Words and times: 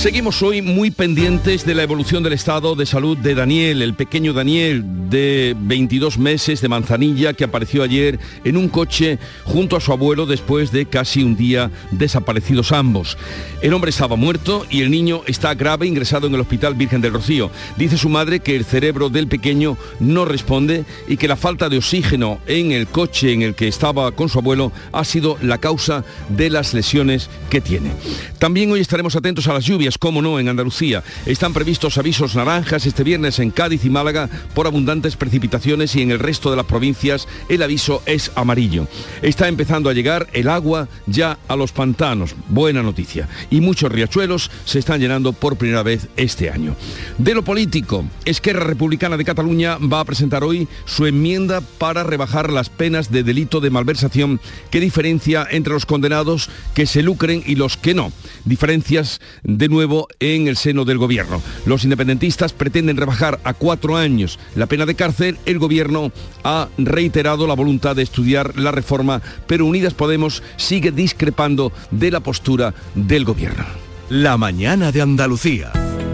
Seguimos 0.00 0.42
hoy 0.42 0.62
muy 0.62 0.90
pendientes 0.90 1.66
de 1.66 1.74
la 1.74 1.82
evolución 1.82 2.22
del 2.22 2.32
estado 2.32 2.74
de 2.74 2.86
salud 2.86 3.18
de 3.18 3.34
Daniel, 3.34 3.82
el 3.82 3.92
pequeño 3.92 4.32
Daniel 4.32 4.82
de 5.10 5.54
22 5.58 6.16
meses 6.16 6.62
de 6.62 6.68
Manzanilla 6.68 7.34
que 7.34 7.44
apareció 7.44 7.82
ayer 7.82 8.18
en 8.44 8.56
un 8.56 8.70
coche 8.70 9.18
junto 9.44 9.76
a 9.76 9.80
su 9.80 9.92
abuelo 9.92 10.24
después 10.24 10.72
de 10.72 10.86
casi 10.86 11.22
un 11.22 11.36
día 11.36 11.70
desaparecidos 11.90 12.72
ambos. 12.72 13.18
El 13.60 13.74
hombre 13.74 13.90
estaba 13.90 14.16
muerto 14.16 14.64
y 14.70 14.80
el 14.80 14.90
niño 14.90 15.20
está 15.26 15.52
grave 15.52 15.86
ingresado 15.86 16.28
en 16.28 16.34
el 16.34 16.40
Hospital 16.40 16.72
Virgen 16.76 17.02
del 17.02 17.12
Rocío. 17.12 17.50
Dice 17.76 17.98
su 17.98 18.08
madre 18.08 18.40
que 18.40 18.56
el 18.56 18.64
cerebro 18.64 19.10
del 19.10 19.28
pequeño 19.28 19.76
no 19.98 20.24
responde 20.24 20.86
y 21.08 21.18
que 21.18 21.28
la 21.28 21.36
falta 21.36 21.68
de 21.68 21.76
oxígeno 21.76 22.40
en 22.46 22.72
el 22.72 22.86
coche 22.86 23.34
en 23.34 23.42
el 23.42 23.54
que 23.54 23.68
estaba 23.68 24.12
con 24.12 24.30
su 24.30 24.38
abuelo 24.38 24.72
ha 24.92 25.04
sido 25.04 25.36
la 25.42 25.58
causa 25.58 26.04
de 26.30 26.48
las 26.48 26.72
lesiones 26.72 27.28
que 27.50 27.60
tiene. 27.60 27.90
También 28.38 28.72
hoy 28.72 28.80
estaremos 28.80 29.14
atentos 29.14 29.46
a 29.46 29.52
las 29.52 29.66
lluvias 29.66 29.89
como 29.98 30.22
no, 30.22 30.38
en 30.38 30.48
Andalucía. 30.48 31.02
Están 31.26 31.52
previstos 31.52 31.98
avisos 31.98 32.34
naranjas 32.34 32.86
este 32.86 33.04
viernes 33.04 33.38
en 33.38 33.50
Cádiz 33.50 33.84
y 33.84 33.90
Málaga 33.90 34.28
por 34.54 34.66
abundantes 34.66 35.16
precipitaciones 35.16 35.94
y 35.96 36.02
en 36.02 36.10
el 36.10 36.18
resto 36.18 36.50
de 36.50 36.56
las 36.56 36.66
provincias 36.66 37.26
el 37.48 37.62
aviso 37.62 38.02
es 38.06 38.32
amarillo. 38.34 38.86
Está 39.22 39.48
empezando 39.48 39.90
a 39.90 39.92
llegar 39.92 40.28
el 40.32 40.48
agua 40.48 40.88
ya 41.06 41.38
a 41.48 41.56
los 41.56 41.72
pantanos. 41.72 42.34
Buena 42.48 42.82
noticia. 42.82 43.28
Y 43.50 43.60
muchos 43.60 43.90
riachuelos 43.90 44.50
se 44.64 44.78
están 44.78 45.00
llenando 45.00 45.32
por 45.32 45.56
primera 45.56 45.82
vez 45.82 46.08
este 46.16 46.50
año. 46.50 46.76
De 47.18 47.34
lo 47.34 47.44
político, 47.44 48.04
Esquerra 48.24 48.64
Republicana 48.64 49.16
de 49.16 49.24
Cataluña 49.24 49.78
va 49.78 50.00
a 50.00 50.04
presentar 50.04 50.44
hoy 50.44 50.68
su 50.84 51.06
enmienda 51.06 51.60
para 51.60 52.02
rebajar 52.02 52.50
las 52.50 52.68
penas 52.68 53.10
de 53.10 53.22
delito 53.22 53.60
de 53.60 53.70
malversación 53.70 54.40
que 54.70 54.80
diferencia 54.80 55.46
entre 55.50 55.72
los 55.72 55.86
condenados 55.86 56.50
que 56.74 56.86
se 56.86 57.02
lucren 57.02 57.42
y 57.46 57.56
los 57.56 57.76
que 57.76 57.94
no. 57.94 58.12
Diferencias 58.44 59.20
de 59.42 59.68
nuevo 59.68 60.08
en 60.18 60.48
el 60.48 60.56
seno 60.56 60.84
del 60.84 60.98
gobierno. 60.98 61.42
Los 61.66 61.84
independentistas 61.84 62.52
pretenden 62.52 62.96
rebajar 62.96 63.40
a 63.44 63.54
cuatro 63.54 63.96
años 63.96 64.38
la 64.54 64.66
pena 64.66 64.86
de 64.86 64.94
cárcel. 64.94 65.38
El 65.46 65.58
gobierno 65.58 66.12
ha 66.44 66.68
reiterado 66.78 67.46
la 67.46 67.54
voluntad 67.54 67.96
de 67.96 68.02
estudiar 68.02 68.58
la 68.58 68.72
reforma, 68.72 69.22
pero 69.46 69.66
Unidas 69.66 69.94
Podemos 69.94 70.42
sigue 70.56 70.92
discrepando 70.92 71.72
de 71.90 72.10
la 72.10 72.20
postura 72.20 72.74
del 72.94 73.24
gobierno. 73.24 73.64
La 74.08 74.36
mañana 74.36 74.90
de 74.92 75.02
Andalucía. 75.02 75.72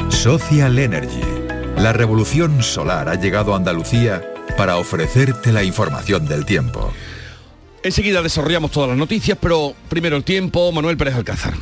Social 0.08 0.78
Energy. 0.78 1.20
La 1.78 1.92
revolución 1.92 2.62
solar 2.62 3.08
ha 3.08 3.14
llegado 3.14 3.52
a 3.52 3.56
Andalucía 3.56 4.22
para 4.56 4.78
ofrecerte 4.78 5.52
la 5.52 5.62
información 5.62 6.26
del 6.26 6.44
tiempo. 6.44 6.92
Enseguida 7.82 8.22
desarrollamos 8.22 8.70
todas 8.70 8.88
las 8.88 8.98
noticias, 8.98 9.38
pero 9.40 9.74
primero 9.88 10.16
el 10.16 10.24
tiempo, 10.24 10.72
Manuel 10.72 10.96
Pérez 10.96 11.14
Alcázar. 11.14 11.54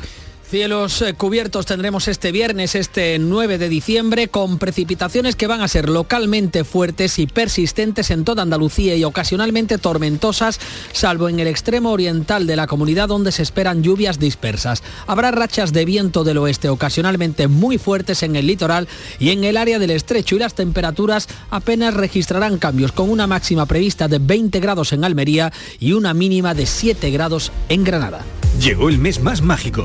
Cielos 0.49 1.01
eh, 1.01 1.15
cubiertos 1.15 1.65
tendremos 1.65 2.07
este 2.07 2.31
viernes, 2.31 2.75
este 2.75 3.19
9 3.19 3.57
de 3.57 3.71
diciembre, 3.71 4.29
con 4.29 4.59
precipitaciones 4.59 5.37
que 5.37 5.47
van 5.47 5.63
a 5.63 5.69
ser 5.69 5.89
localmente 5.89 6.65
fuertes 6.65 7.19
y 7.19 7.27
persistentes 7.27 8.11
en 8.11 8.25
toda 8.25 8.43
Andalucía 8.43 8.95
y 8.95 9.05
ocasionalmente 9.05 9.79
tormentosas, 9.79 10.61
salvo 10.93 11.31
en 11.31 11.41
el 11.41 11.49
extremo 11.49 11.93
oriental 11.93 12.47
de 12.47 12.57
la 12.57 12.67
comunidad 12.67 13.09
donde 13.09 13.33
se 13.33 13.43
esperan 13.43 13.83
lluvias 13.83 14.19
dispersas. 14.19 14.83
Habrá 15.07 15.31
rachas 15.31 15.73
de 15.73 15.87
viento 15.87 16.25
del 16.25 16.39
oeste 16.39 16.69
ocasionalmente 16.69 17.49
muy 17.49 17.79
fuertes 17.79 18.23
en 18.23 18.37
el 18.37 18.47
litoral 18.47 18.87
y 19.19 19.31
en 19.31 19.45
el 19.45 19.57
área 19.57 19.79
del 19.79 19.91
estrecho 19.91 20.37
y 20.37 20.41
las 20.41 20.55
temperaturas 20.55 21.27
apenas 21.51 21.95
registrarán 21.95 22.59
cambios, 22.59 22.93
con 22.93 23.09
una 23.09 23.27
máxima 23.27 23.65
prevista 23.65 24.09
de 24.09 24.19
20 24.19 24.61
grados 24.61 24.93
en 24.93 25.05
Almería 25.05 25.53
y 25.81 25.95
una 25.95 26.13
mínima 26.13 26.53
de 26.55 26.67
7 26.67 27.11
grados 27.11 27.51
en 27.71 27.83
Granada. 27.83 28.25
Llegó 28.61 28.89
el 28.89 28.99
mes 28.99 29.21
más 29.21 29.43
mágico. 29.43 29.85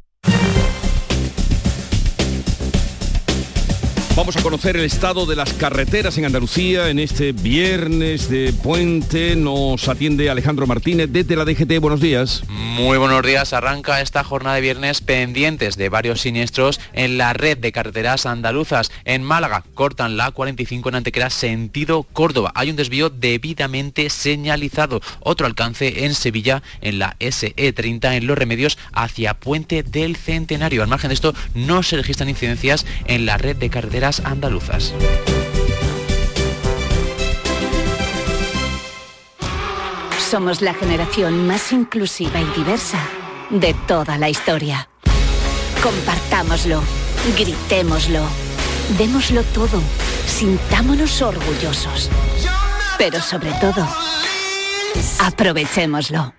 Vamos 4.21 4.37
a 4.37 4.43
conocer 4.43 4.77
el 4.77 4.85
estado 4.85 5.25
de 5.25 5.35
las 5.35 5.51
carreteras 5.53 6.15
en 6.19 6.25
Andalucía 6.25 6.89
en 6.89 6.99
este 6.99 7.31
viernes 7.31 8.29
de 8.29 8.53
puente. 8.53 9.35
Nos 9.35 9.87
atiende 9.87 10.29
Alejandro 10.29 10.67
Martínez 10.67 11.09
desde 11.11 11.35
la 11.35 11.43
DGT. 11.43 11.79
Buenos 11.79 12.01
días. 12.01 12.43
Muy 12.47 12.99
buenos 12.99 13.25
días. 13.25 13.51
Arranca 13.51 13.99
esta 13.99 14.23
jornada 14.23 14.57
de 14.57 14.61
viernes 14.61 15.01
pendientes 15.01 15.75
de 15.75 15.89
varios 15.89 16.21
siniestros 16.21 16.79
en 16.93 17.17
la 17.17 17.33
red 17.33 17.57
de 17.57 17.71
carreteras 17.71 18.27
andaluzas. 18.27 18.91
En 19.05 19.23
Málaga 19.23 19.63
cortan 19.73 20.17
la 20.17 20.29
45 20.29 20.89
en 20.89 20.95
Antequera 20.95 21.31
sentido 21.31 22.03
Córdoba. 22.03 22.51
Hay 22.53 22.69
un 22.69 22.75
desvío 22.75 23.09
debidamente 23.09 24.11
señalizado. 24.11 25.01
Otro 25.21 25.47
alcance 25.47 26.05
en 26.05 26.13
Sevilla 26.13 26.61
en 26.81 26.99
la 26.99 27.17
SE30 27.17 28.17
en 28.17 28.27
Los 28.27 28.37
Remedios 28.37 28.77
hacia 28.93 29.33
Puente 29.33 29.81
del 29.81 30.15
Centenario. 30.15 30.83
Al 30.83 30.89
margen 30.89 31.07
de 31.07 31.15
esto 31.15 31.33
no 31.55 31.81
se 31.81 31.97
registran 31.97 32.29
incidencias 32.29 32.85
en 33.07 33.25
la 33.25 33.39
red 33.39 33.55
de 33.55 33.71
carreteras 33.71 34.10
andaluzas. 34.19 34.93
Somos 40.29 40.61
la 40.61 40.73
generación 40.73 41.47
más 41.47 41.71
inclusiva 41.71 42.39
y 42.39 42.45
diversa 42.57 42.99
de 43.49 43.73
toda 43.87 44.17
la 44.17 44.29
historia. 44.29 44.87
Compartámoslo, 45.83 46.81
gritémoslo, 47.37 48.21
démoslo 48.97 49.43
todo, 49.43 49.81
sintámonos 50.25 51.21
orgullosos. 51.21 52.09
Pero 52.97 53.19
sobre 53.19 53.51
todo, 53.53 53.85
aprovechémoslo. 55.19 56.33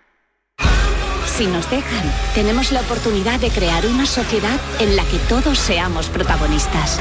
Si 1.26 1.46
nos 1.46 1.68
dejan, 1.70 2.12
tenemos 2.34 2.72
la 2.72 2.80
oportunidad 2.80 3.40
de 3.40 3.50
crear 3.50 3.86
una 3.86 4.06
sociedad 4.06 4.60
en 4.80 4.96
la 4.96 5.04
que 5.04 5.18
todos 5.28 5.58
seamos 5.58 6.06
protagonistas. 6.08 7.00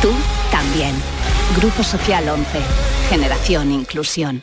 Tú 0.00 0.10
también. 0.50 0.94
Grupo 1.56 1.82
Social 1.82 2.28
11. 2.28 2.46
Generación 3.08 3.72
Inclusión. 3.72 4.42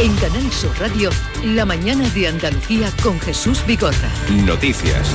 En 0.00 0.14
Canal 0.16 0.52
Sur 0.52 0.78
Radio, 0.78 1.10
la 1.44 1.64
mañana 1.64 2.08
de 2.10 2.28
Andalucía 2.28 2.90
con 3.02 3.18
Jesús 3.20 3.64
Bigorra. 3.66 4.10
Noticias. 4.44 5.12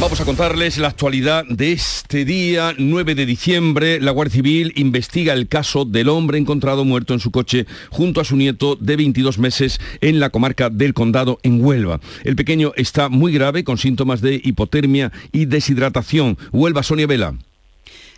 Vamos 0.00 0.18
a 0.20 0.24
contarles 0.24 0.78
la 0.78 0.88
actualidad 0.88 1.44
de 1.46 1.72
este 1.72 2.24
día, 2.24 2.74
9 2.76 3.14
de 3.14 3.26
diciembre. 3.26 4.00
La 4.00 4.12
Guardia 4.12 4.36
Civil 4.36 4.72
investiga 4.76 5.34
el 5.34 5.46
caso 5.46 5.84
del 5.84 6.08
hombre 6.08 6.38
encontrado 6.38 6.86
muerto 6.86 7.12
en 7.12 7.20
su 7.20 7.30
coche 7.30 7.66
junto 7.90 8.22
a 8.22 8.24
su 8.24 8.36
nieto 8.36 8.76
de 8.76 8.96
22 8.96 9.38
meses 9.38 9.78
en 10.00 10.18
la 10.18 10.30
comarca 10.30 10.70
del 10.70 10.94
Condado, 10.94 11.38
en 11.42 11.62
Huelva. 11.62 12.00
El 12.24 12.34
pequeño 12.34 12.72
está 12.76 13.10
muy 13.10 13.32
grave 13.32 13.62
con 13.62 13.76
síntomas 13.76 14.22
de 14.22 14.40
hipotermia 14.42 15.12
y 15.32 15.44
deshidratación. 15.44 16.38
Huelva, 16.50 16.82
Sonia 16.82 17.06
Vela. 17.06 17.34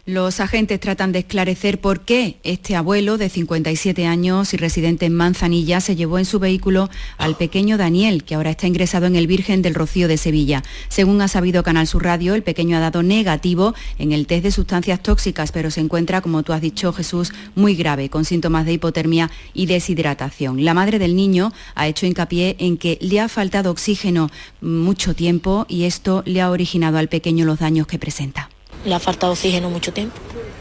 Los 0.05 0.41
agentes 0.41 0.81
tratan 0.81 1.13
de 1.13 1.21
esclarecer 1.21 1.81
por 1.81 2.01
qué 2.01 2.41
este 2.43 2.75
abuelo 2.75 3.19
de 3.19 3.29
57 3.29 4.05
años 4.05 4.53
y 4.53 4.57
residente 4.57 5.07
en 5.07 5.15
Manzanilla 5.15 5.81
se 5.81 5.95
llevó 5.95 6.19
en 6.19 6.25
su 6.25 6.41
vehículo 6.41 6.91
al 7.19 7.37
pequeño 7.37 7.79
Daniel, 7.79 8.25
que 8.25 8.35
ahora 8.35 8.51
está 8.51 8.67
ingresado 8.67 9.07
en 9.07 9.15
el 9.15 9.29
Virgen 9.29 9.63
del 9.63 9.77
Rocío 9.77 10.09
de 10.09 10.17
Sevilla. 10.17 10.65
Según 10.89 11.23
ha 11.23 11.29
sabido 11.29 11.63
Canal 11.63 11.87
Sur 11.87 12.03
Radio, 12.03 12.35
el 12.35 12.43
pequeño 12.43 12.77
ha 12.77 12.81
dado 12.81 13.05
negativo 13.05 13.77
en 13.97 14.11
el 14.11 14.27
test 14.27 14.43
de 14.43 14.51
sustancias 14.51 15.01
tóxicas, 15.01 15.53
pero 15.53 15.71
se 15.71 15.79
encuentra, 15.79 16.21
como 16.21 16.43
tú 16.43 16.53
has 16.53 16.61
dicho, 16.61 16.93
Jesús, 16.93 17.33
muy 17.55 17.77
grave, 17.77 18.11
con 18.11 18.25
síntomas 18.25 18.67
de 18.67 18.73
hipotermia 18.73 19.31
y 19.55 19.67
deshidratación. 19.67 20.65
La 20.65 20.75
madre 20.75 20.99
del 20.99 21.15
niño 21.15 21.53
ha 21.77 21.87
hecho 21.87 22.07
hincapié 22.07 22.57
en 22.59 22.77
que 22.77 22.99
le 23.01 23.21
ha 23.21 23.29
faltado 23.29 23.71
oxígeno 23.71 24.33
mucho 24.61 25.15
tiempo 25.15 25.65
y 25.69 25.85
esto 25.85 26.25
le 26.27 26.41
ha 26.41 26.51
originado 26.51 26.99
al 26.99 27.09
pequeño 27.09 27.45
los 27.45 27.61
daños 27.61 27.87
que 27.87 28.01
presenta 28.01 28.52
le 28.85 28.95
ha 28.95 28.99
faltado 28.99 29.33
oxígeno 29.33 29.71
mucho 29.71 29.93
tiempo, 29.93 30.17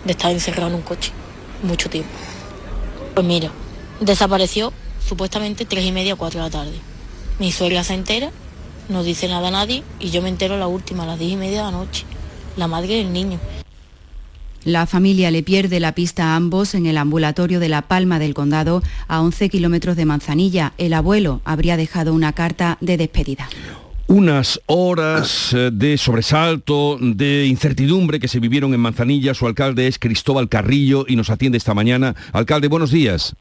de 0.05 0.11
estar 0.11 0.31
encerrado 0.31 0.69
en 0.69 0.75
un 0.75 0.81
coche, 0.81 1.11
mucho 1.63 1.89
tiempo. 1.89 2.11
Pues 3.13 3.25
mira, 3.25 3.51
desapareció 3.99 4.71
supuestamente 5.07 5.65
tres 5.65 5.85
y 5.85 5.91
media, 5.91 6.15
cuatro 6.15 6.39
de 6.39 6.45
la 6.45 6.51
tarde. 6.51 6.77
Mi 7.39 7.51
suegra 7.51 7.83
se 7.83 7.93
entera, 7.93 8.31
no 8.89 9.03
dice 9.03 9.27
nada 9.27 9.47
a 9.47 9.51
nadie 9.51 9.83
y 9.99 10.09
yo 10.09 10.21
me 10.21 10.29
entero 10.29 10.57
la 10.57 10.67
última, 10.67 11.03
a 11.03 11.07
las 11.07 11.19
diez 11.19 11.31
y 11.31 11.37
media 11.37 11.59
de 11.59 11.71
la 11.71 11.77
noche, 11.77 12.05
la 12.57 12.67
madre 12.67 12.95
del 12.95 13.11
niño. 13.11 13.39
La 14.63 14.85
familia 14.85 15.31
le 15.31 15.41
pierde 15.41 15.79
la 15.79 15.95
pista 15.95 16.25
a 16.25 16.35
ambos 16.35 16.75
en 16.75 16.85
el 16.85 16.99
ambulatorio 16.99 17.59
de 17.59 17.67
La 17.67 17.81
Palma 17.81 18.19
del 18.19 18.35
Condado, 18.35 18.83
a 19.07 19.21
11 19.21 19.49
kilómetros 19.49 19.95
de 19.95 20.05
Manzanilla. 20.05 20.73
El 20.77 20.93
abuelo 20.93 21.41
habría 21.45 21.77
dejado 21.77 22.13
una 22.13 22.33
carta 22.33 22.77
de 22.79 22.97
despedida 22.97 23.49
unas 24.11 24.59
horas 24.65 25.53
eh, 25.53 25.69
de 25.71 25.97
sobresalto, 25.97 26.97
de 26.99 27.45
incertidumbre 27.45 28.19
que 28.19 28.27
se 28.27 28.41
vivieron 28.41 28.73
en 28.73 28.81
Manzanilla. 28.81 29.33
Su 29.33 29.47
alcalde 29.47 29.87
es 29.87 29.97
Cristóbal 29.97 30.49
Carrillo 30.49 31.05
y 31.07 31.15
nos 31.15 31.29
atiende 31.29 31.57
esta 31.57 31.73
mañana. 31.73 32.13
Alcalde, 32.33 32.67
buenos 32.67 32.91
días. 32.91 33.33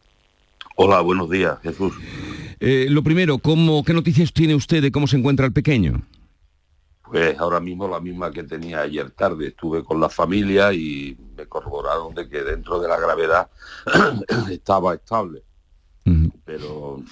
Hola, 0.77 1.01
buenos 1.01 1.29
días, 1.29 1.59
Jesús. 1.63 1.93
Eh, 2.61 2.87
lo 2.89 3.03
primero, 3.03 3.39
¿cómo, 3.39 3.83
¿qué 3.83 3.93
noticias 3.93 4.33
tiene 4.33 4.55
usted 4.55 4.81
de 4.81 4.93
cómo 4.93 5.09
se 5.09 5.17
encuentra 5.17 5.45
el 5.45 5.53
pequeño? 5.53 6.03
Pues 7.03 7.37
ahora 7.41 7.59
mismo 7.59 7.89
la 7.89 7.99
misma 7.99 8.31
que 8.31 8.45
tenía 8.45 8.83
ayer 8.83 9.11
tarde. 9.11 9.49
Estuve 9.49 9.83
con 9.83 10.01
la 10.01 10.09
familia 10.09 10.73
y 10.73 11.17
me 11.37 11.47
corroboraron 11.47 12.15
de 12.15 12.29
que 12.29 12.45
dentro 12.45 12.79
de 12.79 12.87
la 12.87 12.97
gravedad 12.97 13.51
estaba 14.51 14.95
estable. 14.95 15.43
Pero, 16.45 17.03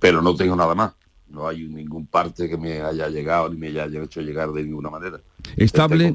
pero 0.00 0.20
no 0.20 0.34
tengo 0.34 0.54
nada 0.54 0.74
más 0.74 0.92
no 1.34 1.48
hay 1.48 1.64
ningún 1.64 2.06
parte 2.06 2.48
que 2.48 2.56
me 2.56 2.80
haya 2.80 3.08
llegado 3.08 3.48
ni 3.48 3.56
me 3.56 3.68
haya 3.68 4.02
hecho 4.02 4.20
llegar 4.20 4.52
de 4.52 4.62
ninguna 4.62 4.90
manera. 4.90 5.20
Estable, 5.56 6.14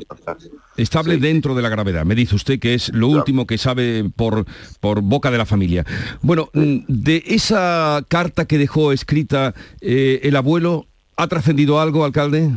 estable 0.78 1.18
dentro 1.18 1.54
de 1.54 1.62
la 1.62 1.70
gravedad. 1.70 2.06
Me 2.06 2.16
dice 2.16 2.36
usted 2.36 2.60
que 2.60 2.74
es 2.74 2.90
lo 2.94 3.08
último 3.08 3.46
que 3.46 3.58
sabe 3.58 4.10
por, 4.16 4.46
por 4.80 5.02
boca 5.02 5.30
de 5.30 5.38
la 5.38 5.46
familia. 5.46 5.86
Bueno, 6.22 6.50
mm, 6.54 6.78
de 6.88 7.24
esa 7.28 8.04
carta 8.08 8.46
que 8.46 8.58
dejó 8.58 8.92
escrita 8.92 9.54
eh, 9.82 10.22
el 10.24 10.36
abuelo, 10.36 10.88
¿ha 11.16 11.28
trascendido 11.28 11.80
algo, 11.80 12.06
alcalde? 12.06 12.52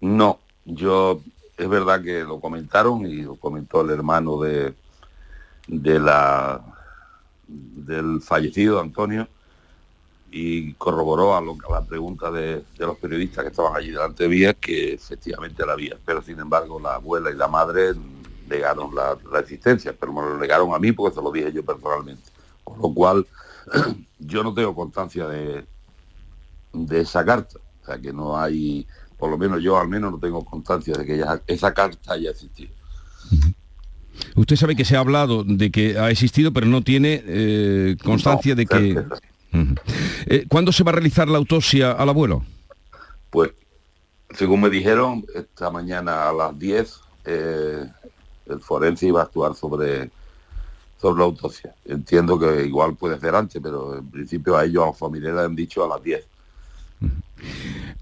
No, 0.00 0.38
yo 0.64 1.20
es 1.58 1.68
verdad 1.68 2.02
que 2.02 2.22
lo 2.22 2.40
comentaron 2.40 3.04
y 3.06 3.22
lo 3.22 3.36
comentó 3.36 3.82
el 3.82 3.90
hermano 3.90 4.40
de, 4.40 4.72
de 5.66 5.98
la 5.98 6.62
del 7.46 8.20
fallecido 8.22 8.80
Antonio 8.80 9.28
y 10.32 10.72
corroboró 10.74 11.36
a, 11.36 11.42
lo, 11.42 11.58
la 11.70 11.82
pregunta 11.82 12.30
de, 12.30 12.64
los 12.78 12.96
periodistas 12.96 13.44
que 13.44 13.50
estaban 13.50 13.76
allí 13.76 13.90
delante 13.90 14.26
de 14.26 14.28
mí 14.30 14.54
que 14.58 14.94
efectivamente 14.94 15.64
la 15.66 15.74
había, 15.74 15.98
pero 16.04 16.22
sin 16.22 16.40
embargo 16.40 16.80
la 16.80 16.94
abuela 16.94 17.30
y 17.30 17.36
la 17.36 17.48
madre 17.48 17.92
negaron 18.48 18.94
la, 18.94 19.16
la, 19.30 19.40
existencia, 19.40 19.94
pero 19.98 20.12
me 20.12 20.22
lo 20.22 20.38
negaron 20.38 20.74
a 20.74 20.78
mí 20.78 20.90
porque 20.92 21.14
se 21.14 21.22
lo 21.22 21.30
dije 21.30 21.52
yo 21.52 21.62
personalmente. 21.62 22.22
Con 22.64 22.80
lo 22.80 22.94
cual 22.94 23.26
yo 24.18 24.42
no 24.42 24.54
tengo 24.54 24.74
constancia 24.74 25.28
de, 25.28 25.66
de 26.72 27.00
esa 27.00 27.24
carta, 27.26 27.58
o 27.82 27.86
sea 27.86 27.98
que 27.98 28.12
no 28.12 28.38
hay, 28.38 28.86
por 29.18 29.30
lo 29.30 29.36
menos 29.36 29.62
yo 29.62 29.78
al 29.78 29.88
menos 29.88 30.12
no 30.12 30.18
tengo 30.18 30.42
constancia 30.46 30.94
de 30.94 31.04
que 31.04 31.22
esa 31.46 31.74
carta 31.74 32.14
haya 32.14 32.30
existido. 32.30 32.72
Usted 34.34 34.56
sabe 34.56 34.76
que 34.76 34.86
se 34.86 34.96
ha 34.96 35.00
hablado 35.00 35.44
de 35.44 35.70
que 35.70 35.98
ha 35.98 36.10
existido, 36.10 36.52
pero 36.52 36.66
no 36.66 36.82
tiene 36.82 37.22
eh, 37.26 37.96
constancia 38.02 38.54
de 38.54 38.66
que... 38.66 39.04
Eh, 40.26 40.46
¿Cuándo 40.48 40.72
se 40.72 40.84
va 40.84 40.90
a 40.90 40.94
realizar 40.94 41.28
la 41.28 41.38
autopsia 41.38 41.92
al 41.92 42.08
abuelo? 42.08 42.44
Pues, 43.30 43.52
según 44.34 44.62
me 44.62 44.70
dijeron, 44.70 45.24
esta 45.34 45.70
mañana 45.70 46.28
a 46.28 46.32
las 46.32 46.58
10 46.58 47.00
eh, 47.24 47.86
el 48.46 48.60
forense 48.60 49.06
iba 49.06 49.20
a 49.20 49.24
actuar 49.24 49.54
sobre, 49.54 50.10
sobre 51.00 51.18
la 51.18 51.24
autopsia. 51.24 51.74
Entiendo 51.84 52.38
que 52.38 52.64
igual 52.64 52.96
puede 52.96 53.18
ser 53.20 53.34
antes, 53.34 53.60
pero 53.62 53.96
en 53.98 54.10
principio 54.10 54.56
a 54.56 54.64
ellos, 54.64 54.82
a 54.82 54.86
los 54.86 54.98
familiares, 54.98 55.40
han 55.40 55.54
dicho 55.54 55.84
a 55.84 55.88
las 55.88 56.02
10. 56.02 56.26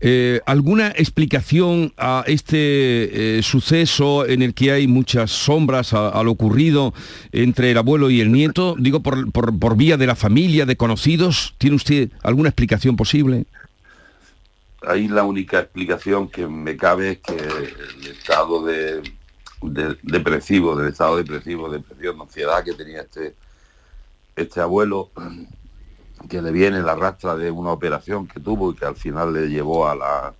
Eh, 0.02 0.40
¿Alguna 0.46 0.88
explicación 0.88 1.92
a 1.98 2.25
este 2.26 3.38
eh, 3.38 3.42
suceso 3.42 4.26
en 4.26 4.40
el 4.40 4.54
que 4.54 4.72
hay 4.72 4.87
muchas 4.87 5.31
sombras 5.31 5.92
a, 5.92 6.22
lo 6.22 6.31
ocurrido 6.31 6.94
entre 7.32 7.70
el 7.70 7.76
abuelo 7.78 8.08
y 8.08 8.20
el 8.20 8.32
nieto? 8.32 8.76
Digo, 8.78 9.00
por, 9.00 9.31
por, 9.31 9.76
vía 9.76 9.98
de 9.98 10.06
la 10.06 10.16
familia, 10.16 10.64
de 10.64 10.76
conocidos. 10.76 11.54
¿Tiene 11.58 11.76
usted 11.76 12.10
alguna 12.22 12.48
explicación 12.48 12.96
posible? 12.96 13.44
Ahí 14.87 15.06
la 15.06 15.25
única 15.25 15.60
explicación 15.60 16.28
que 16.31 16.46
me 16.46 16.78
cabe 16.78 17.10
es 17.10 17.19
que 17.19 17.37
el 17.37 18.06
estado 18.06 18.64
de, 18.64 19.02
depresivo, 20.02 20.75
del 20.76 20.88
estado 20.88 21.19
depresivo, 21.19 21.69
depresión, 21.69 22.19
ansiedad 22.22 22.64
que 22.64 22.72
tenía 22.72 23.02
este, 23.02 23.34
este 24.34 24.60
abuelo, 24.60 25.10
que 26.28 26.43
le 26.43 26.52
viene 26.52 26.82
la 26.82 26.94
rastra 26.94 27.37
de 27.37 27.50
una 27.50 27.72
operación 27.72 28.26
que 28.26 28.40
tuvo 28.40 28.72
y 28.72 28.75
que 28.75 28.84
al 28.84 28.96
final 28.96 29.32
le 29.32 29.49
llevó 29.49 29.88
a 29.88 29.94
la, 29.94 30.34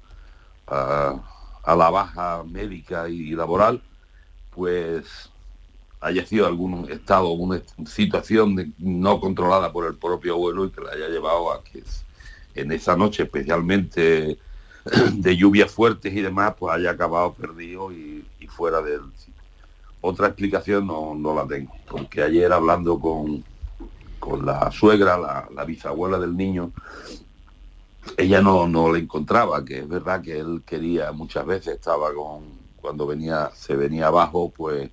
a, 0.67 1.77
la 1.77 1.91
baja 1.91 2.43
médica 2.44 3.09
y 3.09 3.31
laboral, 3.31 3.82
pues 4.55 5.31
haya 6.00 6.25
sido 6.27 6.47
algún 6.47 6.91
estado, 6.91 7.31
una 7.31 7.61
situación 7.87 8.75
no 8.79 9.21
controlada 9.21 9.73
por 9.73 9.87
el 9.87 9.97
propio 9.97 10.35
abuelo 10.35 10.65
y 10.65 10.71
que 10.71 10.81
le 10.81 10.91
haya 10.91 11.09
llevado 11.09 11.53
a 11.53 11.62
que 11.62 11.83
en 12.55 12.73
esa 12.73 12.97
noche, 12.97 13.25
especialmente 13.25 14.38
de 15.12 15.37
lluvias 15.37 15.71
fuertes 15.71 16.12
y 16.12 16.21
demás, 16.21 16.55
pues 16.59 16.75
haya 16.75 16.91
acabado 16.91 17.35
perdido 17.35 17.93
y, 17.93 18.25
fuera 18.49 18.83
del 18.83 19.03
Otra 20.00 20.26
explicación 20.26 20.85
no, 20.88 21.15
no 21.15 21.35
la 21.35 21.47
tengo, 21.47 21.73
porque 21.88 22.21
ayer 22.21 22.53
hablando 22.53 22.99
con, 22.99 23.44
con 24.21 24.47
la 24.47 24.71
suegra, 24.71 25.19
la, 25.19 25.65
bisabuela 25.65 26.19
del 26.19 26.37
niño, 26.37 26.71
ella 28.17 28.41
no, 28.41 28.69
no 28.69 28.93
le 28.93 29.01
encontraba, 29.01 29.65
que 29.65 29.81
es 29.81 29.89
verdad 29.89 30.21
que 30.23 30.39
él 30.39 30.63
quería, 30.65 31.11
muchas 31.11 31.45
veces 31.47 31.75
estaba 31.75 32.13
con, 32.15 32.45
cuando 32.81 33.07
venía, 33.07 33.51
se 33.55 33.75
venía 33.75 34.07
abajo, 34.07 34.53
pues 34.55 34.91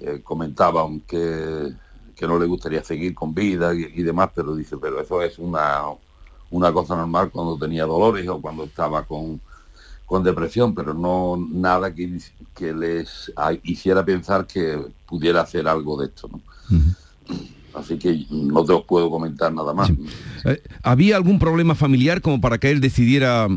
eh, 0.00 0.20
comentaba 0.22 0.86
que, 1.06 1.72
que 2.14 2.26
no 2.26 2.38
le 2.38 2.46
gustaría 2.46 2.82
seguir 2.84 3.14
con 3.14 3.34
vida 3.34 3.74
y, 3.74 4.02
demás, 4.02 4.30
pero 4.34 4.54
dice, 4.54 4.76
pero 4.78 5.00
eso 5.00 5.22
es 5.22 5.38
una, 5.38 5.82
una 6.50 6.72
cosa 6.72 6.96
normal 6.96 7.30
cuando 7.30 7.56
tenía 7.56 7.84
dolores 7.84 8.28
o 8.28 8.40
cuando 8.40 8.64
estaba 8.64 9.04
con, 9.04 9.40
con 10.04 10.22
depresión, 10.22 10.74
pero 10.74 10.92
no 10.92 11.36
nada 11.36 11.94
que, 11.94 12.18
que 12.54 12.72
les 12.72 13.32
hiciera 13.62 14.04
pensar 14.04 14.46
que 14.46 14.82
pudiera 15.06 15.42
hacer 15.42 15.68
algo 15.68 16.00
de 16.00 16.06
esto. 16.06 16.28
Así 17.76 17.98
que 17.98 18.24
no 18.30 18.64
te 18.64 18.72
os 18.72 18.84
puedo 18.84 19.10
comentar 19.10 19.52
nada 19.52 19.74
más. 19.74 19.90
Eh, 20.44 20.62
¿Había 20.82 21.16
algún 21.16 21.38
problema 21.38 21.74
familiar 21.74 22.22
como 22.22 22.40
para 22.40 22.58
que 22.58 22.70
él 22.70 22.80
decidiera 22.80 23.48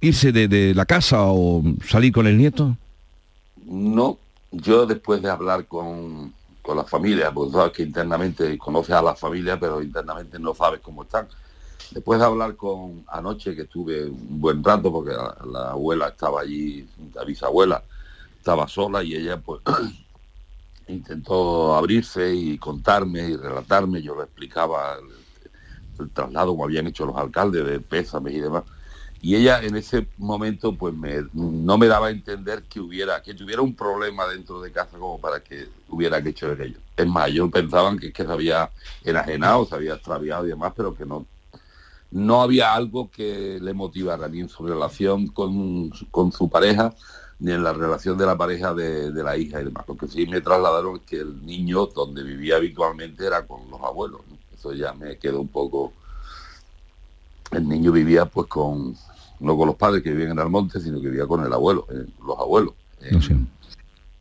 irse 0.00 0.32
de, 0.32 0.74
la 0.74 0.84
casa 0.84 1.22
o 1.22 1.62
salir 1.86 2.12
con 2.12 2.26
el 2.26 2.36
nieto? 2.36 2.76
No, 3.64 4.18
yo 4.52 4.86
después 4.86 5.22
de 5.22 5.30
hablar 5.30 5.66
con, 5.66 6.36
la 6.74 6.84
familia, 6.84 7.32
porque 7.32 7.52
sabes 7.52 7.72
que 7.72 7.82
internamente 7.82 8.58
conoces 8.58 8.94
a 8.94 9.00
la 9.00 9.14
familia, 9.14 9.58
pero 9.58 9.80
internamente 9.80 10.38
no 10.38 10.54
sabes 10.54 10.80
cómo 10.80 11.02
están. 11.02 11.26
Después 11.92 12.20
de 12.20 12.26
hablar 12.26 12.56
con 12.56 13.04
anoche, 13.08 13.56
que 13.56 13.62
estuve 13.62 14.04
un 14.04 14.38
buen 14.38 14.62
rato, 14.62 14.92
porque 14.92 15.12
la 15.50 15.70
abuela 15.70 16.08
estaba 16.08 16.42
allí, 16.42 16.86
la 17.14 17.24
bisabuela 17.24 17.82
estaba 18.36 18.68
sola 18.68 19.02
y 19.02 19.14
ella 19.14 19.40
pues 19.40 19.62
intentó 20.88 21.74
abrirse 21.74 22.34
y 22.34 22.58
contarme 22.58 23.28
y 23.28 23.36
relatarme, 23.36 24.02
yo 24.02 24.16
le 24.16 24.24
explicaba 24.24 24.96
el, 24.98 26.10
traslado 26.12 26.52
como 26.52 26.64
habían 26.64 26.86
hecho 26.86 27.06
los 27.06 27.16
alcaldes 27.16 27.66
de 27.66 27.80
Pésame 27.80 28.32
y 28.32 28.40
demás. 28.40 28.64
Y 29.20 29.34
ella 29.34 29.60
en 29.60 29.74
ese 29.74 30.06
momento 30.16 30.76
pues 30.76 30.94
no 31.32 31.76
me 31.76 31.88
daba 31.88 32.06
a 32.06 32.10
entender 32.10 32.62
que 32.62 32.78
hubiera, 32.78 33.20
que 33.20 33.34
tuviera 33.34 33.62
un 33.62 33.74
problema 33.74 34.28
dentro 34.28 34.60
de 34.60 34.70
casa 34.70 34.96
como 34.96 35.20
para 35.20 35.40
que 35.40 35.68
hubiera 35.88 36.22
que 36.22 36.28
hecho 36.28 36.52
aquello. 36.52 36.78
Es 36.96 37.06
más, 37.06 37.28
ellos 37.28 37.50
pensaban 37.50 37.98
que, 37.98 38.12
que 38.12 38.24
se 38.24 38.30
había 38.30 38.70
enajenado, 39.02 39.66
se 39.66 39.74
había 39.74 39.94
extraviado 39.94 40.46
y 40.46 40.50
demás, 40.50 40.72
pero 40.76 40.94
que 40.94 41.04
no, 41.04 41.26
no 42.10 42.42
había 42.42 42.74
algo 42.74 43.10
que 43.10 43.58
le 43.60 43.74
motivara 43.74 44.28
ni 44.28 44.40
en 44.40 44.48
su 44.48 44.64
relación 44.66 45.26
con, 45.26 45.90
con 46.10 46.32
su 46.32 46.48
pareja, 46.48 46.94
ni 47.40 47.52
en 47.52 47.62
la 47.62 47.72
relación 47.72 48.18
de 48.18 48.26
la 48.26 48.36
pareja 48.36 48.74
de, 48.74 49.10
la 49.12 49.36
hija 49.36 49.60
y 49.60 49.64
demás. 49.64 49.84
Lo 49.86 49.96
que 49.96 50.08
sí 50.08 50.26
me 50.26 50.40
trasladaron 50.40 50.96
es 50.96 51.02
que 51.02 51.20
el 51.20 51.44
niño 51.44 51.86
donde 51.86 52.22
vivía 52.22 52.56
habitualmente 52.56 53.26
era 53.26 53.46
con 53.46 53.70
los 53.70 53.80
abuelos. 53.80 54.22
Eso 54.56 54.72
ya 54.72 54.92
me 54.92 55.16
quedó 55.18 55.40
un 55.40 55.48
poco... 55.48 55.92
El 57.50 57.66
niño 57.66 57.92
vivía 57.92 58.26
pues 58.26 58.46
con, 58.46 58.94
no 59.40 59.56
con 59.56 59.68
los 59.68 59.76
padres 59.76 60.02
que 60.02 60.10
vivían 60.10 60.32
en 60.32 60.38
el 60.40 60.50
monte, 60.50 60.80
sino 60.80 61.00
que 61.00 61.08
vivía 61.08 61.26
con 61.26 61.44
el 61.44 61.52
abuelo, 61.52 61.86
los 62.26 62.38
abuelos, 62.38 62.74
en, 63.00 63.48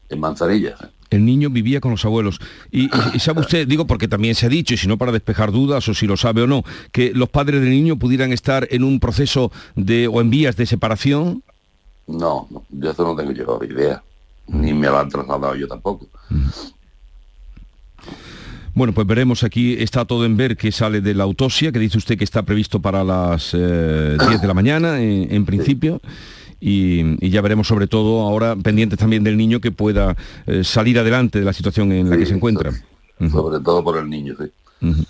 en 0.08 0.20
Manzanilla. 0.20 0.78
El 1.10 1.26
niño 1.26 1.50
vivía 1.50 1.82
con 1.82 1.92
los 1.92 2.06
abuelos. 2.06 2.40
Y, 2.72 2.90
y, 3.14 3.20
sabe 3.20 3.42
usted, 3.42 3.68
digo 3.68 3.88
porque 3.88 4.08
también 4.08 4.36
se 4.36 4.46
ha 4.46 4.50
dicho, 4.50 4.74
y 4.74 4.78
si 4.78 4.88
no 4.88 4.98
para 4.98 5.12
despejar 5.12 5.52
dudas, 5.52 5.88
o 5.90 5.94
si 5.94 6.08
lo 6.08 6.16
sabe 6.18 6.42
o 6.42 6.48
no, 6.48 6.64
que 6.92 7.12
los 7.14 7.30
padres 7.30 7.62
del 7.62 7.72
niño 7.72 7.98
pudieran 7.98 8.32
estar 8.32 8.68
en 8.72 8.84
un 8.84 9.00
proceso 9.00 9.52
de 9.76 10.08
o 10.08 10.22
en 10.22 10.30
vías 10.30 10.56
de 10.56 10.66
separación. 10.66 11.44
No, 12.08 12.48
yo 12.70 12.92
eso 12.92 13.04
no 13.04 13.16
tengo 13.16 13.32
yo 13.32 13.60
idea, 13.64 14.02
ni 14.48 14.74
me 14.74 14.88
lo 14.88 14.98
han 14.98 15.10
trasladado 15.10 15.56
yo 15.56 15.68
tampoco. 15.68 16.08
Bueno, 18.74 18.94
pues 18.94 19.08
veremos 19.08 19.44
aquí, 19.44 19.74
está 19.80 20.06
todo 20.06 20.24
en 20.26 20.38
ver 20.38 20.56
que 20.56 20.72
sale 20.72 21.02
de 21.02 21.14
la 21.14 21.24
autopsia, 21.24 21.72
que 21.72 21.80
dice 21.80 21.98
usted 21.98 22.18
que 22.18 22.24
está 22.24 22.44
previsto 22.44 22.80
para 22.80 23.04
las 23.04 23.52
10 23.52 23.64
eh, 23.64 24.18
de 24.40 24.48
la 24.48 24.54
mañana, 24.54 25.02
en, 25.02 25.46
principio. 25.46 26.00
y, 26.62 27.30
ya 27.30 27.42
veremos 27.42 27.68
sobre 27.68 27.88
todo 27.88 28.22
ahora 28.22 28.56
pendientes 28.56 29.00
también 29.00 29.24
del 29.24 29.36
niño 29.36 29.60
que 29.60 29.72
pueda 29.72 30.16
eh, 30.46 30.64
salir 30.64 31.00
adelante 31.00 31.40
de 31.40 31.46
la 31.46 31.54
situación 31.54 31.92
en 31.92 32.10
la 32.10 32.18
que 32.18 32.26
se 32.26 32.36
encuentra. 32.36 32.72
Sobre, 33.32 33.60
todo 33.62 33.84
por 33.84 33.98
el 33.98 34.10
niño, 34.10 34.36
sí. 34.40 35.04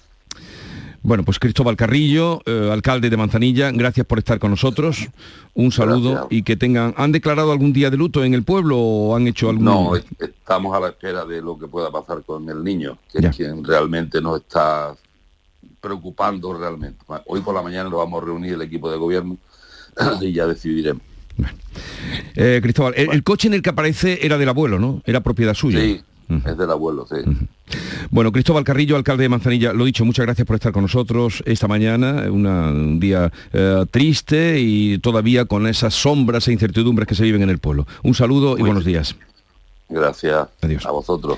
Bueno, 1.08 1.24
pues 1.24 1.40
Cristóbal 1.40 1.78
Carrillo, 1.78 2.42
eh, 2.46 2.70
alcalde 2.70 3.10
de 3.10 3.16
Manzanilla, 3.16 3.72
gracias 3.72 4.06
por 4.06 4.20
estar 4.20 4.40
con 4.40 4.52
nosotros. 4.52 5.08
Un 5.54 5.72
saludo 5.72 6.28
y 6.30 6.44
que 6.44 6.58
tengan... 6.58 6.94
¿Han 6.98 7.14
declarado 7.14 7.54
algún 7.54 7.72
día 7.72 7.90
de 7.90 7.96
luto 7.96 8.26
en 8.26 8.34
el 8.34 8.44
pueblo 8.44 8.78
o 8.78 9.16
han 9.16 9.26
hecho 9.26 9.50
algún... 9.50 9.64
No, 9.64 9.96
estamos 9.96 10.76
a 10.76 10.82
la 10.82 10.90
espera 10.90 11.24
de 11.24 11.42
lo 11.42 11.58
que 11.58 11.66
pueda 11.66 11.90
pasar 11.92 12.24
con 12.24 12.50
el 12.50 12.62
niño, 12.62 12.98
que 13.10 13.26
es 13.26 13.34
quien 13.38 13.64
realmente 13.64 14.20
nos 14.20 14.42
está 14.42 14.98
preocupando 15.80 16.54
realmente. 16.54 17.06
Hoy 17.28 17.40
por 17.40 17.56
la 17.56 17.62
mañana 17.62 17.86
nos 17.86 18.00
vamos 18.00 18.22
a 18.22 18.26
reunir 18.26 18.56
el 18.56 18.62
equipo 18.64 18.92
de 18.92 18.98
gobierno 18.98 19.38
y 20.20 20.34
ya 20.34 20.46
decidiremos. 20.46 21.04
Eh, 22.36 22.60
Cristóbal, 22.62 22.94
el, 22.98 23.24
coche 23.24 23.48
en 23.48 23.54
el 23.54 23.62
que 23.62 23.70
aparece 23.70 24.26
era 24.26 24.38
del 24.38 24.50
abuelo, 24.50 24.78
¿no? 24.78 25.02
Era 25.06 25.22
propiedad 25.22 25.54
suya. 25.54 25.80
Sí, 25.80 26.02
es 26.30 26.58
del 26.58 26.72
abuelo, 26.72 27.08
sí. 27.08 27.16
Bueno, 28.10 28.32
Cristóbal 28.32 28.64
Carrillo, 28.64 28.96
alcalde 28.96 29.24
de 29.24 29.30
Manzanilla, 29.30 29.74
lo 29.74 29.86
dicho, 29.86 30.06
muchas 30.06 30.26
gracias 30.26 30.46
por 30.46 30.56
estar 30.56 30.72
con 30.72 30.84
nosotros 30.84 31.44
esta 31.46 31.68
mañana, 31.68 32.26
un 32.30 33.00
día 33.00 33.32
eh, 33.54 33.86
triste 33.92 34.60
y 34.60 34.98
todavía 35.00 35.46
con 35.46 35.68
esas 35.68 35.94
sombras 35.94 36.48
e 36.48 36.54
incertidumbres 36.54 37.08
que 37.08 37.16
se 37.16 37.24
viven 37.24 37.44
en 37.44 37.50
el 37.50 37.60
pueblo. 37.60 37.86
Un 38.04 38.14
saludo 38.14 38.58
y 38.58 38.62
buenos 38.62 38.86
días. 38.86 39.16
Gracias. 39.90 40.48
Adiós. 40.62 40.86
A 40.86 40.92
vosotros. 40.92 41.38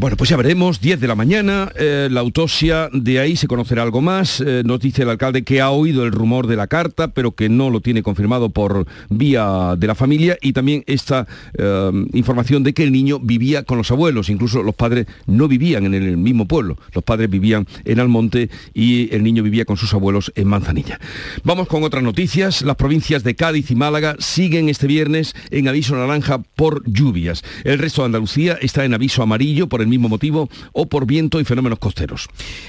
Bueno, 0.00 0.16
pues 0.16 0.30
ya 0.30 0.36
veremos, 0.36 0.80
10 0.80 1.00
de 1.00 1.08
la 1.08 1.16
mañana, 1.16 1.72
eh, 1.74 2.06
la 2.08 2.20
autopsia, 2.20 2.88
de 2.92 3.18
ahí 3.18 3.34
se 3.34 3.48
conocerá 3.48 3.82
algo 3.82 4.00
más. 4.00 4.40
Eh, 4.40 4.62
nos 4.64 4.78
dice 4.78 5.02
el 5.02 5.10
alcalde 5.10 5.42
que 5.42 5.60
ha 5.60 5.70
oído 5.70 6.04
el 6.04 6.12
rumor 6.12 6.46
de 6.46 6.54
la 6.54 6.68
carta, 6.68 7.08
pero 7.08 7.32
que 7.32 7.48
no 7.48 7.68
lo 7.68 7.80
tiene 7.80 8.04
confirmado 8.04 8.48
por 8.50 8.86
vía 9.10 9.74
de 9.76 9.86
la 9.88 9.96
familia 9.96 10.38
y 10.40 10.52
también 10.52 10.84
esta 10.86 11.26
eh, 11.58 11.90
información 12.12 12.62
de 12.62 12.74
que 12.74 12.84
el 12.84 12.92
niño 12.92 13.18
vivía 13.18 13.64
con 13.64 13.76
los 13.76 13.90
abuelos, 13.90 14.28
incluso 14.28 14.62
los 14.62 14.76
padres 14.76 15.06
no 15.26 15.48
vivían 15.48 15.84
en 15.86 15.94
el 15.94 16.16
mismo 16.16 16.46
pueblo, 16.46 16.78
los 16.94 17.02
padres 17.02 17.28
vivían 17.28 17.66
en 17.84 17.98
Almonte 17.98 18.50
y 18.74 19.12
el 19.12 19.24
niño 19.24 19.42
vivía 19.42 19.64
con 19.64 19.76
sus 19.76 19.92
abuelos 19.94 20.30
en 20.36 20.46
Manzanilla. 20.46 21.00
Vamos 21.42 21.66
con 21.66 21.82
otras 21.82 22.04
noticias, 22.04 22.62
las 22.62 22.76
provincias 22.76 23.24
de 23.24 23.34
Cádiz 23.34 23.68
y 23.72 23.74
Málaga 23.74 24.14
siguen 24.20 24.68
este 24.68 24.86
viernes 24.86 25.34
en 25.50 25.66
aviso 25.66 25.96
naranja 25.96 26.38
por 26.54 26.88
lluvias. 26.88 27.42
El 27.64 27.80
resto 27.80 28.02
de 28.02 28.06
Andalucía 28.06 28.56
está 28.62 28.84
en 28.84 28.94
aviso 28.94 29.24
amarillo 29.24 29.68
por 29.68 29.82
el 29.82 29.87
mismo 29.88 30.08
motivo 30.08 30.48
o 30.72 30.86
por 30.86 31.06
viento 31.06 31.40
y 31.40 31.44
fenómenos 31.44 31.78
costeros. 31.78 32.28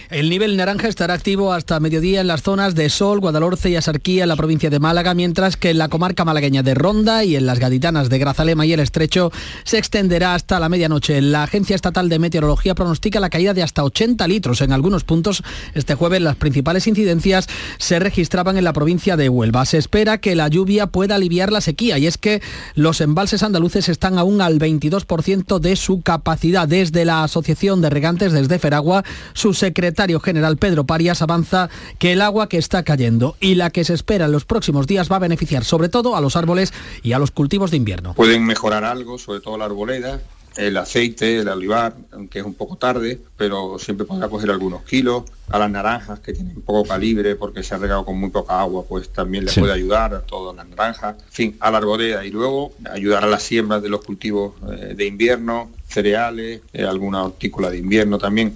El 0.10 0.30
nivel 0.30 0.58
naranja 0.58 0.88
estará 0.88 1.14
activo 1.14 1.54
hasta 1.54 1.80
mediodía 1.80 2.22
en 2.22 2.28
las 2.28 2.42
zonas 2.42 2.76
de 2.76 2.90
Sol, 2.90 3.20
Guadalhorce 3.20 3.70
y 3.70 3.76
Asarquía 3.76 4.24
en 4.24 4.30
la 4.30 4.36
provincia 4.36 4.70
de 4.70 4.80
Málaga, 4.80 5.14
mientras 5.14 5.58
que 5.58 5.72
en 5.72 5.78
la 5.78 5.90
comarca 5.90 6.26
malagueña 6.26 6.64
de 6.64 6.74
Ronda 6.74 7.24
y 7.24 7.36
en 7.36 7.46
las 7.46 7.60
gaditanas 7.60 8.10
de 8.10 8.20
Grazalema 8.20 8.66
y 8.66 8.74
el 8.74 8.80
Estrecho 8.80 9.32
se 9.64 9.78
extenderá 9.78 10.36
hasta 10.36 10.60
la 10.60 10.70
medianoche. 10.70 11.22
La 11.22 11.44
Agencia 11.44 11.76
Estatal 11.76 12.10
de 12.10 12.20
Meteorología 12.20 12.76
pronostica 12.76 13.20
la 13.20 13.30
caída 13.30 13.54
de 13.54 13.64
hasta 13.64 13.84
80 13.84 14.28
litros 14.28 14.62
en 14.62 14.72
algunos 14.72 15.04
puntos. 15.04 15.44
Este 15.74 15.96
jueves 15.96 16.22
las 16.22 16.36
principales 16.36 16.88
incidencias 16.88 17.48
se 17.78 18.00
registraban 18.00 18.58
en 18.58 18.64
la 18.64 18.74
provincia 18.74 19.18
de 19.18 19.30
Huelva. 19.30 19.66
Se 19.66 19.78
espera 19.78 20.20
que 20.20 20.36
la 20.36 20.48
lluvia 20.48 20.88
pueda 20.88 21.16
aliviar 21.16 21.52
la 21.52 21.62
sequía 21.62 21.98
y 21.98 22.08
es 22.08 22.18
que 22.18 22.42
los 22.76 23.02
embalses 23.02 23.44
andaluces 23.44 23.90
están 23.90 24.18
aún 24.18 24.42
al 24.42 24.60
22% 24.60 25.60
de 25.60 25.76
su 25.76 26.02
capacidad. 26.02 26.68
Desde 26.68 27.06
Asociación 27.10 27.82
de 27.82 27.90
Regantes 27.90 28.32
desde 28.32 28.60
Feragua, 28.60 29.04
su 29.34 29.54
secretario 29.54 30.20
general 30.20 30.58
Pedro 30.58 30.86
Parias 30.86 31.22
avanza 31.22 31.70
que 31.98 32.14
el 32.14 32.22
agua 32.22 32.50
que 32.50 32.58
está 32.58 32.84
cayendo 32.84 33.36
y 33.40 33.56
la 33.56 33.70
que 33.70 33.84
se 33.84 33.94
espera 33.94 34.26
en 34.26 34.32
los 34.32 34.46
próximos 34.46 34.88
días 34.88 35.12
va 35.12 35.18
a 35.18 35.20
beneficiar 35.20 35.64
sobre 35.64 35.90
todo 35.90 36.16
a 36.16 36.22
los 36.22 36.36
árboles 36.36 36.74
y 37.04 37.14
a 37.14 37.20
los 37.20 37.32
cultivos 37.32 37.72
de 37.72 37.78
invierno. 37.78 38.14
Pueden 38.14 38.46
mejorar 38.46 38.84
algo, 38.84 39.18
sobre 39.18 39.40
todo 39.40 39.58
la 39.58 39.66
arboleda, 39.66 40.22
el 40.58 40.78
aceite, 40.78 41.40
el 41.40 41.48
olivar, 41.48 41.96
aunque 42.12 42.40
es 42.40 42.46
un 42.46 42.54
poco 42.54 42.76
tarde, 42.78 43.20
pero 43.38 43.78
siempre 43.80 44.06
podrá 44.06 44.28
coger 44.30 44.52
algunos 44.52 44.84
kilos. 44.84 45.24
A 45.50 45.58
las 45.58 45.72
naranjas 45.72 46.20
que 46.20 46.32
tienen 46.32 46.62
poco 46.62 46.88
calibre 46.88 47.36
porque 47.36 47.64
se 47.64 47.74
ha 47.74 47.80
regado 47.80 48.06
con 48.06 48.20
muy 48.20 48.30
poca 48.30 48.60
agua, 48.60 48.84
pues 48.88 49.10
también 49.10 49.46
le 49.46 49.52
puede 49.52 49.74
ayudar 49.74 50.14
a 50.14 50.22
todas 50.22 50.56
las 50.56 50.68
naranjas. 50.68 51.16
En 51.18 51.32
fin, 51.32 51.58
a 51.60 51.72
la 51.72 51.80
arboleda 51.80 52.24
y 52.24 52.30
luego 52.30 52.74
ayudar 52.92 53.24
a 53.24 53.28
las 53.28 53.42
siembras 53.42 53.82
de 53.82 53.90
los 53.90 54.06
cultivos 54.06 54.54
eh, 54.72 54.94
de 54.96 55.06
invierno, 55.08 55.72
cereales, 55.88 56.62
eh, 56.72 56.84
alguna 56.84 57.24
hortícola 57.24 57.72
de 57.72 57.80
invierno 57.80 58.20
también. 58.20 58.56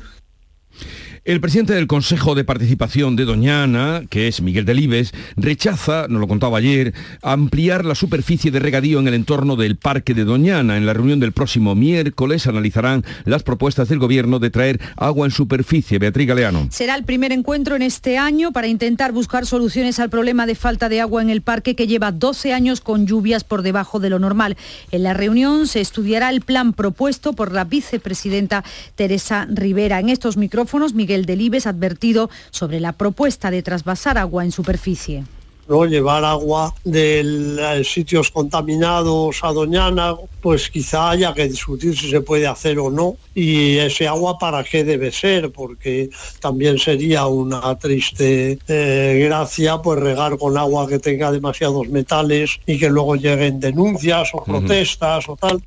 El 1.26 1.40
presidente 1.40 1.74
del 1.74 1.88
Consejo 1.88 2.36
de 2.36 2.44
Participación 2.44 3.16
de 3.16 3.24
Doñana, 3.24 4.04
que 4.10 4.28
es 4.28 4.42
Miguel 4.42 4.66
Delibes, 4.66 5.14
rechaza, 5.38 6.08
nos 6.10 6.20
lo 6.20 6.28
contaba 6.28 6.58
ayer, 6.58 6.94
ampliar 7.22 7.86
la 7.86 7.96
superficie 7.96 8.52
de 8.52 8.60
regadío 8.60 9.00
en 9.00 9.08
el 9.08 9.14
entorno 9.14 9.56
del 9.56 9.78
Parque 9.78 10.14
de 10.14 10.26
Doñana. 10.26 10.76
En 10.76 10.86
la 10.86 10.92
reunión 10.92 11.22
del 11.22 11.32
próximo 11.32 11.76
miércoles 11.76 12.46
analizarán 12.46 13.06
las 13.24 13.42
propuestas 13.42 13.88
del 13.88 14.00
Gobierno 14.00 14.40
de 14.40 14.50
traer 14.50 14.82
agua 14.98 15.26
en 15.26 15.32
superficie. 15.32 15.98
Beatriz 15.98 16.28
Galeano. 16.28 16.68
Será 16.72 16.94
el 16.96 17.06
primer 17.06 17.32
encuentro 17.32 17.78
en 17.78 17.84
este 17.84 18.18
año 18.18 18.52
para 18.52 18.68
intentar 18.68 19.14
buscar 19.14 19.46
soluciones 19.46 20.00
al 20.00 20.10
problema 20.10 20.46
de 20.46 20.56
falta 20.56 20.90
de 20.90 21.00
agua 21.00 21.22
en 21.22 21.30
el 21.30 21.42
parque 21.42 21.74
que 21.74 21.88
lleva 21.88 22.12
12 22.12 22.52
años 22.52 22.82
con 22.82 23.08
lluvias 23.08 23.46
por 23.46 23.62
debajo 23.62 24.02
de 24.02 24.10
lo 24.10 24.20
normal. 24.20 24.58
En 24.92 25.04
la 25.04 25.14
reunión 25.14 25.68
se 25.68 25.80
estudiará 25.80 26.32
el 26.32 26.42
plan 26.42 26.74
propuesto 26.74 27.32
por 27.32 27.54
la 27.54 27.64
vicepresidenta 27.64 28.66
Teresa 28.96 29.48
Rivera. 29.50 30.02
En 30.02 30.10
estos 30.10 30.36
micrófonos, 30.36 30.94
Miguel 30.94 31.13
el 31.14 31.26
Delibes 31.26 31.68
advertido 31.68 32.30
sobre 32.52 32.80
la 32.80 32.94
propuesta 32.94 33.52
de 33.52 33.64
trasvasar 33.64 34.18
agua 34.18 34.44
en 34.44 34.52
superficie. 34.52 35.24
¿no? 35.68 35.86
llevar 35.86 36.24
agua 36.26 36.74
de 36.84 37.22
eh, 37.22 37.84
sitios 37.84 38.32
contaminados 38.32 39.44
a 39.44 39.52
Doñana, 39.52 40.16
pues 40.42 40.70
quizá 40.70 41.12
haya 41.12 41.34
que 41.34 41.48
discutir 41.48 41.98
si 41.98 42.10
se 42.10 42.22
puede 42.22 42.48
hacer 42.48 42.80
o 42.80 42.90
no 42.90 43.16
y 43.34 43.78
ese 43.78 44.08
agua 44.08 44.38
para 44.38 44.64
qué 44.64 44.84
debe 44.84 45.12
ser, 45.12 45.52
porque 45.52 46.10
también 46.40 46.78
sería 46.78 47.26
una 47.28 47.78
triste 47.78 48.60
eh, 48.68 49.26
gracia 49.26 49.82
pues 49.82 50.00
regar 50.00 50.38
con 50.38 50.58
agua 50.58 50.88
que 50.88 51.00
tenga 51.00 51.32
demasiados 51.32 51.88
metales 51.90 52.60
y 52.66 52.78
que 52.78 52.90
luego 52.90 53.16
lleguen 53.16 53.60
denuncias 53.60 54.30
o 54.34 54.44
protestas 54.44 55.30
o 55.30 55.36
tal. 55.36 55.62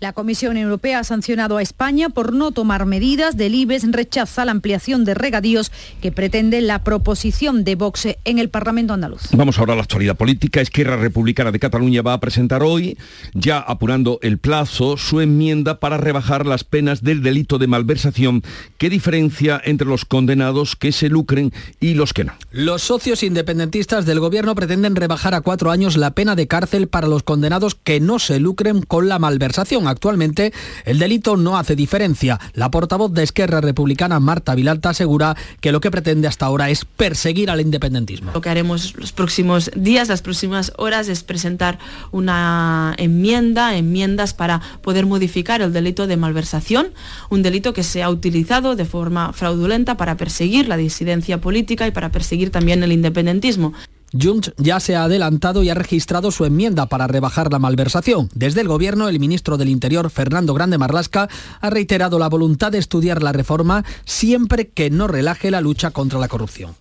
La 0.00 0.12
Comisión 0.12 0.56
Europea 0.56 1.00
ha 1.00 1.04
sancionado 1.04 1.56
a 1.56 1.62
España 1.62 2.08
por 2.08 2.32
no 2.32 2.52
tomar 2.52 2.86
medidas. 2.86 3.36
Del 3.36 3.56
IBES 3.56 3.90
rechaza 3.90 4.44
la 4.44 4.52
ampliación 4.52 5.04
de 5.04 5.14
regadíos 5.14 5.72
que 6.00 6.12
pretende 6.12 6.60
la 6.60 6.84
proposición 6.84 7.64
de 7.64 7.74
Vox 7.74 8.06
en 8.24 8.38
el 8.38 8.48
Parlamento 8.48 8.94
andaluz. 8.94 9.22
Vamos 9.32 9.58
ahora 9.58 9.72
a 9.72 9.76
la 9.76 9.82
actualidad 9.82 10.16
política. 10.16 10.60
Esquerra 10.60 10.96
Republicana 10.96 11.50
de 11.50 11.58
Cataluña 11.58 12.02
va 12.02 12.12
a 12.12 12.20
presentar 12.20 12.62
hoy, 12.62 12.96
ya 13.34 13.58
apurando 13.58 14.20
el 14.22 14.38
plazo, 14.38 14.96
su 14.96 15.20
enmienda 15.20 15.80
para 15.80 15.96
rebajar 15.96 16.46
las 16.46 16.62
penas 16.62 17.02
del 17.02 17.24
delito 17.24 17.58
de 17.58 17.66
malversación 17.66 18.44
que 18.76 18.90
diferencia 18.90 19.60
entre 19.64 19.88
los 19.88 20.04
condenados 20.04 20.76
que 20.76 20.92
se 20.92 21.08
lucren 21.08 21.52
y 21.80 21.94
los 21.94 22.12
que 22.12 22.22
no. 22.22 22.34
Los 22.52 22.82
socios 22.82 23.24
independentistas 23.24 24.06
del 24.06 24.20
gobierno 24.20 24.54
pretenden 24.54 24.94
rebajar 24.94 25.34
a 25.34 25.40
cuatro 25.40 25.72
años 25.72 25.96
la 25.96 26.12
pena 26.12 26.36
de 26.36 26.46
cárcel 26.46 26.86
para 26.86 27.08
los 27.08 27.24
condenados 27.24 27.74
que 27.74 27.98
no 27.98 28.20
se 28.20 28.38
lucren 28.38 28.82
con 28.82 29.08
la 29.08 29.18
malversación 29.18 29.87
Actualmente 29.90 30.52
el 30.84 30.98
delito 30.98 31.36
no 31.36 31.58
hace 31.58 31.76
diferencia. 31.76 32.38
La 32.54 32.70
portavoz 32.70 33.12
de 33.12 33.22
Esquerra 33.22 33.60
Republicana, 33.60 34.20
Marta 34.20 34.54
Vilalta, 34.54 34.90
asegura 34.90 35.36
que 35.60 35.72
lo 35.72 35.80
que 35.80 35.90
pretende 35.90 36.28
hasta 36.28 36.46
ahora 36.46 36.70
es 36.70 36.84
perseguir 36.84 37.50
al 37.50 37.60
independentismo. 37.60 38.32
Lo 38.32 38.40
que 38.40 38.50
haremos 38.50 38.94
los 38.96 39.12
próximos 39.12 39.70
días, 39.74 40.08
las 40.08 40.22
próximas 40.22 40.72
horas, 40.76 41.08
es 41.08 41.22
presentar 41.22 41.78
una 42.10 42.94
enmienda, 42.98 43.76
enmiendas 43.76 44.34
para 44.34 44.60
poder 44.82 45.06
modificar 45.06 45.60
el 45.62 45.72
delito 45.72 46.06
de 46.06 46.16
malversación, 46.16 46.88
un 47.30 47.42
delito 47.42 47.72
que 47.72 47.82
se 47.82 48.02
ha 48.02 48.10
utilizado 48.10 48.76
de 48.76 48.84
forma 48.84 49.32
fraudulenta 49.32 49.96
para 49.96 50.16
perseguir 50.16 50.68
la 50.68 50.76
disidencia 50.76 51.40
política 51.40 51.86
y 51.86 51.90
para 51.90 52.10
perseguir 52.10 52.50
también 52.50 52.82
el 52.82 52.92
independentismo. 52.92 53.72
Junts 54.12 54.52
ya 54.56 54.80
se 54.80 54.96
ha 54.96 55.04
adelantado 55.04 55.62
y 55.62 55.70
ha 55.70 55.74
registrado 55.74 56.30
su 56.30 56.44
enmienda 56.44 56.86
para 56.86 57.06
rebajar 57.06 57.52
la 57.52 57.58
malversación. 57.58 58.28
Desde 58.34 58.60
el 58.60 58.68
Gobierno, 58.68 59.08
el 59.08 59.20
ministro 59.20 59.56
del 59.56 59.68
Interior, 59.68 60.10
Fernando 60.10 60.54
Grande 60.54 60.78
Marlasca, 60.78 61.28
ha 61.60 61.70
reiterado 61.70 62.18
la 62.18 62.28
voluntad 62.28 62.72
de 62.72 62.78
estudiar 62.78 63.22
la 63.22 63.32
reforma 63.32 63.84
siempre 64.04 64.68
que 64.68 64.90
no 64.90 65.06
relaje 65.06 65.50
la 65.50 65.60
lucha 65.60 65.90
contra 65.90 66.18
la 66.18 66.28
corrupción. 66.28 66.74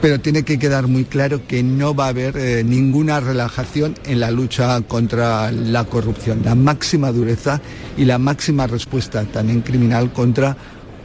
Pero 0.00 0.20
tiene 0.20 0.44
que 0.44 0.58
quedar 0.58 0.86
muy 0.86 1.04
claro 1.04 1.46
que 1.46 1.62
no 1.62 1.94
va 1.94 2.06
a 2.06 2.08
haber 2.08 2.36
eh, 2.36 2.64
ninguna 2.64 3.20
relajación 3.20 3.96
en 4.04 4.20
la 4.20 4.30
lucha 4.30 4.80
contra 4.82 5.52
la 5.52 5.84
corrupción. 5.84 6.42
La 6.44 6.54
máxima 6.54 7.12
dureza 7.12 7.60
y 7.96 8.04
la 8.04 8.18
máxima 8.18 8.66
respuesta 8.66 9.24
también 9.24 9.60
criminal 9.60 10.12
contra 10.12 10.56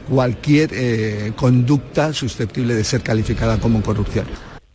cualquier 0.08 0.70
eh, 0.72 1.32
conducta 1.36 2.12
susceptible 2.12 2.74
de 2.74 2.84
ser 2.84 3.02
calificada 3.02 3.58
como 3.58 3.82
corrupción. 3.82 4.26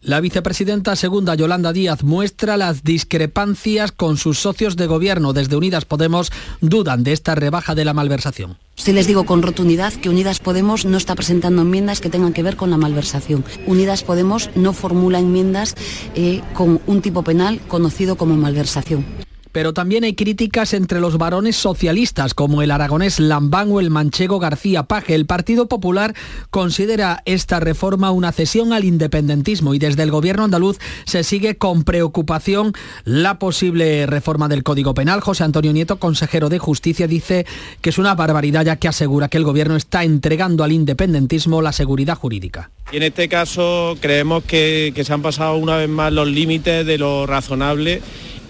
La 0.03 0.19
vicepresidenta 0.19 0.95
segunda 0.95 1.35
Yolanda 1.35 1.73
Díaz 1.73 2.03
muestra 2.03 2.57
las 2.57 2.83
discrepancias 2.83 3.91
con 3.91 4.17
sus 4.17 4.39
socios 4.39 4.75
de 4.75 4.87
gobierno. 4.87 5.31
Desde 5.31 5.55
Unidas 5.55 5.85
Podemos 5.85 6.31
dudan 6.59 7.03
de 7.03 7.11
esta 7.13 7.35
rebaja 7.35 7.75
de 7.75 7.85
la 7.85 7.93
malversación 7.93 8.57
Sí 8.75 8.93
les 8.93 9.05
digo 9.05 9.27
con 9.27 9.43
rotundidad 9.43 9.93
que 9.93 10.09
Unidas 10.09 10.39
Podemos 10.39 10.85
no 10.85 10.97
está 10.97 11.13
presentando 11.13 11.61
enmiendas 11.61 12.01
que 12.01 12.09
tengan 12.09 12.33
que 12.33 12.41
ver 12.41 12.55
con 12.55 12.71
la 12.71 12.77
malversación. 12.77 13.45
Unidas 13.67 14.01
Podemos 14.01 14.49
no 14.55 14.73
formula 14.73 15.19
enmiendas 15.19 15.75
eh, 16.15 16.41
con 16.55 16.81
un 16.87 17.01
tipo 17.03 17.23
penal 17.23 17.59
conocido 17.67 18.15
como 18.15 18.35
malversación. 18.35 19.05
Pero 19.51 19.73
también 19.73 20.03
hay 20.03 20.13
críticas 20.13 20.73
entre 20.73 20.99
los 20.99 21.17
varones 21.17 21.55
socialistas, 21.55 22.33
como 22.33 22.61
el 22.61 22.71
aragonés 22.71 23.19
Lambán 23.19 23.71
o 23.71 23.79
el 23.79 23.89
manchego 23.89 24.39
García 24.39 24.83
Paje. 24.83 25.15
El 25.15 25.25
Partido 25.25 25.67
Popular 25.67 26.13
considera 26.49 27.21
esta 27.25 27.59
reforma 27.59 28.11
una 28.11 28.31
cesión 28.31 28.73
al 28.73 28.85
independentismo 28.85 29.73
y 29.73 29.79
desde 29.79 30.03
el 30.03 30.11
gobierno 30.11 30.43
andaluz 30.43 30.77
se 31.05 31.23
sigue 31.23 31.57
con 31.57 31.83
preocupación 31.83 32.73
la 33.03 33.39
posible 33.39 34.05
reforma 34.05 34.47
del 34.47 34.63
Código 34.63 34.93
Penal. 34.93 35.21
José 35.21 35.43
Antonio 35.43 35.73
Nieto, 35.73 35.97
consejero 35.97 36.49
de 36.49 36.59
Justicia, 36.59 37.07
dice 37.07 37.45
que 37.81 37.89
es 37.89 37.97
una 37.97 38.15
barbaridad 38.15 38.65
ya 38.65 38.75
que 38.75 38.87
asegura 38.87 39.29
que 39.29 39.37
el 39.37 39.43
gobierno 39.43 39.75
está 39.75 40.03
entregando 40.03 40.63
al 40.63 40.71
independentismo 40.71 41.61
la 41.61 41.71
seguridad 41.71 42.17
jurídica. 42.17 42.71
Y 42.91 42.97
en 42.97 43.03
este 43.03 43.29
caso 43.29 43.97
creemos 44.01 44.43
que, 44.43 44.91
que 44.93 45.03
se 45.03 45.13
han 45.13 45.21
pasado 45.21 45.55
una 45.55 45.77
vez 45.77 45.89
más 45.89 46.11
los 46.11 46.27
límites 46.27 46.85
de 46.85 46.97
lo 46.97 47.25
razonable 47.25 48.01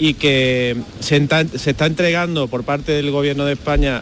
y 0.02 0.16
que 0.16 0.76
se 1.00 1.18
está, 1.18 1.86
entregando 1.86 2.48
por 2.48 2.64
parte 2.64 2.92
del 2.92 3.12
Gobierno 3.12 3.46
de 3.46 3.54
España 3.54 4.02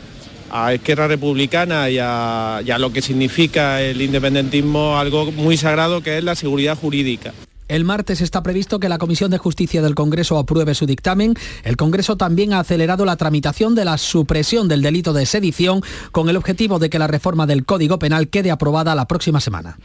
a 0.49 0.73
Esquerra 0.73 1.09
Republicana 1.09 1.89
y 1.89 1.97
a, 1.99 2.61
y 2.65 2.71
a, 2.71 2.79
lo 2.79 2.93
que 2.93 3.01
significa 3.01 3.81
el 3.81 4.01
independentismo 4.01 4.97
algo 4.97 5.33
muy 5.33 5.57
sagrado 5.57 6.01
que 6.01 6.17
es 6.17 6.23
la 6.23 6.35
seguridad 6.35 6.77
jurídica. 6.77 7.33
El 7.67 7.83
martes 7.83 8.21
está 8.21 8.41
previsto 8.41 8.79
que 8.79 8.87
la 8.87 8.97
Comisión 8.97 9.29
de 9.29 9.39
Justicia 9.39 9.81
del 9.81 9.93
Congreso 9.93 10.37
apruebe 10.37 10.73
su 10.73 10.85
dictamen. 10.85 11.33
El 11.65 11.75
Congreso 11.75 12.15
también 12.15 12.53
ha 12.53 12.61
acelerado 12.61 13.03
la 13.03 13.17
tramitación 13.17 13.75
de 13.75 13.83
la 13.83 13.97
supresión 13.97 14.69
del 14.69 14.81
delito 14.81 15.11
de 15.11 15.25
sedición 15.25 15.81
con 16.13 16.29
el 16.29 16.37
objetivo 16.37 16.79
de 16.79 16.89
que 16.89 16.97
la 16.97 17.07
reforma 17.07 17.45
del 17.45 17.65
Código 17.65 17.99
Penal 17.99 18.29
quede 18.29 18.51
aprobada 18.51 18.95
la 18.95 19.05
próxima 19.05 19.41
semana. 19.41 19.77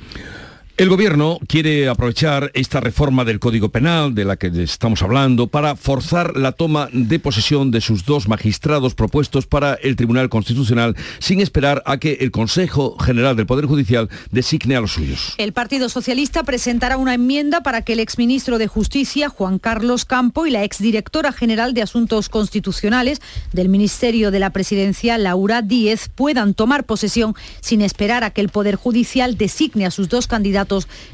El 0.77 0.89
gobierno 0.89 1.39
quiere 1.47 1.89
aprovechar 1.89 2.51
esta 2.53 2.81
reforma 2.81 3.25
del 3.25 3.39
Código 3.39 3.69
Penal 3.69 4.13
de 4.13 4.25
la 4.25 4.37
que 4.37 4.49
estamos 4.61 5.03
hablando 5.03 5.47
para 5.47 5.77
forzar 5.77 6.37
la 6.37 6.51
toma 6.51 6.89
de 6.93 7.21
posesión 7.21 7.71
de 7.71 7.81
sus 7.81 8.05
dos 8.05 8.27
magistrados 8.27 8.97
propuestos 8.97 9.47
para 9.47 9.75
el 9.75 9.95
Tribunal 9.95 10.29
Constitucional 10.29 10.97
sin 11.21 11.41
esperar 11.41 11.81
a 11.87 11.99
que 11.99 12.15
el 12.15 12.33
Consejo 12.33 12.99
General 12.99 13.37
del 13.37 13.47
Poder 13.47 13.67
Judicial 13.67 14.09
designe 14.33 14.75
a 14.75 14.81
los 14.81 14.91
suyos. 14.91 15.35
El 15.39 15.53
Partido 15.53 15.89
Socialista 15.89 16.43
presentará 16.43 16.97
una 16.97 17.15
enmienda 17.15 17.61
para 17.61 17.83
que 17.83 17.93
el 17.93 18.01
exministro 18.01 18.59
de 18.59 18.67
Justicia, 18.67 19.29
Juan 19.29 19.61
Carlos 19.61 20.05
Campo, 20.05 20.45
y 20.45 20.51
la 20.51 20.65
exdirectora 20.65 21.31
general 21.31 21.75
de 21.75 21.83
Asuntos 21.83 22.29
Constitucionales 22.29 23.21
del 23.53 23.69
Ministerio 23.69 24.33
de 24.33 24.41
la 24.41 24.51
Presidencia, 24.51 25.19
Laura 25.19 25.63
Díez, 25.63 26.11
puedan 26.13 26.53
tomar 26.53 26.83
posesión 26.83 27.37
sin 27.61 27.81
esperar 27.81 28.25
a 28.25 28.31
que 28.31 28.41
el 28.41 28.49
Poder 28.49 28.75
Judicial 28.75 29.39
designe 29.39 29.87
a 29.87 29.93
sus 29.93 30.09
dos 30.09 30.27
candidatos 30.27 30.64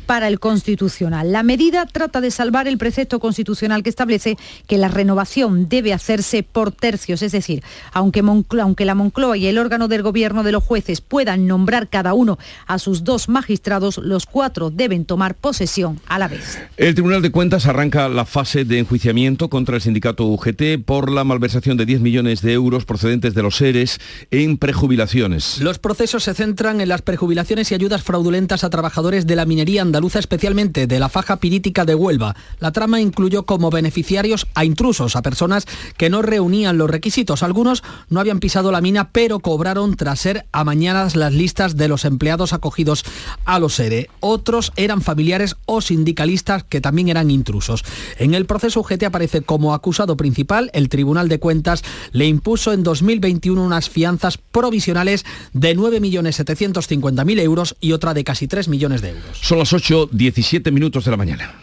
para 0.07 0.29
el 0.29 0.41
Constitucional. 0.41 1.33
La 1.33 1.43
medida 1.43 1.87
trata 1.87 2.21
de 2.21 2.31
salvar 2.31 2.69
el 2.69 2.79
precepto 2.79 3.21
constitucional 3.21 3.83
que 3.83 3.91
establece 3.91 4.37
que 4.67 4.79
la 4.79 4.89
renovación 4.89 5.69
debe 5.69 5.93
hacerse 5.93 6.43
por 6.43 6.73
tercios, 6.73 7.23
es 7.23 7.33
decir, 7.33 7.63
aunque, 7.93 8.23
aunque 8.61 8.85
la 8.85 8.95
Moncloa 8.95 9.37
y 9.37 9.47
el 9.47 9.59
órgano 9.59 9.89
del 9.89 10.03
gobierno 10.03 10.43
de 10.43 10.53
los 10.53 10.65
jueces 10.65 11.01
puedan 11.01 11.47
nombrar 11.47 11.89
cada 11.89 12.15
uno 12.15 12.39
a 12.67 12.79
sus 12.79 13.05
dos 13.05 13.29
magistrados, 13.29 13.99
los 13.99 14.27
cuatro 14.27 14.71
deben 14.71 15.05
tomar 15.05 15.35
posesión 15.35 16.01
a 16.07 16.19
la 16.19 16.29
vez. 16.29 16.59
El 16.77 16.95
Tribunal 16.95 17.23
de 17.23 17.31
Cuentas 17.31 17.67
arranca 17.67 18.09
la 18.09 18.25
fase 18.25 18.65
de 18.65 18.79
enjuiciamiento 18.79 19.49
contra 19.49 19.77
el 19.77 19.83
sindicato 19.83 20.25
UGT 20.27 20.85
por 20.85 21.11
la 21.11 21.25
malversación 21.25 21.77
de 21.77 21.87
10 21.87 22.01
millones 22.01 22.43
de 22.43 22.53
euros 22.53 22.85
procedentes 22.85 23.35
de 23.35 23.43
los 23.43 23.57
seres 23.57 24.01
en 24.31 24.57
prejubilaciones. 24.57 25.61
Los 25.61 25.79
procesos 25.79 26.25
se 26.25 26.35
centran 26.35 26.81
en 26.81 26.89
las 26.89 27.03
prejubilaciones 27.03 27.71
y 27.71 27.75
ayudas 27.75 28.03
fraudulentas 28.03 28.65
a 28.65 28.71
trabajadores 28.71 29.27
de 29.27 29.37
la 29.37 29.40
minería 29.47 29.83
andaluza, 29.83 30.19
especialmente 30.19 30.87
de 30.87 30.99
la 31.01 31.09
faja 31.09 31.37
pirítica 31.37 31.85
de 31.85 31.95
Huelva. 31.95 32.37
La 32.59 32.73
trama 32.73 33.01
incluyó 33.01 33.45
como 33.45 33.71
beneficiarios 33.71 34.47
a 34.55 34.65
intrusos, 34.65 35.17
a 35.17 35.23
personas 35.23 35.67
que 35.97 36.11
no 36.11 36.23
reunían 36.23 36.79
los 36.79 36.91
requisitos. 36.91 37.43
Algunos 37.43 37.83
no 38.09 38.21
habían 38.21 38.41
pisado 38.41 38.73
la 38.73 38.81
mina, 38.81 39.11
pero 39.11 39.41
cobraron 39.41 39.97
tras 39.97 40.21
ser 40.21 40.47
amañadas 40.53 41.17
las 41.17 41.33
listas 41.33 41.77
de 41.77 41.89
los 41.89 42.05
empleados 42.05 42.53
acogidos 42.53 43.05
a 43.45 43.59
los 43.59 43.79
ERE. 43.79 44.09
Otros 44.21 44.73
eran 44.77 45.03
familiares 45.03 45.57
o 45.67 45.81
sindicalistas 45.81 46.65
que 46.65 46.81
también 46.81 47.09
eran 47.09 47.31
intrusos. 47.31 47.85
En 48.19 48.35
el 48.35 48.47
proceso 48.47 48.81
UGT 48.81 49.05
aparece 49.05 49.43
como 49.43 49.75
acusado 49.75 50.17
principal. 50.17 50.71
El 50.75 50.89
Tribunal 50.89 51.29
de 51.29 51.39
Cuentas 51.39 51.83
le 52.13 52.27
impuso 52.27 52.73
en 52.73 52.83
2021 52.83 53.63
unas 53.63 53.89
fianzas 53.89 54.39
provisionales 54.39 55.25
de 55.53 55.77
9.750.000 55.77 57.41
euros 57.41 57.77
y 57.81 57.93
otra 57.93 58.15
de 58.15 58.25
casi 58.25 58.49
3 58.49 58.69
millones 58.69 59.03
de 59.03 59.11
euros. 59.11 59.30
Son 59.33 59.59
las 59.59 59.73
8, 59.73 60.11
17 60.13 60.71
minutos 60.71 61.05
de 61.05 61.11
la 61.11 61.17
mañana. 61.17 61.55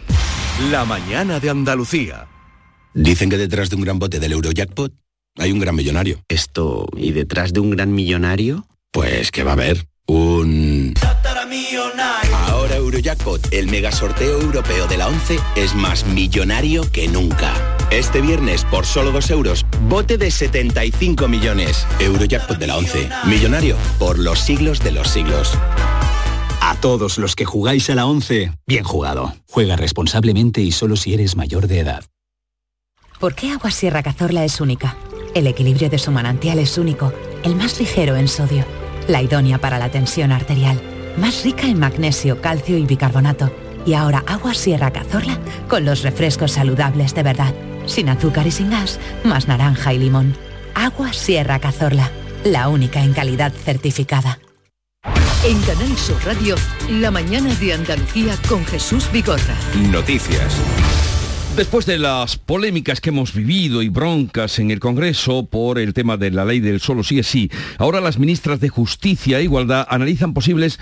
La 0.72 0.86
mañana 0.86 1.40
de 1.40 1.50
Andalucía. 1.50 2.28
Dicen 2.94 3.30
que 3.30 3.38
detrás 3.38 3.70
de 3.70 3.76
un 3.76 3.84
gran 3.84 4.00
bote 4.00 4.20
del 4.20 4.32
Eurojackpot 4.34 4.92
hay 5.38 5.52
un 5.52 5.60
gran 5.60 5.76
millonario. 5.76 6.20
Esto, 6.28 6.88
¿y 6.96 7.12
detrás 7.12 7.54
de 7.54 7.60
un 7.60 7.70
gran 7.70 7.94
millonario? 7.94 8.68
Pues 8.92 9.32
que 9.32 9.44
va 9.44 9.52
a 9.52 9.54
haber 9.54 9.88
un... 10.08 10.94
Ahora 12.48 12.78
Eurojackpot, 12.78 13.54
el 13.54 13.68
mega 13.68 13.92
sorteo 13.92 14.42
europeo 14.42 14.88
de 14.88 14.98
la 14.98 15.08
11, 15.08 15.40
es 15.56 15.76
más 15.76 16.06
millonario 16.06 16.90
que 16.92 17.08
nunca. 17.08 17.54
Este 17.92 18.22
viernes, 18.22 18.66
por 18.66 18.86
solo 18.86 19.12
2 19.12 19.30
euros, 19.32 19.66
bote 19.88 20.18
de 20.18 20.32
75 20.32 21.28
millones. 21.28 21.86
Eurojackpot 22.00 22.58
de 22.58 22.68
la 22.68 22.78
11, 22.78 23.10
millonario 23.26 23.78
por 24.00 24.18
los 24.20 24.40
siglos 24.40 24.84
de 24.84 24.92
los 24.92 25.08
siglos. 25.08 25.58
A 26.62 26.76
todos 26.82 27.18
los 27.18 27.36
que 27.36 27.46
jugáis 27.46 27.90
a 27.90 27.96
la 27.96 28.06
11, 28.06 28.52
bien 28.66 28.84
jugado. 28.84 29.34
Juega 29.48 29.76
responsablemente 29.76 30.62
y 30.62 30.72
solo 30.72 30.96
si 30.96 31.14
eres 31.14 31.36
mayor 31.36 31.68
de 31.68 31.80
edad. 31.80 32.04
¿Por 33.20 33.34
qué 33.34 33.52
Agua 33.52 33.72
Sierra 33.72 34.04
Cazorla 34.04 34.46
es 34.46 34.62
única? 34.62 34.96
El 35.34 35.48
equilibrio 35.48 35.90
de 35.90 35.98
su 35.98 36.12
manantial 36.12 36.60
es 36.60 36.78
único, 36.78 37.14
el 37.44 37.56
más 37.56 37.80
ligero 37.80 38.16
en 38.16 38.28
sodio, 38.28 38.66
la 39.08 39.22
idónea 39.22 39.58
para 39.60 39.80
la 39.80 39.90
tensión 39.90 40.32
arterial, 40.32 40.80
más 41.18 41.44
rica 41.44 41.68
en 41.68 41.80
magnesio, 41.80 42.42
calcio 42.42 42.78
y 42.78 42.86
bicarbonato. 42.86 43.52
Y 43.86 43.94
ahora 43.94 44.24
Agua 44.28 44.54
Sierra 44.54 44.92
Cazorla 44.92 45.40
con 45.68 45.86
los 45.86 46.04
refrescos 46.04 46.52
saludables 46.52 47.16
de 47.16 47.24
verdad, 47.24 47.56
sin 47.86 48.10
azúcar 48.10 48.46
y 48.46 48.52
sin 48.52 48.70
gas, 48.70 49.00
más 49.24 49.48
naranja 49.48 49.94
y 49.94 50.00
limón. 50.00 50.36
Agua 50.76 51.14
Sierra 51.14 51.60
Cazorla, 51.60 52.12
la 52.44 52.68
única 52.70 53.04
en 53.04 53.14
calidad 53.14 53.54
certificada. 53.54 54.40
En 55.46 55.62
Canal 55.62 55.96
Sur 55.96 56.18
Radio, 56.26 56.56
la 56.90 57.12
mañana 57.12 57.54
de 57.56 57.72
Andalucía 57.72 58.36
con 58.50 58.66
Jesús 58.66 59.10
Vigorra. 59.14 59.56
Noticias. 59.92 60.60
Después 61.56 61.86
de 61.86 62.00
las 62.00 62.38
polémicas 62.38 63.00
que 63.00 63.10
hemos 63.10 63.34
vivido 63.34 63.84
y 63.84 63.90
broncas 63.90 64.58
en 64.58 64.72
el 64.72 64.80
Congreso 64.80 65.46
por 65.46 65.78
el 65.78 65.94
tema 65.94 66.18
de 66.18 66.32
la 66.32 66.44
ley 66.44 66.60
del 66.60 66.80
solo 66.80 67.04
sí 67.04 67.20
es 67.20 67.28
sí, 67.28 67.52
ahora 67.78 68.02
las 68.02 68.18
ministras 68.18 68.60
de 68.60 68.70
Justicia 68.70 69.40
e 69.40 69.44
Igualdad 69.44 69.86
analizan 69.90 70.34
posibles 70.34 70.80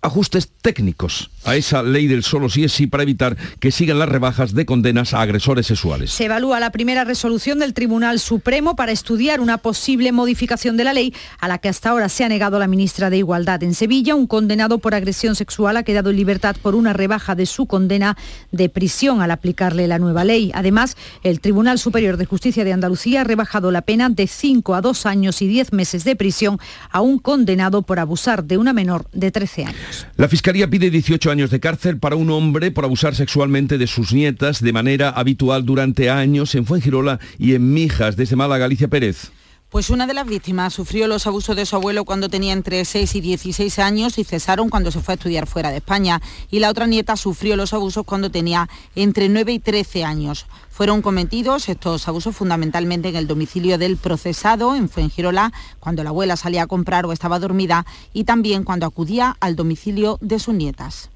ajustes 0.00 0.48
técnicos 0.62 1.30
a 1.44 1.56
esa 1.56 1.82
ley 1.82 2.06
del 2.06 2.22
solo 2.22 2.48
sí 2.48 2.64
es 2.64 2.72
sí 2.72 2.86
para 2.86 3.02
evitar 3.02 3.36
que 3.58 3.70
sigan 3.72 3.98
las 3.98 4.08
rebajas 4.08 4.54
de 4.54 4.66
condenas 4.66 5.14
a 5.14 5.22
agresores 5.22 5.66
sexuales. 5.66 6.10
Se 6.10 6.26
evalúa 6.26 6.60
la 6.60 6.70
primera 6.70 7.04
resolución 7.04 7.58
del 7.58 7.74
Tribunal 7.74 8.20
Supremo 8.20 8.76
para 8.76 8.92
estudiar 8.92 9.40
una 9.40 9.58
posible 9.58 10.12
modificación 10.12 10.76
de 10.76 10.84
la 10.84 10.92
ley 10.92 11.14
a 11.40 11.48
la 11.48 11.58
que 11.58 11.68
hasta 11.68 11.90
ahora 11.90 12.08
se 12.08 12.24
ha 12.24 12.28
negado 12.28 12.58
la 12.58 12.66
ministra 12.66 13.08
de 13.08 13.18
Igualdad. 13.18 13.62
En 13.62 13.74
Sevilla, 13.74 14.14
un 14.14 14.26
condenado 14.26 14.78
por 14.78 14.94
agresión 14.94 15.34
sexual 15.34 15.76
ha 15.78 15.84
quedado 15.84 16.10
en 16.10 16.16
libertad 16.16 16.54
por 16.60 16.74
una 16.74 16.92
rebaja 16.92 17.34
de 17.34 17.46
su 17.46 17.66
condena 17.66 18.16
de 18.52 18.68
prisión 18.68 19.22
al 19.22 19.30
aplicarle 19.30 19.88
la 19.88 19.98
nueva 19.98 20.24
ley. 20.24 20.50
Además, 20.54 20.96
el 21.22 21.40
Tribunal 21.40 21.78
Superior 21.78 22.18
de 22.18 22.26
Justicia 22.26 22.64
de 22.64 22.72
Andalucía 22.72 23.22
ha 23.22 23.24
rebajado 23.24 23.70
la 23.70 23.82
pena 23.82 24.10
de 24.10 24.26
5 24.26 24.74
a 24.74 24.80
2 24.80 25.06
años 25.06 25.40
y 25.40 25.46
10 25.46 25.72
meses 25.72 26.04
de 26.04 26.14
prisión 26.14 26.58
a 26.90 27.00
un 27.00 27.18
condenado 27.18 27.82
por 27.82 27.98
abusar 27.98 28.44
de 28.44 28.58
una 28.58 28.72
menor 28.72 29.06
de 29.12 29.30
13 29.30 29.64
años. 29.64 29.87
La 30.16 30.28
Fiscalía 30.28 30.68
pide 30.68 30.90
18 30.90 31.30
años 31.30 31.50
de 31.50 31.60
cárcel 31.60 31.98
para 31.98 32.16
un 32.16 32.30
hombre 32.30 32.70
por 32.70 32.84
abusar 32.84 33.14
sexualmente 33.14 33.78
de 33.78 33.86
sus 33.86 34.12
nietas 34.12 34.62
de 34.62 34.72
manera 34.72 35.10
habitual 35.10 35.64
durante 35.64 36.10
años 36.10 36.54
en 36.54 36.66
Fuengirola 36.66 37.20
y 37.38 37.54
en 37.54 37.72
Mijas, 37.72 38.16
desde 38.16 38.36
Málaga, 38.36 38.58
Galicia 38.58 38.88
Pérez. 38.88 39.30
Pues 39.70 39.90
una 39.90 40.06
de 40.06 40.14
las 40.14 40.26
víctimas 40.26 40.72
sufrió 40.72 41.06
los 41.08 41.26
abusos 41.26 41.54
de 41.54 41.66
su 41.66 41.76
abuelo 41.76 42.06
cuando 42.06 42.30
tenía 42.30 42.54
entre 42.54 42.82
6 42.86 43.16
y 43.16 43.20
16 43.20 43.78
años 43.78 44.16
y 44.16 44.24
cesaron 44.24 44.70
cuando 44.70 44.90
se 44.90 45.00
fue 45.00 45.12
a 45.12 45.16
estudiar 45.16 45.46
fuera 45.46 45.70
de 45.70 45.76
España. 45.76 46.22
Y 46.50 46.60
la 46.60 46.70
otra 46.70 46.86
nieta 46.86 47.18
sufrió 47.18 47.54
los 47.54 47.74
abusos 47.74 48.06
cuando 48.06 48.30
tenía 48.30 48.66
entre 48.96 49.28
9 49.28 49.52
y 49.52 49.58
13 49.58 50.04
años. 50.04 50.46
Fueron 50.70 51.02
cometidos 51.02 51.68
estos 51.68 52.08
abusos 52.08 52.34
fundamentalmente 52.34 53.10
en 53.10 53.16
el 53.16 53.26
domicilio 53.26 53.76
del 53.76 53.98
procesado, 53.98 54.74
en 54.74 54.88
Fuengirola, 54.88 55.52
cuando 55.80 56.02
la 56.02 56.10
abuela 56.10 56.38
salía 56.38 56.62
a 56.62 56.66
comprar 56.66 57.04
o 57.04 57.12
estaba 57.12 57.38
dormida, 57.38 57.84
y 58.14 58.24
también 58.24 58.64
cuando 58.64 58.86
acudía 58.86 59.36
al 59.38 59.54
domicilio 59.54 60.16
de 60.22 60.38
sus 60.38 60.54
nietas. 60.54 61.10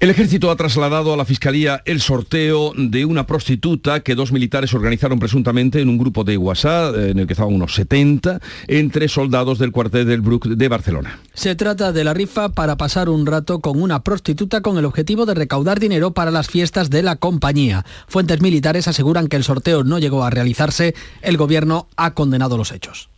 El 0.00 0.08
ejército 0.08 0.50
ha 0.50 0.56
trasladado 0.56 1.12
a 1.12 1.16
la 1.18 1.26
Fiscalía 1.26 1.82
el 1.84 2.00
sorteo 2.00 2.72
de 2.74 3.04
una 3.04 3.26
prostituta 3.26 4.00
que 4.00 4.14
dos 4.14 4.32
militares 4.32 4.72
organizaron 4.72 5.18
presuntamente 5.18 5.82
en 5.82 5.90
un 5.90 5.98
grupo 5.98 6.24
de 6.24 6.38
WhatsApp, 6.38 6.96
en 6.96 7.18
el 7.18 7.26
que 7.26 7.34
estaban 7.34 7.52
unos 7.52 7.74
70, 7.74 8.40
entre 8.66 9.08
soldados 9.08 9.58
del 9.58 9.72
cuartel 9.72 10.06
del 10.06 10.22
Brook 10.22 10.46
de 10.46 10.68
Barcelona. 10.68 11.20
Se 11.34 11.54
trata 11.54 11.92
de 11.92 12.02
la 12.02 12.14
rifa 12.14 12.48
para 12.48 12.78
pasar 12.78 13.10
un 13.10 13.26
rato 13.26 13.60
con 13.60 13.82
una 13.82 14.02
prostituta 14.02 14.62
con 14.62 14.78
el 14.78 14.86
objetivo 14.86 15.26
de 15.26 15.34
recaudar 15.34 15.78
dinero 15.78 16.12
para 16.12 16.30
las 16.30 16.48
fiestas 16.48 16.88
de 16.88 17.02
la 17.02 17.16
compañía. 17.16 17.84
Fuentes 18.08 18.40
militares 18.40 18.88
aseguran 18.88 19.26
que 19.26 19.36
el 19.36 19.44
sorteo 19.44 19.84
no 19.84 19.98
llegó 19.98 20.24
a 20.24 20.30
realizarse. 20.30 20.94
El 21.20 21.36
gobierno 21.36 21.88
ha 21.96 22.14
condenado 22.14 22.56
los 22.56 22.72
hechos. 22.72 23.10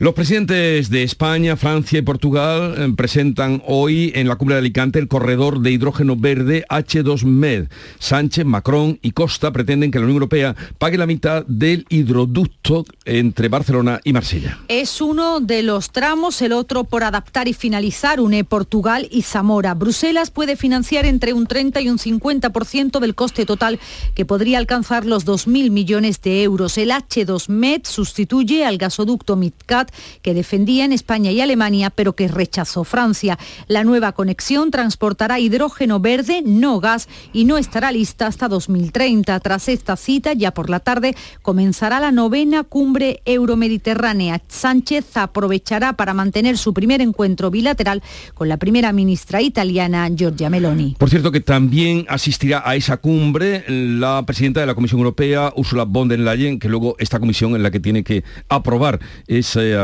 Los 0.00 0.14
presidentes 0.14 0.90
de 0.90 1.02
España, 1.02 1.56
Francia 1.56 1.98
y 1.98 2.02
Portugal 2.02 2.76
eh, 2.78 2.94
presentan 2.96 3.60
hoy 3.66 4.12
en 4.14 4.28
la 4.28 4.36
cumbre 4.36 4.54
de 4.54 4.60
Alicante 4.60 5.00
el 5.00 5.08
corredor 5.08 5.58
de 5.58 5.72
hidrógeno 5.72 6.14
verde 6.14 6.64
H2Med. 6.70 7.68
Sánchez, 7.98 8.44
Macron 8.44 9.00
y 9.02 9.10
Costa 9.10 9.50
pretenden 9.50 9.90
que 9.90 9.98
la 9.98 10.04
Unión 10.04 10.18
Europea 10.18 10.54
pague 10.78 10.98
la 10.98 11.06
mitad 11.06 11.44
del 11.46 11.84
hidroducto 11.88 12.84
entre 13.06 13.48
Barcelona 13.48 14.00
y 14.04 14.12
Marsella. 14.12 14.60
Es 14.68 15.00
uno 15.00 15.40
de 15.40 15.64
los 15.64 15.90
tramos, 15.90 16.42
el 16.42 16.52
otro 16.52 16.84
por 16.84 17.02
adaptar 17.02 17.48
y 17.48 17.52
finalizar, 17.52 18.20
une 18.20 18.44
Portugal 18.44 19.08
y 19.10 19.22
Zamora. 19.22 19.74
Bruselas 19.74 20.30
puede 20.30 20.54
financiar 20.54 21.06
entre 21.06 21.32
un 21.32 21.48
30 21.48 21.80
y 21.80 21.88
un 21.88 21.98
50% 21.98 23.00
del 23.00 23.16
coste 23.16 23.46
total, 23.46 23.80
que 24.14 24.24
podría 24.24 24.58
alcanzar 24.58 25.04
los 25.04 25.26
2.000 25.26 25.70
millones 25.70 26.22
de 26.22 26.44
euros. 26.44 26.78
El 26.78 26.92
H2Med 26.92 27.80
sustituye 27.82 28.64
al 28.64 28.78
gasoducto 28.78 29.34
MidCat 29.34 29.87
que 30.22 30.34
defendía 30.34 30.84
en 30.84 30.92
España 30.92 31.30
y 31.30 31.40
Alemania, 31.40 31.90
pero 31.90 32.14
que 32.14 32.28
rechazó 32.28 32.84
Francia. 32.84 33.38
La 33.66 33.84
nueva 33.84 34.12
conexión 34.12 34.70
transportará 34.70 35.40
hidrógeno 35.40 36.00
verde, 36.00 36.42
no 36.44 36.80
gas, 36.80 37.08
y 37.32 37.44
no 37.44 37.58
estará 37.58 37.92
lista 37.92 38.26
hasta 38.26 38.48
2030. 38.48 39.38
Tras 39.40 39.68
esta 39.68 39.96
cita, 39.96 40.32
ya 40.32 40.52
por 40.52 40.70
la 40.70 40.80
tarde, 40.80 41.14
comenzará 41.42 42.00
la 42.00 42.12
novena 42.12 42.64
cumbre 42.64 43.22
euromediterránea. 43.24 44.40
Sánchez 44.48 45.16
aprovechará 45.16 45.94
para 45.94 46.14
mantener 46.14 46.58
su 46.58 46.74
primer 46.74 47.00
encuentro 47.00 47.50
bilateral 47.50 48.02
con 48.34 48.48
la 48.48 48.56
primera 48.56 48.92
ministra 48.92 49.42
italiana, 49.42 50.08
Giorgia 50.14 50.50
Meloni. 50.50 50.96
Por 50.98 51.10
cierto 51.10 51.32
que 51.32 51.40
también 51.40 52.06
asistirá 52.08 52.62
a 52.64 52.76
esa 52.76 52.96
cumbre 52.98 53.64
la 53.68 54.22
presidenta 54.26 54.60
de 54.60 54.66
la 54.66 54.74
Comisión 54.74 54.98
Europea, 55.00 55.52
Ursula 55.56 55.84
von 55.84 56.08
der 56.08 56.20
Leyen, 56.20 56.58
que 56.58 56.68
luego 56.68 56.96
esta 56.98 57.18
comisión 57.18 57.54
en 57.54 57.62
la 57.62 57.70
que 57.70 57.80
tiene 57.80 58.04
que 58.04 58.24
aprobar 58.48 59.00
ese 59.26 59.77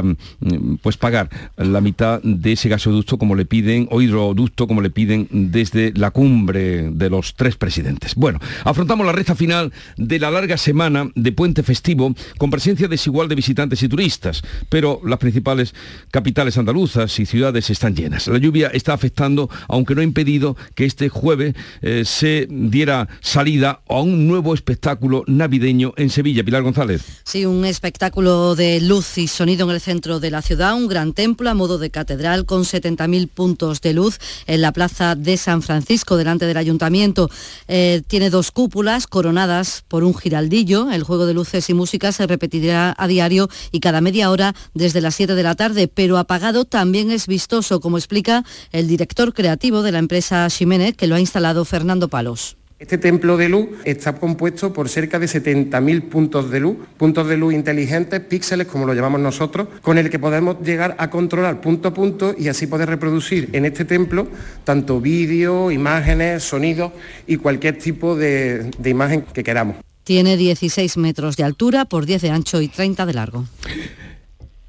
pues 0.83 0.97
pagar 0.97 1.29
la 1.57 1.81
mitad 1.81 2.21
de 2.23 2.53
ese 2.53 2.69
gasoducto 2.69 3.19
como 3.19 3.35
le 3.35 3.45
piden, 3.45 3.89
o 3.91 4.01
hidroducto 4.01 4.67
como 4.67 4.81
le 4.81 4.91
piden 4.91 5.29
desde 5.31 5.93
la 5.95 6.11
cumbre 6.11 6.91
de 6.91 7.11
los 7.11 7.35
tres 7.35 7.57
presidentes. 7.57 8.15
Bueno, 8.15 8.39
afrontamos 8.65 9.07
la 9.07 9.13
recta 9.13 9.35
final 9.35 9.73
de 9.97 10.19
la 10.19 10.31
larga 10.31 10.57
semana 10.57 11.11
de 11.15 11.33
puente 11.33 11.63
festivo 11.63 12.15
con 12.39 12.51
presencia 12.51 12.89
desigual 12.89 13.29
de 13.29 13.35
visitantes 13.35 13.83
y 13.83 13.89
turistas, 13.89 14.43
pero 14.69 15.01
las 15.05 15.19
principales 15.19 15.75
capitales 16.11 16.59
andaluzas 16.59 17.19
y 17.19 17.27
ciudades 17.27 17.71
están 17.71 17.95
llenas. 17.95 18.29
La 18.29 18.39
lluvia 18.39 18.69
está 18.69 18.93
afectando, 18.93 19.51
aunque 19.69 19.95
no 19.95 20.01
ha 20.01 20.05
impedido 20.05 20.57
que 20.75 20.85
este 20.85 21.09
jueves 21.09 21.55
eh, 21.83 22.03
se 22.05 22.47
diera 22.51 23.09
salida 23.21 23.81
a 23.89 24.01
un 24.01 24.27
nuevo 24.27 24.55
espectáculo 24.55 25.25
navideño 25.27 25.93
en 25.97 26.11
Sevilla. 26.11 26.45
Pilar 26.45 26.63
González. 26.63 27.03
Sí, 27.25 27.47
un 27.47 27.65
espectáculo 27.65 28.55
de 28.55 28.81
luz 28.81 29.19
y 29.19 29.29
sonido 29.29 29.69
en 29.69 29.75
el 29.75 29.81
centro 29.85 30.19
de 30.19 30.31
la 30.31 30.43
ciudad, 30.43 30.75
un 30.75 30.89
gran 30.89 31.13
templo 31.13 31.51
a 31.51 31.55
modo 31.55 31.79
de 31.79 31.91
catedral 31.91 32.47
con 32.47 32.63
70.000 32.63 33.29
puntos 33.29 33.83
de 33.83 33.93
luz 33.93 34.19
en 34.47 34.63
la 34.63 34.73
plaza 34.73 35.15
de 35.15 35.37
San 35.37 35.61
Francisco, 35.63 36.17
delante 36.17 36.47
del 36.47 36.57
ayuntamiento. 36.57 37.31
Eh, 37.69 38.03
tiene 38.07 38.31
dos 38.31 38.51
cúpulas 38.51 39.07
coronadas 39.07 39.85
por 39.87 40.03
un 40.03 40.15
giraldillo. 40.15 40.91
El 40.91 41.03
juego 41.03 41.27
de 41.27 41.35
luces 41.35 41.69
y 41.69 41.75
música 41.75 42.13
se 42.13 42.27
repetirá 42.27 42.95
a 42.97 43.07
diario 43.07 43.49
y 43.71 43.81
cada 43.81 44.01
media 44.01 44.31
hora 44.31 44.55
desde 44.73 45.03
las 45.03 45.15
7 45.15 45.35
de 45.35 45.43
la 45.43 45.55
tarde, 45.55 45.87
pero 45.87 46.17
apagado 46.17 46.65
también 46.65 47.11
es 47.11 47.27
vistoso, 47.27 47.81
como 47.81 47.99
explica 47.99 48.43
el 48.73 48.89
director 48.89 49.35
creativo 49.35 49.83
de 49.83 49.93
la 49.93 49.99
empresa 49.99 50.49
Ximénez, 50.49 50.97
que 50.97 51.07
lo 51.07 51.15
ha 51.15 51.21
instalado 51.21 51.65
Fernando 51.67 52.09
Palos. 52.09 52.57
Este 52.77 52.99
templo 52.99 53.37
de 53.37 53.49
luz 53.49 53.69
está 53.85 54.15
compuesto 54.15 54.73
por 54.73 54.89
cerca 54.89 55.21
de 55.21 55.27
70.000 55.27 56.09
puntos 56.09 56.51
de 56.51 56.59
luz, 56.59 56.77
puntos 56.97 57.29
de 57.29 57.37
luz 57.37 57.55
inteligentes, 57.55 58.19
píxeles 58.19 58.67
como 58.67 58.85
lo 58.85 58.95
llamamos 58.95 59.21
nosotros, 59.21 59.69
con 59.81 59.97
el 59.97 60.11
que 60.11 60.19
podemos 60.19 60.61
llegar 60.61 60.97
a 60.99 61.09
controlar 61.09 61.61
punto 61.61 61.89
a 61.89 61.95
punto 61.95 62.35
y 62.37 62.49
así 62.49 62.67
poder 62.67 62.89
reproducir 62.89 63.49
en 63.53 63.65
este 63.65 63.85
templo 63.85 64.27
tanto 64.65 65.01
vídeo, 65.01 65.71
imágenes, 65.71 66.43
sonidos 66.43 66.93
y 67.29 67.37
cualquier 67.37 67.79
tipo 67.79 68.17
de, 68.17 68.71
de 68.77 68.91
imagen 68.91 69.23
que 69.23 69.45
queramos. 69.45 69.77
Tiene 70.03 70.37
16 70.37 70.97
metros 70.97 71.37
de 71.37 71.45
altura 71.45 71.85
por 71.85 72.07
10 72.07 72.23
de 72.23 72.31
ancho 72.31 72.61
y 72.61 72.69
30 72.69 73.07
de 73.07 73.15
largo. 73.15 73.47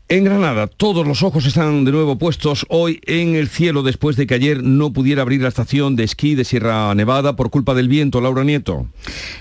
En 0.08 0.24
Granada, 0.24 0.68
todos 0.68 1.08
los 1.08 1.24
ojos 1.24 1.48
están 1.48 1.84
de 1.84 1.91
nuevo 1.91 2.20
puestos 2.20 2.68
hoy 2.70 3.02
en 3.08 3.34
el 3.34 3.48
cielo 3.48 3.82
después 3.82 4.15
de 4.15 4.28
que 4.28 4.36
ayer 4.36 4.62
no 4.62 4.94
pudiera 4.94 5.24
abrir 5.24 5.41
la 5.41 5.48
estación 5.48 5.96
de 5.96 6.04
esquí 6.04 6.36
de 6.36 6.44
Sierra 6.44 6.94
Nevada 6.94 7.36
por 7.36 7.50
culpa 7.50 7.74
del 7.74 7.88
viento. 7.88 8.22
Laura 8.22 8.44
Nieto. 8.44 8.86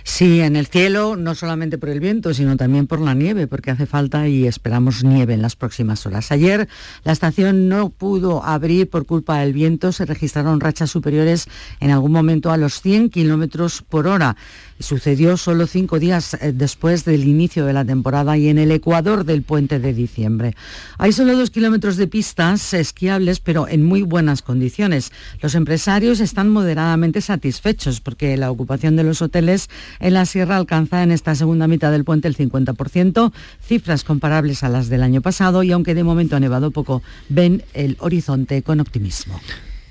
Sí, 0.05 0.41
en 0.41 0.57
el 0.57 0.67
cielo, 0.67 1.17
no 1.17 1.35
solamente 1.35 1.77
por 1.77 1.91
el 1.91 2.01
viento, 2.01 2.33
sino 2.33 2.57
también 2.57 2.87
por 2.87 3.03
la 3.03 3.13
nieve, 3.13 3.47
porque 3.47 3.73
hace 3.73 3.85
falta 3.85 4.27
y 4.27 4.47
esperamos 4.47 5.05
nieve 5.05 5.35
en 5.35 5.43
las 5.43 5.55
próximas 5.55 6.07
horas. 6.07 6.33
Ayer 6.33 6.67
la 7.03 7.13
estación 7.13 7.69
no 7.69 7.91
pudo 7.91 8.43
abrir 8.43 8.89
por 8.89 9.05
culpa 9.05 9.41
del 9.41 9.53
viento, 9.53 9.93
se 9.93 10.07
registraron 10.07 10.61
rachas 10.61 10.91
superiores 10.91 11.47
en 11.81 11.91
algún 11.91 12.13
momento 12.13 12.51
a 12.51 12.57
los 12.57 12.81
100 12.81 13.11
kilómetros 13.11 13.83
por 13.83 14.07
hora. 14.07 14.35
Sucedió 14.81 15.37
solo 15.37 15.69
cinco 15.69 16.01
días 16.01 16.35
eh, 16.35 16.53
después 16.53 17.05
del 17.05 17.25
inicio 17.25 17.65
de 17.65 17.73
la 17.73 17.85
temporada 17.85 18.37
y 18.37 18.49
en 18.49 18.59
el 18.59 18.73
ecuador 18.73 19.25
del 19.25 19.43
puente 19.43 19.79
de 19.79 19.95
diciembre. 19.95 20.57
Hay 20.99 21.13
solo 21.13 21.37
dos 21.37 21.51
kilómetros 21.51 21.97
de 21.97 22.09
pistas 22.09 22.75
esquiables, 22.75 23.39
pero 23.39 23.69
en 23.69 23.85
muy 23.85 24.03
buenas 24.03 24.43
condiciones. 24.43 25.13
Los 25.41 25.55
empresarios 25.55 26.19
están 26.19 26.49
moderadamente 26.49 27.21
satisfechos 27.21 28.01
porque 28.01 28.37
la 28.37 28.51
ocupación 28.51 28.97
de 28.97 29.05
los 29.05 29.23
hoteles 29.23 29.71
en 30.01 30.15
la 30.15 30.27
sierra 30.27 30.57
alcanza 30.57 31.05
en 31.05 31.13
esta 31.13 31.35
segunda 31.37 31.69
mitad 31.69 31.93
del 31.93 32.05
puente 32.05 32.27
el 32.27 32.37
50%, 32.37 33.33
cifras 33.63 34.03
comparables 34.03 34.65
a 34.65 34.69
las 34.69 34.89
del 34.89 35.05
año 35.05 35.21
pasado 35.21 35.63
y 35.63 35.71
aunque 35.71 35.95
de 35.95 36.05
momento 36.05 36.35
ha 36.35 36.41
nevado 36.41 36.73
poco, 36.73 37.03
ven 37.29 37.63
el 37.75 37.97
horizonte 38.01 38.63
con 38.63 38.81
optimismo. 38.81 39.41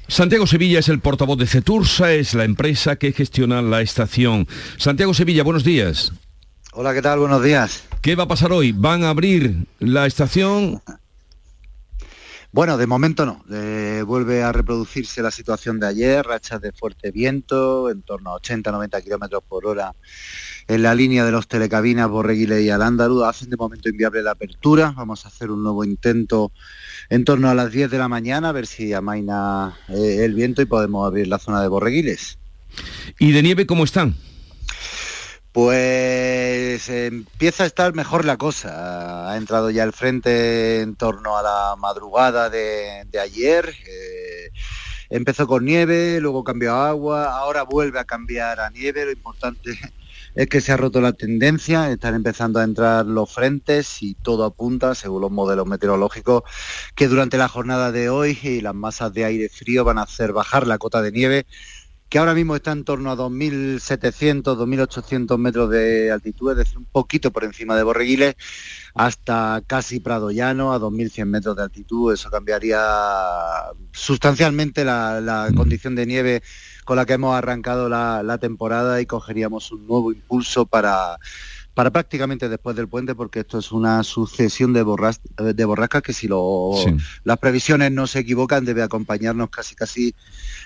Santiago 0.07 0.45
Sevilla 0.45 0.79
es 0.79 0.89
el 0.89 0.99
portavoz 0.99 1.37
de 1.37 1.47
Cetursa, 1.47 2.13
es 2.13 2.33
la 2.33 2.43
empresa 2.43 2.97
que 2.97 3.13
gestiona 3.13 3.61
la 3.61 3.81
estación. 3.81 4.47
Santiago 4.77 5.13
Sevilla, 5.13 5.43
buenos 5.43 5.63
días. 5.63 6.11
Hola, 6.73 6.93
¿qué 6.93 7.01
tal? 7.01 7.19
Buenos 7.19 7.43
días. 7.43 7.83
¿Qué 8.01 8.15
va 8.15 8.23
a 8.23 8.27
pasar 8.27 8.51
hoy? 8.51 8.71
¿Van 8.73 9.03
a 9.03 9.09
abrir 9.09 9.65
la 9.79 10.05
estación? 10.05 10.81
Bueno, 12.51 12.77
de 12.77 12.85
momento 12.85 13.25
no. 13.25 13.43
Eh, 13.51 14.03
vuelve 14.05 14.43
a 14.43 14.51
reproducirse 14.51 15.23
la 15.23 15.31
situación 15.31 15.79
de 15.79 15.87
ayer, 15.87 16.23
rachas 16.23 16.61
de 16.61 16.71
fuerte 16.71 17.09
viento, 17.09 17.89
en 17.89 18.03
torno 18.03 18.31
a 18.31 18.39
80-90 18.39 19.03
kilómetros 19.03 19.43
por 19.47 19.65
hora 19.65 19.95
en 20.67 20.83
la 20.83 20.93
línea 20.93 21.25
de 21.25 21.31
los 21.31 21.47
telecabinas 21.47 22.09
Borreguile 22.09 22.61
y 22.61 22.69
Alándaru. 22.69 23.23
Hacen 23.23 23.49
de 23.49 23.57
momento 23.57 23.89
inviable 23.89 24.21
la 24.21 24.31
apertura. 24.31 24.93
Vamos 24.95 25.25
a 25.25 25.29
hacer 25.29 25.49
un 25.49 25.63
nuevo 25.63 25.83
intento 25.83 26.51
en 27.09 27.25
torno 27.25 27.49
a 27.49 27.53
las 27.53 27.71
10 27.71 27.91
de 27.91 27.97
la 27.97 28.07
mañana, 28.07 28.49
a 28.49 28.51
ver 28.51 28.67
si 28.67 28.93
amaina 28.93 29.77
eh, 29.89 30.19
el 30.23 30.33
viento 30.33 30.61
y 30.61 30.65
podemos 30.65 31.05
abrir 31.07 31.27
la 31.27 31.39
zona 31.39 31.61
de 31.61 31.67
Borreguiles. 31.67 32.37
¿Y 33.19 33.31
de 33.31 33.43
nieve 33.43 33.65
cómo 33.65 33.83
están? 33.83 34.15
Pues 35.51 36.89
empieza 36.89 37.63
a 37.63 37.67
estar 37.67 37.93
mejor 37.93 38.25
la 38.25 38.37
cosa. 38.37 39.29
Ha 39.29 39.37
entrado 39.37 39.69
ya 39.69 39.83
el 39.83 39.93
frente 39.93 40.81
en 40.81 40.95
torno 40.95 41.37
a 41.37 41.43
la 41.43 41.75
madrugada 41.77 42.49
de, 42.49 43.05
ayer. 43.21 43.69
Eh, 43.69 44.49
empezó 45.11 45.45
con 45.45 45.63
nieve, 45.63 46.19
luego 46.19 46.43
cambió 46.43 46.73
a 46.73 46.89
agua, 46.89 47.37
ahora 47.37 47.61
vuelve 47.61 47.99
a 47.99 48.03
cambiar 48.03 48.59
a 48.59 48.71
nieve. 48.71 49.05
Lo 49.05 49.11
importante 49.11 49.77
es 50.35 50.47
que 50.47 50.61
se 50.61 50.71
ha 50.71 50.77
roto 50.77 51.01
la 51.01 51.13
tendencia, 51.13 51.89
están 51.91 52.15
empezando 52.15 52.59
a 52.59 52.63
entrar 52.63 53.05
los 53.05 53.31
frentes 53.31 54.01
y 54.01 54.15
todo 54.15 54.45
apunta, 54.45 54.95
según 54.95 55.21
los 55.21 55.31
modelos 55.31 55.67
meteorológicos, 55.67 56.43
que 56.95 57.07
durante 57.07 57.37
la 57.37 57.47
jornada 57.47 57.91
de 57.91 58.09
hoy 58.09 58.37
y 58.41 58.61
las 58.61 58.75
masas 58.75 59.13
de 59.13 59.25
aire 59.25 59.49
frío 59.49 59.83
van 59.83 59.97
a 59.97 60.03
hacer 60.03 60.33
bajar 60.33 60.67
la 60.67 60.77
cota 60.77 61.01
de 61.01 61.11
nieve 61.11 61.45
que 62.13 62.19
ahora 62.19 62.35
mismo 62.35 62.55
está 62.55 62.71
en 62.73 62.83
torno 62.83 63.09
a 63.09 63.17
2.700, 63.17 64.43
2.800 64.43 65.35
metros 65.39 65.71
de 65.71 66.11
altitud, 66.11 66.51
es 66.51 66.57
decir, 66.57 66.77
un 66.77 66.85
poquito 66.85 67.31
por 67.31 67.43
encima 67.43 67.75
de 67.75 67.81
Borreguiles, 67.81 68.35
hasta 68.93 69.63
casi 69.65 69.99
Prado 69.99 70.29
Llano, 70.29 70.73
a 70.73 70.79
2.100 70.79 71.25
metros 71.25 71.55
de 71.55 71.63
altitud. 71.63 72.13
Eso 72.13 72.29
cambiaría 72.29 72.79
sustancialmente 73.93 74.85
la, 74.85 75.47
mm. 75.49 75.55
condición 75.55 75.95
de 75.95 76.05
nieve 76.05 76.43
con 76.85 76.97
la 76.97 77.07
que 77.07 77.13
hemos 77.13 77.35
arrancado 77.35 77.89
la, 77.89 78.37
temporada 78.39 79.01
y 79.01 79.07
cogeríamos 79.07 79.71
un 79.71 79.87
nuevo 79.87 80.11
impulso 80.11 80.67
para 80.67 81.17
para 81.73 81.91
prácticamente 81.91 82.49
después 82.49 82.75
del 82.75 82.87
puente, 82.87 83.15
porque 83.15 83.39
esto 83.39 83.57
es 83.57 83.71
una 83.71 84.03
sucesión 84.03 84.73
de, 84.73 84.83
borras, 84.83 85.21
de 85.37 85.65
borrascas 85.65 86.03
que 86.03 86.13
si 86.13 86.27
lo, 86.27 86.73
las 87.23 87.37
previsiones 87.39 87.91
no 87.91 88.05
se 88.05 88.19
equivocan 88.19 88.65
debe 88.65 88.83
acompañarnos 88.83 89.49
casi 89.49 89.75
casi 89.75 90.13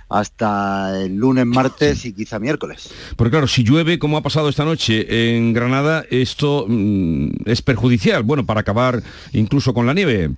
hasta 0.09 1.01
el 1.01 1.15
lunes, 1.15 1.45
martes 1.45 2.05
y 2.05 2.13
quizá 2.13 2.39
miércoles. 2.39 2.89
Porque 3.15 3.31
claro, 3.31 3.47
si 3.47 3.63
llueve 3.63 3.99
como 3.99 4.17
ha 4.17 4.21
pasado 4.21 4.49
esta 4.49 4.65
noche 4.65 5.35
en 5.35 5.53
Granada, 5.53 6.05
esto 6.09 6.65
mm, 6.67 7.29
es 7.45 7.61
perjudicial, 7.61 8.23
bueno, 8.23 8.45
para 8.45 8.61
acabar 8.61 9.01
incluso 9.31 9.73
con 9.73 9.85
la 9.85 9.93
nieve. 9.93 10.31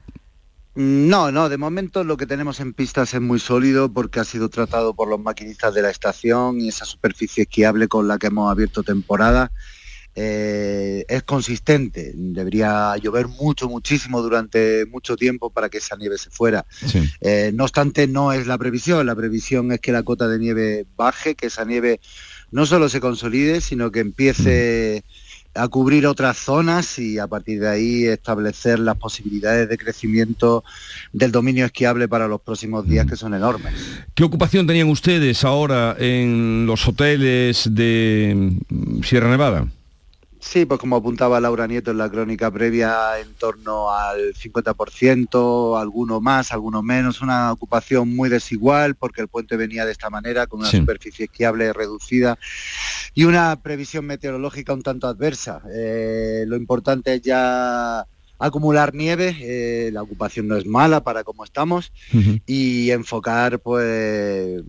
No, 0.75 1.31
no, 1.31 1.49
de 1.49 1.57
momento 1.57 2.03
lo 2.03 2.15
que 2.15 2.27
tenemos 2.27 2.59
en 2.59 2.73
pistas 2.73 3.13
es 3.13 3.21
muy 3.21 3.39
sólido 3.39 3.91
porque 3.91 4.19
ha 4.19 4.23
sido 4.23 4.49
tratado 4.49 4.93
por 4.93 5.09
los 5.09 5.19
maquinistas 5.19 5.73
de 5.73 5.81
la 5.81 5.89
estación 5.89 6.61
y 6.61 6.69
esa 6.69 6.85
superficie 6.85 7.43
esquiable 7.43 7.87
con 7.87 8.07
la 8.07 8.17
que 8.17 8.27
hemos 8.27 8.49
abierto 8.51 8.83
temporada 8.83 9.51
eh, 10.15 11.05
es 11.07 11.23
consistente. 11.23 12.11
Debería 12.15 12.95
llover 12.97 13.27
mucho, 13.27 13.69
muchísimo 13.69 14.21
durante 14.21 14.85
mucho 14.85 15.15
tiempo 15.15 15.49
para 15.49 15.69
que 15.69 15.77
esa 15.77 15.95
nieve 15.95 16.17
se 16.17 16.29
fuera. 16.29 16.65
Eh, 17.21 17.51
no 17.53 17.63
obstante, 17.63 18.07
no 18.07 18.33
es 18.33 18.47
la 18.47 18.57
previsión. 18.57 19.05
La 19.05 19.15
previsión 19.15 19.71
es 19.71 19.79
que 19.79 19.91
la 19.91 20.03
cota 20.03 20.27
de 20.27 20.39
nieve 20.39 20.85
baje, 20.95 21.35
que 21.35 21.47
esa 21.47 21.65
nieve 21.65 21.99
no 22.51 22.65
solo 22.65 22.89
se 22.89 22.99
consolide, 22.99 23.61
sino 23.61 23.91
que 23.91 23.99
empiece 23.99 25.03
a 25.55 25.67
cubrir 25.67 26.05
otras 26.05 26.37
zonas 26.37 26.99
y 26.99 27.17
a 27.17 27.27
partir 27.27 27.59
de 27.59 27.69
ahí 27.69 28.05
establecer 28.05 28.79
las 28.79 28.97
posibilidades 28.97 29.67
de 29.67 29.77
crecimiento 29.77 30.63
del 31.11 31.31
dominio 31.31 31.65
esquiable 31.65 32.07
para 32.07 32.27
los 32.27 32.41
próximos 32.41 32.87
días 32.87 33.07
que 33.07 33.15
son 33.15 33.33
enormes. 33.33 33.73
¿Qué 34.13 34.23
ocupación 34.23 34.67
tenían 34.67 34.89
ustedes 34.89 35.43
ahora 35.43 35.95
en 35.99 36.65
los 36.65 36.87
hoteles 36.87 37.67
de 37.71 38.53
Sierra 39.03 39.29
Nevada? 39.29 39.67
Sí, 40.41 40.65
pues 40.65 40.79
como 40.79 40.95
apuntaba 40.95 41.41
Laura 41.41 41.67
Nieto 41.67 41.91
en 41.91 41.97
la 41.97 42.09
crónica 42.09 42.49
previa, 42.49 43.19
en 43.19 43.33
torno 43.33 43.91
al 43.91 44.33
50%, 44.33 45.79
alguno 45.79 46.21
más, 46.21 46.53
alguno 46.53 46.81
menos, 46.81 47.21
una 47.21 47.51
ocupación 47.51 48.15
muy 48.15 48.29
desigual 48.29 48.95
porque 48.95 49.21
el 49.21 49.27
puente 49.27 49.57
venía 49.57 49.85
de 49.85 49.91
esta 49.91 50.09
manera, 50.09 50.47
con 50.47 50.61
una 50.61 50.69
superficie 50.69 51.25
esquiable 51.25 51.73
reducida 51.73 52.39
y 53.13 53.25
una 53.25 53.61
previsión 53.61 54.05
meteorológica 54.05 54.73
un 54.73 54.81
tanto 54.81 55.07
adversa. 55.07 55.61
Eh, 55.73 56.45
lo 56.47 56.55
importante 56.55 57.15
es 57.15 57.21
ya 57.21 58.05
acumular 58.39 58.95
nieve, 58.95 59.35
eh, 59.41 59.91
la 59.91 60.01
ocupación 60.01 60.47
no 60.47 60.55
es 60.55 60.65
mala 60.65 61.03
para 61.03 61.25
cómo 61.25 61.43
estamos, 61.43 61.91
y 62.45 62.89
enfocar 62.91 63.59
pues 63.59 64.63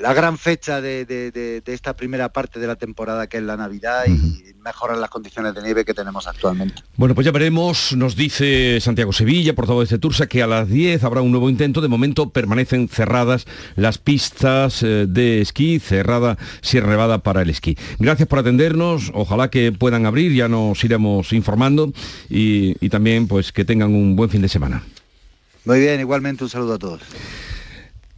la 0.00 0.12
gran 0.14 0.38
fecha 0.38 0.80
de, 0.80 1.62
esta 1.66 1.94
primera 1.94 2.30
parte 2.30 2.58
de 2.58 2.66
la 2.66 2.76
temporada 2.76 3.26
que 3.26 3.38
es 3.38 3.42
la 3.42 3.56
Navidad 3.56 4.04
y 4.06 4.54
mejorar 4.64 4.96
las 4.96 5.10
condiciones 5.10 5.54
de 5.54 5.62
nieve 5.62 5.84
que 5.84 5.94
tenemos 5.94 6.26
actualmente. 6.26 6.82
Bueno, 6.96 7.14
pues 7.14 7.24
ya 7.24 7.32
veremos, 7.32 7.94
nos 7.94 8.16
dice 8.16 8.80
Santiago 8.80 9.12
Sevilla, 9.12 9.54
portavoz 9.54 9.90
de 9.90 9.98
Tursa, 9.98 10.26
que 10.26 10.42
a 10.42 10.46
las 10.46 10.68
10 10.68 11.04
habrá 11.04 11.20
un 11.20 11.30
nuevo 11.30 11.50
intento. 11.50 11.80
De 11.80 11.88
momento 11.88 12.30
permanecen 12.30 12.88
cerradas 12.88 13.46
las 13.76 13.98
pistas 13.98 14.82
eh, 14.82 15.06
de 15.08 15.40
esquí, 15.40 15.78
cerrada 15.78 16.38
Sierra 16.62 16.88
Nevada 16.88 17.18
para 17.18 17.42
el 17.42 17.50
esquí. 17.50 17.76
Gracias 17.98 18.26
por 18.26 18.38
atendernos, 18.38 19.10
ojalá 19.14 19.50
que 19.50 19.70
puedan 19.72 20.06
abrir, 20.06 20.32
ya 20.32 20.48
nos 20.48 20.82
iremos 20.82 21.32
informando 21.32 21.92
y, 22.28 22.76
y 22.84 22.88
también 22.88 23.28
pues 23.28 23.52
que 23.52 23.64
tengan 23.64 23.94
un 23.94 24.16
buen 24.16 24.30
fin 24.30 24.42
de 24.42 24.48
semana. 24.48 24.82
Muy 25.64 25.80
bien, 25.80 26.00
igualmente 26.00 26.44
un 26.44 26.50
saludo 26.50 26.74
a 26.74 26.78
todos. 26.78 27.00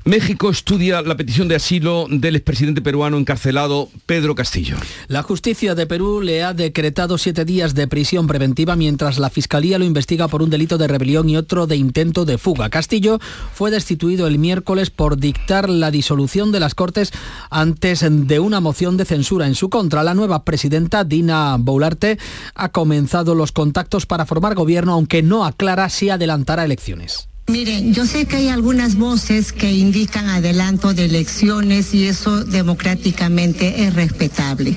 México 0.06 0.50
estudia 0.50 1.02
la 1.02 1.16
petición 1.16 1.48
de 1.48 1.56
asilo 1.56 2.06
del 2.08 2.36
expresidente 2.36 2.80
peruano 2.80 3.18
encarcelado 3.18 3.88
Pedro 4.06 4.36
Castillo. 4.36 4.76
La 5.08 5.24
justicia 5.24 5.74
de 5.74 5.88
Perú 5.88 6.20
le 6.20 6.44
ha 6.44 6.54
decretado 6.54 7.18
siete 7.18 7.44
días 7.44 7.74
de 7.74 7.88
prisión 7.88 8.28
preventiva 8.28 8.76
mientras 8.76 9.18
la 9.18 9.30
fiscalía 9.30 9.80
lo 9.80 9.84
investiga 9.84 10.28
por 10.28 10.42
un 10.42 10.50
delito 10.50 10.78
de 10.78 10.86
rebelión 10.86 11.28
y 11.28 11.36
otro 11.36 11.66
de 11.66 11.74
intento 11.74 12.24
de 12.24 12.38
fuga. 12.38 12.70
Castillo 12.70 13.18
fue 13.52 13.72
destituido 13.72 14.28
el 14.28 14.38
miércoles 14.38 14.90
por 14.90 15.18
dictar 15.18 15.68
la 15.68 15.90
disolución 15.90 16.52
de 16.52 16.60
las 16.60 16.76
Cortes 16.76 17.12
antes 17.50 18.06
de 18.08 18.38
una 18.38 18.60
moción 18.60 18.96
de 18.96 19.06
censura 19.06 19.48
en 19.48 19.56
su 19.56 19.70
contra. 19.70 20.04
La 20.04 20.14
nueva 20.14 20.44
presidenta, 20.44 21.02
Dina 21.02 21.56
Boularte, 21.58 22.16
ha 22.54 22.68
comenzado 22.68 23.34
los 23.34 23.50
contactos 23.50 24.06
para 24.06 24.24
formar 24.24 24.54
gobierno, 24.54 24.92
aunque 24.92 25.24
no 25.24 25.44
aclara 25.44 25.88
si 25.88 26.10
adelantará 26.10 26.64
elecciones. 26.64 27.28
Miren, 27.48 27.94
yo 27.94 28.06
sé 28.06 28.26
que 28.26 28.36
hay 28.36 28.48
algunas 28.48 28.96
voces 28.96 29.52
que 29.52 29.70
indican 29.72 30.28
adelanto 30.28 30.94
de 30.94 31.04
elecciones 31.04 31.94
y 31.94 32.08
eso 32.08 32.44
democráticamente 32.44 33.84
es 33.84 33.94
respetable. 33.94 34.76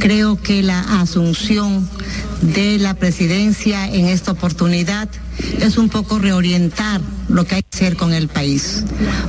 Creo 0.00 0.34
que 0.34 0.64
la 0.64 0.80
asunción 1.00 1.88
de 2.40 2.78
la 2.78 2.94
presidencia 2.94 3.86
en 3.86 4.06
esta 4.06 4.32
oportunidad 4.32 5.08
es 5.60 5.78
un 5.78 5.88
poco 5.88 6.18
reorientar 6.18 7.00
lo 7.28 7.44
que 7.44 7.56
hay 7.56 7.62
que 7.62 7.76
hacer 7.76 7.96
con 7.96 8.12
el 8.12 8.28
país. 8.28 8.84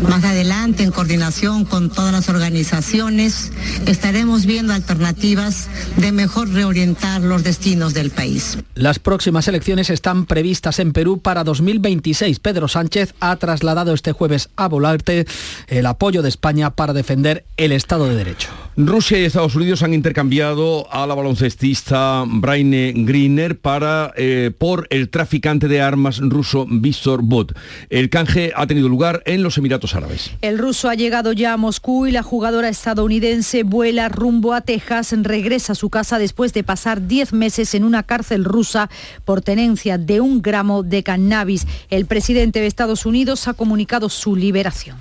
Más 0.09 0.23
adelante, 0.23 0.83
en 0.83 0.91
coordinación 0.91 1.65
con 1.65 1.89
todas 1.89 2.11
las 2.11 2.29
organizaciones, 2.29 3.51
estaremos 3.85 4.45
viendo 4.45 4.73
alternativas 4.73 5.67
de 5.97 6.11
mejor 6.11 6.49
reorientar 6.49 7.21
los 7.21 7.43
destinos 7.43 7.93
del 7.93 8.11
país. 8.11 8.57
Las 8.75 8.99
próximas 8.99 9.47
elecciones 9.47 9.89
están 9.89 10.25
previstas 10.25 10.79
en 10.79 10.93
Perú 10.93 11.19
para 11.19 11.43
2026. 11.43 12.39
Pedro 12.39 12.67
Sánchez 12.67 13.13
ha 13.19 13.35
trasladado 13.37 13.93
este 13.93 14.11
jueves 14.11 14.49
a 14.55 14.67
Volarte 14.67 15.25
el 15.67 15.85
apoyo 15.85 16.21
de 16.21 16.29
España 16.29 16.71
para 16.71 16.93
defender 16.93 17.45
el 17.57 17.71
Estado 17.71 18.07
de 18.07 18.15
Derecho. 18.15 18.49
Rusia 18.75 19.19
y 19.19 19.25
Estados 19.25 19.55
Unidos 19.55 19.83
han 19.83 19.93
intercambiado 19.93 20.91
a 20.91 21.05
la 21.05 21.13
baloncestista 21.13 22.23
Braine 22.25 22.91
Greener 22.95 23.59
para, 23.59 24.12
eh, 24.17 24.49
por 24.57 24.88
el 24.89 25.09
traficante 25.09 25.67
de 25.67 25.79
armas 25.79 26.17
ruso 26.17 26.65
Víctor 26.67 27.21
Bot. 27.21 27.55
El 27.91 28.09
canje 28.09 28.51
ha 28.55 28.65
tenido 28.65 28.89
lugar 28.89 29.21
en 29.27 29.43
los 29.43 29.59
Emiratos 29.59 29.93
Árabes. 29.93 30.31
El 30.41 30.57
ruso 30.57 30.89
ha 30.89 30.95
llegado 30.95 31.33
ya 31.33 31.53
a 31.53 31.57
Moscú 31.57 32.07
y 32.07 32.12
la 32.12 32.23
jugadora 32.23 32.67
estadounidense 32.67 33.62
vuela 33.62 34.09
rumbo 34.09 34.53
a 34.53 34.62
Texas, 34.62 35.13
regresa 35.21 35.73
a 35.73 35.75
su 35.75 35.91
casa 35.91 36.17
después 36.17 36.51
de 36.53 36.63
pasar 36.63 37.05
10 37.05 37.31
meses 37.33 37.75
en 37.75 37.83
una 37.83 38.01
cárcel 38.01 38.43
rusa 38.43 38.89
por 39.23 39.41
tenencia 39.41 39.99
de 39.99 40.19
un 40.19 40.41
gramo 40.41 40.81
de 40.81 41.03
cannabis. 41.03 41.67
El 41.91 42.07
presidente 42.07 42.59
de 42.59 42.65
Estados 42.65 43.05
Unidos 43.05 43.47
ha 43.47 43.53
comunicado 43.53 44.09
su 44.09 44.36
liberación. 44.36 44.97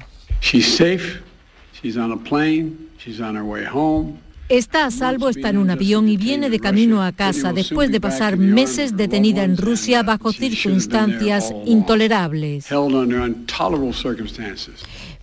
Está 4.49 4.85
a 4.85 4.91
salvo, 4.91 5.29
está 5.29 5.49
en 5.49 5.57
un 5.57 5.71
avión 5.71 6.09
y 6.09 6.17
viene 6.17 6.51
de 6.51 6.61
camino 6.61 7.03
a 7.03 7.11
casa 7.11 7.53
después 7.53 7.91
de 7.91 8.01
pasar 8.01 8.37
meses 8.37 8.97
detenida 8.97 9.45
en 9.45 9.57
Rusia 9.57 10.03
bajo 10.03 10.33
circunstancias 10.33 11.53
intolerables. 11.65 12.67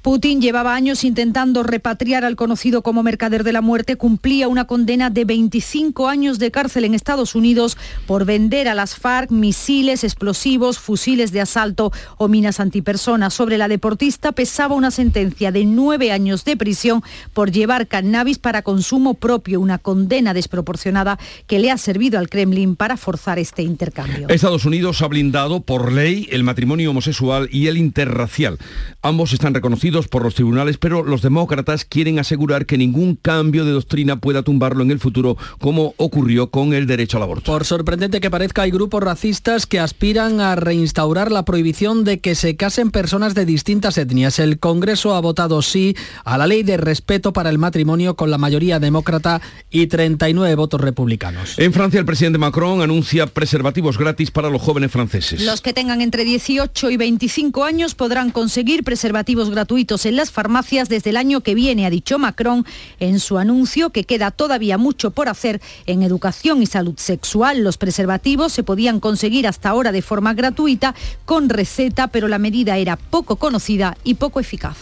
Putin 0.01 0.39
llevaba 0.41 0.75
años 0.75 1.03
intentando 1.03 1.61
repatriar 1.61 2.23
al 2.23 2.37
conocido 2.37 2.81
como 2.81 3.03
mercader 3.03 3.43
de 3.43 3.51
la 3.51 3.61
muerte, 3.61 3.97
cumplía 3.97 4.47
una 4.47 4.65
condena 4.65 5.09
de 5.09 5.25
25 5.25 6.07
años 6.07 6.39
de 6.39 6.51
cárcel 6.51 6.85
en 6.85 6.93
Estados 6.93 7.35
Unidos 7.35 7.77
por 8.07 8.23
vender 8.23 8.69
a 8.69 8.75
las 8.75 8.95
FARC 8.95 9.29
misiles, 9.29 10.05
explosivos, 10.05 10.79
fusiles 10.79 11.33
de 11.33 11.41
asalto 11.41 11.91
o 12.17 12.29
minas 12.29 12.61
antipersonas. 12.61 13.33
Sobre 13.33 13.57
la 13.57 13.67
deportista 13.67 14.31
pesaba 14.31 14.73
una 14.73 14.91
sentencia 14.91 15.51
de 15.51 15.65
nueve 15.65 16.13
años 16.13 16.45
de 16.45 16.55
prisión 16.55 17.03
por 17.33 17.51
llevar 17.51 17.87
cannabis 17.87 18.39
para 18.39 18.61
consumo 18.61 19.15
propio, 19.15 19.59
una 19.59 19.79
condena 19.79 20.33
desproporcionada 20.33 21.19
que 21.45 21.59
le 21.59 21.71
ha 21.71 21.77
servido 21.77 22.19
al 22.19 22.29
Kremlin 22.29 22.77
para 22.77 22.95
forzar 22.95 23.37
este 23.37 23.63
intercambio. 23.63 24.29
Estados 24.29 24.63
Unidos 24.63 25.01
ha 25.01 25.07
blindado 25.07 25.59
por 25.59 25.91
ley 25.91 26.27
el 26.31 26.43
matrimonio 26.43 26.91
homosexual 26.91 27.49
y 27.51 27.67
el 27.67 27.75
interracial. 27.77 28.57
Ambos 29.01 29.33
están 29.33 29.53
reconocidos 29.53 29.88
por 30.07 30.23
los 30.23 30.35
tribunales, 30.35 30.77
pero 30.77 31.03
los 31.03 31.21
demócratas 31.21 31.85
quieren 31.85 32.19
asegurar 32.19 32.65
que 32.65 32.77
ningún 32.77 33.15
cambio 33.15 33.65
de 33.65 33.71
doctrina 33.71 34.19
pueda 34.19 34.43
tumbarlo 34.43 34.83
en 34.83 34.91
el 34.91 34.99
futuro, 34.99 35.37
como 35.59 35.93
ocurrió 35.97 36.51
con 36.51 36.73
el 36.73 36.85
derecho 36.85 37.17
al 37.17 37.23
aborto. 37.23 37.51
Por 37.51 37.65
sorprendente 37.65 38.21
que 38.21 38.29
parezca, 38.29 38.61
hay 38.61 38.71
grupos 38.71 39.01
racistas 39.01 39.65
que 39.65 39.79
aspiran 39.79 40.41
a 40.41 40.55
reinstaurar 40.55 41.31
la 41.31 41.43
prohibición 41.43 42.03
de 42.03 42.19
que 42.19 42.35
se 42.35 42.55
casen 42.55 42.91
personas 42.91 43.33
de 43.33 43.45
distintas 43.45 43.97
etnias. 43.97 44.39
El 44.39 44.59
Congreso 44.59 45.15
ha 45.15 45.21
votado 45.21 45.61
sí 45.61 45.95
a 46.23 46.37
la 46.37 46.45
ley 46.45 46.63
de 46.63 46.77
respeto 46.77 47.33
para 47.33 47.49
el 47.49 47.57
matrimonio 47.57 48.15
con 48.15 48.29
la 48.29 48.37
mayoría 48.37 48.79
demócrata 48.79 49.41
y 49.71 49.87
39 49.87 50.55
votos 50.55 50.81
republicanos. 50.81 51.57
En 51.57 51.73
Francia, 51.73 51.99
el 51.99 52.05
presidente 52.05 52.37
Macron 52.37 52.81
anuncia 52.81 53.25
preservativos 53.25 53.97
gratis 53.97 54.29
para 54.29 54.49
los 54.49 54.61
jóvenes 54.61 54.91
franceses. 54.91 55.41
Los 55.41 55.61
que 55.61 55.73
tengan 55.73 56.01
entre 56.01 56.23
18 56.23 56.91
y 56.91 56.97
25 56.97 57.63
años 57.63 57.95
podrán 57.95 58.29
conseguir 58.31 58.83
preservativos 58.83 59.49
gratuitos 59.49 59.78
en 59.79 60.15
las 60.17 60.31
farmacias 60.31 60.89
desde 60.89 61.11
el 61.11 61.17
año 61.17 61.41
que 61.41 61.55
viene, 61.55 61.85
ha 61.85 61.89
dicho 61.89 62.19
Macron 62.19 62.65
en 62.99 63.19
su 63.19 63.37
anuncio 63.37 63.91
que 63.91 64.03
queda 64.03 64.29
todavía 64.29 64.77
mucho 64.77 65.11
por 65.11 65.29
hacer 65.29 65.61
en 65.85 66.03
educación 66.03 66.61
y 66.61 66.65
salud 66.65 66.95
sexual. 66.97 67.63
Los 67.63 67.77
preservativos 67.77 68.51
se 68.51 68.63
podían 68.63 68.99
conseguir 68.99 69.47
hasta 69.47 69.69
ahora 69.69 69.93
de 69.93 70.01
forma 70.01 70.33
gratuita 70.33 70.95
con 71.25 71.47
receta, 71.47 72.07
pero 72.07 72.27
la 72.27 72.39
medida 72.39 72.77
era 72.77 72.97
poco 72.97 73.37
conocida 73.37 73.97
y 74.03 74.15
poco 74.15 74.41
eficaz. 74.41 74.77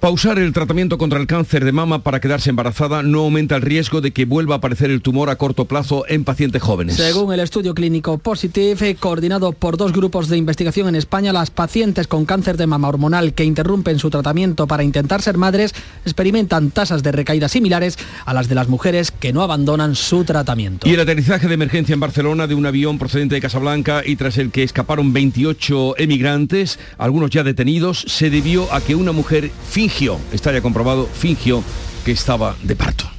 Pausar 0.00 0.38
el 0.38 0.52
tratamiento 0.52 0.96
contra 0.96 1.18
el 1.18 1.26
cáncer 1.26 1.64
de 1.64 1.72
mama 1.72 2.04
para 2.04 2.20
quedarse 2.20 2.50
embarazada 2.50 3.02
no 3.02 3.18
aumenta 3.22 3.56
el 3.56 3.62
riesgo 3.62 4.00
de 4.00 4.12
que 4.12 4.26
vuelva 4.26 4.54
a 4.54 4.58
aparecer 4.58 4.92
el 4.92 5.02
tumor 5.02 5.28
a 5.28 5.34
corto 5.34 5.64
plazo 5.64 6.04
en 6.06 6.22
pacientes 6.22 6.62
jóvenes. 6.62 6.94
Según 6.94 7.32
el 7.32 7.40
estudio 7.40 7.74
clínico 7.74 8.16
Positive, 8.16 8.94
coordinado 8.94 9.50
por 9.50 9.76
dos 9.76 9.92
grupos 9.92 10.28
de 10.28 10.36
investigación 10.36 10.86
en 10.86 10.94
España, 10.94 11.32
las 11.32 11.50
pacientes 11.50 12.06
con 12.06 12.26
cáncer 12.26 12.56
de 12.56 12.68
mama 12.68 12.88
hormonal 12.88 13.34
que 13.34 13.42
interrumpen 13.42 13.98
su 13.98 14.08
tratamiento 14.08 14.68
para 14.68 14.84
intentar 14.84 15.20
ser 15.20 15.36
madres 15.36 15.74
experimentan 16.04 16.70
tasas 16.70 17.02
de 17.02 17.10
recaída 17.10 17.48
similares 17.48 17.98
a 18.24 18.34
las 18.34 18.48
de 18.48 18.54
las 18.54 18.68
mujeres 18.68 19.10
que 19.10 19.32
no 19.32 19.42
abandonan 19.42 19.96
su 19.96 20.22
tratamiento. 20.22 20.88
Y 20.88 20.94
el 20.94 21.00
aterrizaje 21.00 21.48
de 21.48 21.54
emergencia 21.54 21.94
en 21.94 21.98
Barcelona 21.98 22.46
de 22.46 22.54
un 22.54 22.66
avión 22.66 23.00
procedente 23.00 23.34
de 23.34 23.40
Casablanca 23.40 24.02
y 24.06 24.14
tras 24.14 24.38
el 24.38 24.52
que 24.52 24.62
escaparon 24.62 25.12
28 25.12 25.98
emigrantes, 25.98 26.78
algunos 26.98 27.30
ya 27.30 27.42
detenidos, 27.42 28.04
se 28.06 28.30
debió 28.30 28.72
a 28.72 28.80
que 28.80 28.94
una 28.94 29.10
mujer 29.10 29.50
fingió, 29.88 30.20
está 30.32 30.52
ya 30.52 30.60
comprobado, 30.60 31.06
fingió 31.06 31.64
que 32.04 32.12
estaba 32.12 32.54
de 32.62 32.76
parto. 32.76 33.10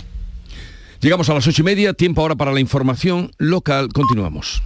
Llegamos 1.01 1.27
a 1.29 1.33
las 1.33 1.47
ocho 1.47 1.61
y 1.61 1.65
media, 1.65 1.93
tiempo 1.93 2.21
ahora 2.21 2.35
para 2.35 2.51
la 2.51 2.59
información 2.59 3.31
local. 3.37 3.89
Continuamos. 3.91 4.61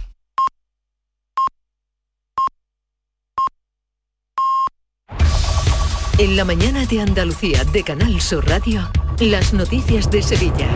En 6.18 6.36
la 6.36 6.44
mañana 6.44 6.84
de 6.86 7.00
Andalucía 7.00 7.64
de 7.64 7.82
Canal 7.82 8.20
Sur 8.20 8.46
Radio, 8.46 8.88
las 9.18 9.52
noticias 9.52 10.10
de 10.10 10.22
Sevilla. 10.22 10.68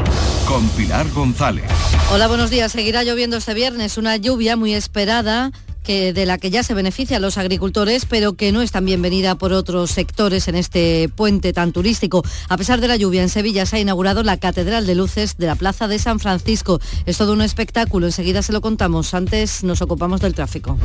Con 0.46 0.66
Pilar 0.70 1.08
González. 1.10 1.70
Hola, 2.10 2.26
buenos 2.26 2.50
días. 2.50 2.72
Seguirá 2.72 3.04
lloviendo 3.04 3.36
este 3.36 3.54
viernes, 3.54 3.98
una 3.98 4.16
lluvia 4.16 4.56
muy 4.56 4.74
esperada 4.74 5.52
de 5.88 6.26
la 6.26 6.36
que 6.36 6.50
ya 6.50 6.62
se 6.62 6.74
benefician 6.74 7.22
los 7.22 7.38
agricultores, 7.38 8.04
pero 8.04 8.34
que 8.34 8.52
no 8.52 8.60
es 8.60 8.72
tan 8.72 8.84
bienvenida 8.84 9.36
por 9.36 9.54
otros 9.54 9.90
sectores 9.90 10.46
en 10.46 10.54
este 10.54 11.08
puente 11.08 11.54
tan 11.54 11.72
turístico. 11.72 12.22
A 12.48 12.58
pesar 12.58 12.82
de 12.82 12.88
la 12.88 12.96
lluvia, 12.96 13.22
en 13.22 13.30
Sevilla 13.30 13.64
se 13.64 13.76
ha 13.76 13.80
inaugurado 13.80 14.22
la 14.22 14.36
Catedral 14.36 14.86
de 14.86 14.94
Luces 14.94 15.38
de 15.38 15.46
la 15.46 15.54
Plaza 15.54 15.88
de 15.88 15.98
San 15.98 16.20
Francisco. 16.20 16.78
Es 17.06 17.16
todo 17.16 17.32
un 17.32 17.40
espectáculo, 17.40 18.06
enseguida 18.06 18.42
se 18.42 18.52
lo 18.52 18.60
contamos. 18.60 19.14
Antes 19.14 19.64
nos 19.64 19.80
ocupamos 19.80 20.20
del 20.20 20.34
tráfico. 20.34 20.76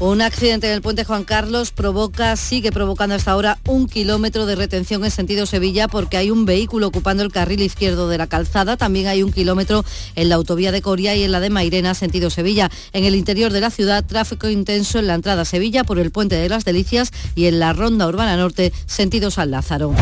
Un 0.00 0.22
accidente 0.22 0.66
en 0.66 0.72
el 0.72 0.80
puente 0.80 1.04
Juan 1.04 1.24
Carlos 1.24 1.72
provoca, 1.72 2.34
sigue 2.36 2.72
provocando 2.72 3.14
hasta 3.14 3.32
ahora 3.32 3.58
un 3.66 3.86
kilómetro 3.86 4.46
de 4.46 4.54
retención 4.54 5.04
en 5.04 5.10
sentido 5.10 5.44
Sevilla 5.44 5.88
porque 5.88 6.16
hay 6.16 6.30
un 6.30 6.46
vehículo 6.46 6.86
ocupando 6.86 7.22
el 7.22 7.30
carril 7.30 7.60
izquierdo 7.60 8.08
de 8.08 8.16
la 8.16 8.26
calzada. 8.26 8.78
También 8.78 9.08
hay 9.08 9.22
un 9.22 9.30
kilómetro 9.30 9.84
en 10.16 10.30
la 10.30 10.36
autovía 10.36 10.72
de 10.72 10.80
Coria 10.80 11.14
y 11.16 11.22
en 11.22 11.32
la 11.32 11.40
de 11.40 11.50
Mairena, 11.50 11.92
sentido 11.92 12.30
Sevilla. 12.30 12.70
En 12.94 13.04
el 13.04 13.14
interior 13.14 13.52
de 13.52 13.60
la 13.60 13.68
ciudad, 13.68 14.02
tráfico 14.02 14.48
intenso 14.48 14.98
en 14.98 15.06
la 15.06 15.12
entrada 15.12 15.42
a 15.42 15.44
Sevilla 15.44 15.84
por 15.84 15.98
el 15.98 16.10
puente 16.10 16.36
de 16.36 16.48
las 16.48 16.64
Delicias 16.64 17.12
y 17.34 17.44
en 17.44 17.58
la 17.58 17.74
ronda 17.74 18.08
urbana 18.08 18.38
norte, 18.38 18.72
sentido 18.86 19.30
San 19.30 19.50
Lázaro. 19.50 19.94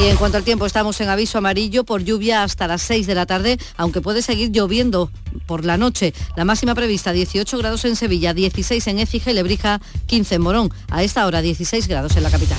Y 0.00 0.06
en 0.06 0.16
cuanto 0.18 0.38
al 0.38 0.44
tiempo, 0.44 0.66
estamos 0.66 1.00
en 1.00 1.08
aviso 1.08 1.38
amarillo 1.38 1.82
por 1.82 2.04
lluvia 2.04 2.44
hasta 2.44 2.68
las 2.68 2.82
6 2.82 3.08
de 3.08 3.14
la 3.16 3.26
tarde, 3.26 3.58
aunque 3.76 4.00
puede 4.00 4.22
seguir 4.22 4.52
lloviendo 4.52 5.10
por 5.46 5.64
la 5.64 5.76
noche. 5.76 6.14
La 6.36 6.44
máxima 6.44 6.74
prevista 6.74 7.12
18 7.12 7.58
grados 7.58 7.84
en 7.84 7.96
Sevilla, 7.96 8.34
16 8.34 8.86
en 8.86 8.98
Écija 8.98 9.30
y 9.30 9.34
Lebrija, 9.34 9.80
15 10.06 10.34
en 10.36 10.42
Morón. 10.42 10.72
A 10.90 11.02
esta 11.02 11.26
hora 11.26 11.42
16 11.42 11.88
grados 11.88 12.16
en 12.16 12.22
la 12.22 12.30
capital. 12.30 12.58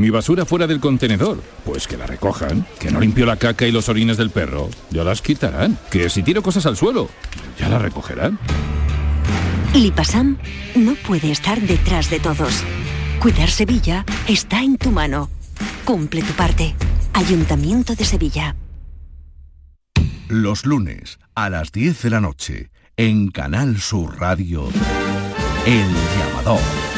Mi 0.00 0.08
basura 0.08 0.46
fuera 0.46 0.66
del 0.66 0.80
contenedor. 0.80 1.42
Pues 1.62 1.86
que 1.86 1.98
la 1.98 2.06
recojan. 2.06 2.66
Que 2.78 2.90
no 2.90 3.00
limpio 3.00 3.26
la 3.26 3.36
caca 3.36 3.66
y 3.66 3.70
los 3.70 3.90
orines 3.90 4.16
del 4.16 4.30
perro. 4.30 4.70
Ya 4.88 5.04
las 5.04 5.20
quitarán. 5.20 5.76
Que 5.90 6.08
si 6.08 6.22
tiro 6.22 6.42
cosas 6.42 6.64
al 6.64 6.78
suelo, 6.78 7.10
ya 7.58 7.68
las 7.68 7.82
recogerán. 7.82 8.38
Lipasam 9.74 10.38
no 10.74 10.94
puede 10.94 11.30
estar 11.30 11.60
detrás 11.60 12.08
de 12.08 12.18
todos. 12.18 12.64
Cuidar 13.20 13.50
Sevilla 13.50 14.06
está 14.26 14.62
en 14.62 14.78
tu 14.78 14.90
mano. 14.90 15.28
Cumple 15.84 16.22
tu 16.22 16.32
parte. 16.32 16.74
Ayuntamiento 17.12 17.94
de 17.94 18.06
Sevilla. 18.06 18.56
Los 20.28 20.64
lunes 20.64 21.18
a 21.34 21.50
las 21.50 21.72
10 21.72 22.00
de 22.04 22.10
la 22.10 22.22
noche 22.22 22.70
en 22.96 23.30
Canal 23.30 23.78
Sur 23.78 24.18
Radio. 24.18 24.66
El 25.66 25.88
llamador. 26.18 26.89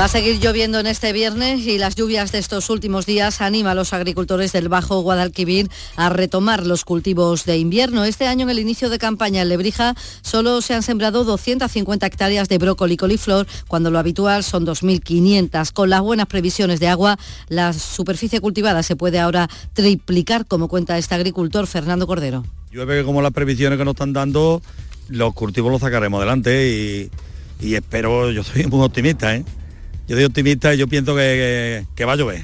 Va 0.00 0.06
a 0.06 0.08
seguir 0.08 0.40
lloviendo 0.40 0.80
en 0.80 0.86
este 0.86 1.12
viernes 1.12 1.66
y 1.66 1.76
las 1.76 1.94
lluvias 1.94 2.32
de 2.32 2.38
estos 2.38 2.70
últimos 2.70 3.04
días 3.04 3.42
anima 3.42 3.72
a 3.72 3.74
los 3.74 3.92
agricultores 3.92 4.50
del 4.50 4.70
Bajo 4.70 5.02
Guadalquivir 5.02 5.68
a 5.94 6.08
retomar 6.08 6.66
los 6.66 6.86
cultivos 6.86 7.44
de 7.44 7.58
invierno. 7.58 8.06
Este 8.06 8.26
año 8.26 8.44
en 8.44 8.48
el 8.50 8.60
inicio 8.60 8.88
de 8.88 8.96
campaña 8.96 9.42
en 9.42 9.50
Lebrija 9.50 9.94
solo 10.22 10.62
se 10.62 10.72
han 10.72 10.82
sembrado 10.82 11.24
250 11.24 12.06
hectáreas 12.06 12.48
de 12.48 12.56
brócoli 12.56 12.94
y 12.94 12.96
coliflor, 12.96 13.46
cuando 13.68 13.90
lo 13.90 13.98
habitual 13.98 14.42
son 14.42 14.64
2.500. 14.64 15.70
Con 15.74 15.90
las 15.90 16.00
buenas 16.00 16.28
previsiones 16.28 16.80
de 16.80 16.88
agua, 16.88 17.18
la 17.50 17.74
superficie 17.74 18.40
cultivada 18.40 18.82
se 18.82 18.96
puede 18.96 19.20
ahora 19.20 19.50
triplicar, 19.74 20.46
como 20.46 20.68
cuenta 20.68 20.96
este 20.96 21.14
agricultor 21.14 21.66
Fernando 21.66 22.06
Cordero. 22.06 22.46
Llueve 22.72 23.04
como 23.04 23.20
las 23.20 23.32
previsiones 23.32 23.78
que 23.78 23.84
nos 23.84 23.92
están 23.92 24.14
dando, 24.14 24.62
los 25.08 25.34
cultivos 25.34 25.70
los 25.70 25.82
sacaremos 25.82 26.20
adelante 26.20 26.70
y, 26.70 27.10
y 27.60 27.74
espero, 27.74 28.30
yo 28.30 28.42
soy 28.42 28.64
muy 28.64 28.82
optimista, 28.82 29.36
¿eh? 29.36 29.44
Yo 30.10 30.16
soy 30.16 30.24
optimista 30.24 30.74
y 30.74 30.78
yo 30.78 30.88
pienso 30.88 31.14
que, 31.14 31.86
que, 31.94 32.04
va 32.04 32.14
a 32.14 32.16
llover. 32.16 32.42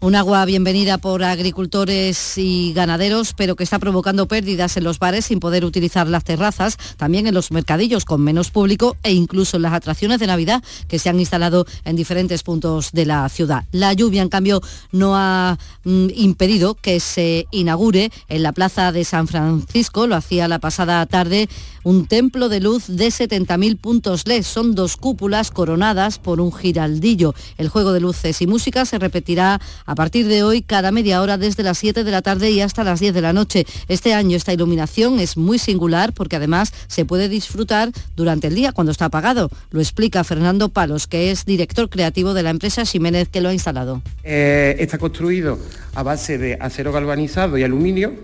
Un 0.00 0.16
agua 0.16 0.44
bienvenida 0.44 0.98
por 0.98 1.22
agricultores 1.22 2.36
y 2.36 2.72
ganaderos, 2.72 3.32
pero 3.32 3.54
que 3.54 3.62
está 3.62 3.78
provocando 3.78 4.26
pérdidas 4.26 4.76
en 4.76 4.82
los 4.82 4.98
bares 4.98 5.26
sin 5.26 5.38
poder 5.38 5.64
utilizar 5.64 6.08
las 6.08 6.24
terrazas, 6.24 6.78
también 6.96 7.28
en 7.28 7.34
los 7.34 7.52
mercadillos 7.52 8.04
con 8.04 8.22
menos 8.22 8.50
público 8.50 8.96
e 9.04 9.12
incluso 9.12 9.56
en 9.56 9.62
las 9.62 9.72
atracciones 9.72 10.18
de 10.18 10.26
Navidad 10.26 10.64
que 10.88 10.98
se 10.98 11.08
han 11.10 11.20
instalado 11.20 11.64
en 11.84 11.94
diferentes 11.94 12.42
puntos 12.42 12.90
de 12.90 13.06
la 13.06 13.28
ciudad. 13.28 13.66
La 13.70 13.92
lluvia, 13.92 14.22
en 14.22 14.28
cambio, 14.28 14.60
no 14.90 15.14
ha 15.14 15.58
mm, 15.84 16.08
impedido 16.16 16.74
que 16.74 16.98
se 16.98 17.46
inaugure 17.52 18.10
en 18.28 18.42
la 18.42 18.50
plaza 18.50 18.90
de 18.90 19.04
San 19.04 19.28
Francisco, 19.28 20.08
lo 20.08 20.16
hacía 20.16 20.48
la 20.48 20.58
pasada 20.58 21.06
tarde, 21.06 21.48
un 21.84 22.06
templo 22.06 22.48
de 22.48 22.60
luz 22.60 22.86
de 22.88 23.08
70.000 23.08 23.78
puntos 23.78 24.26
LED. 24.26 24.42
Son 24.42 24.74
dos 24.74 24.96
cúpulas 24.96 25.50
coronadas 25.50 26.18
por 26.18 26.40
un 26.40 26.52
giraldillo. 26.52 27.34
El 27.58 27.68
juego 27.68 27.92
de 27.92 28.00
luces 28.00 28.40
y 28.42 28.46
música 28.46 28.84
se 28.84 28.98
repetirá 28.98 29.60
a 29.86 29.94
partir 29.94 30.26
de 30.26 30.42
hoy 30.42 30.62
cada 30.62 30.90
media 30.90 31.22
hora 31.22 31.38
desde 31.38 31.62
las 31.62 31.78
7 31.78 32.04
de 32.04 32.10
la 32.10 32.22
tarde 32.22 32.50
y 32.50 32.60
hasta 32.60 32.84
las 32.84 33.00
10 33.00 33.14
de 33.14 33.20
la 33.20 33.32
noche. 33.32 33.66
Este 33.88 34.14
año 34.14 34.36
esta 34.36 34.52
iluminación 34.52 35.20
es 35.20 35.36
muy 35.36 35.58
singular 35.58 36.12
porque 36.12 36.36
además 36.36 36.72
se 36.86 37.04
puede 37.04 37.28
disfrutar 37.28 37.90
durante 38.16 38.48
el 38.48 38.54
día 38.54 38.72
cuando 38.72 38.92
está 38.92 39.06
apagado. 39.06 39.50
Lo 39.70 39.80
explica 39.80 40.24
Fernando 40.24 40.68
Palos, 40.68 41.06
que 41.06 41.30
es 41.30 41.44
director 41.44 41.88
creativo 41.88 42.34
de 42.34 42.42
la 42.42 42.50
empresa 42.50 42.84
Ximénez 42.84 43.28
que 43.28 43.40
lo 43.40 43.48
ha 43.48 43.52
instalado. 43.52 44.02
Eh, 44.24 44.76
está 44.78 44.98
construido 44.98 45.58
a 45.94 46.02
base 46.02 46.38
de 46.38 46.58
acero 46.60 46.92
galvanizado 46.92 47.58
y 47.58 47.62
aluminio 47.62 48.14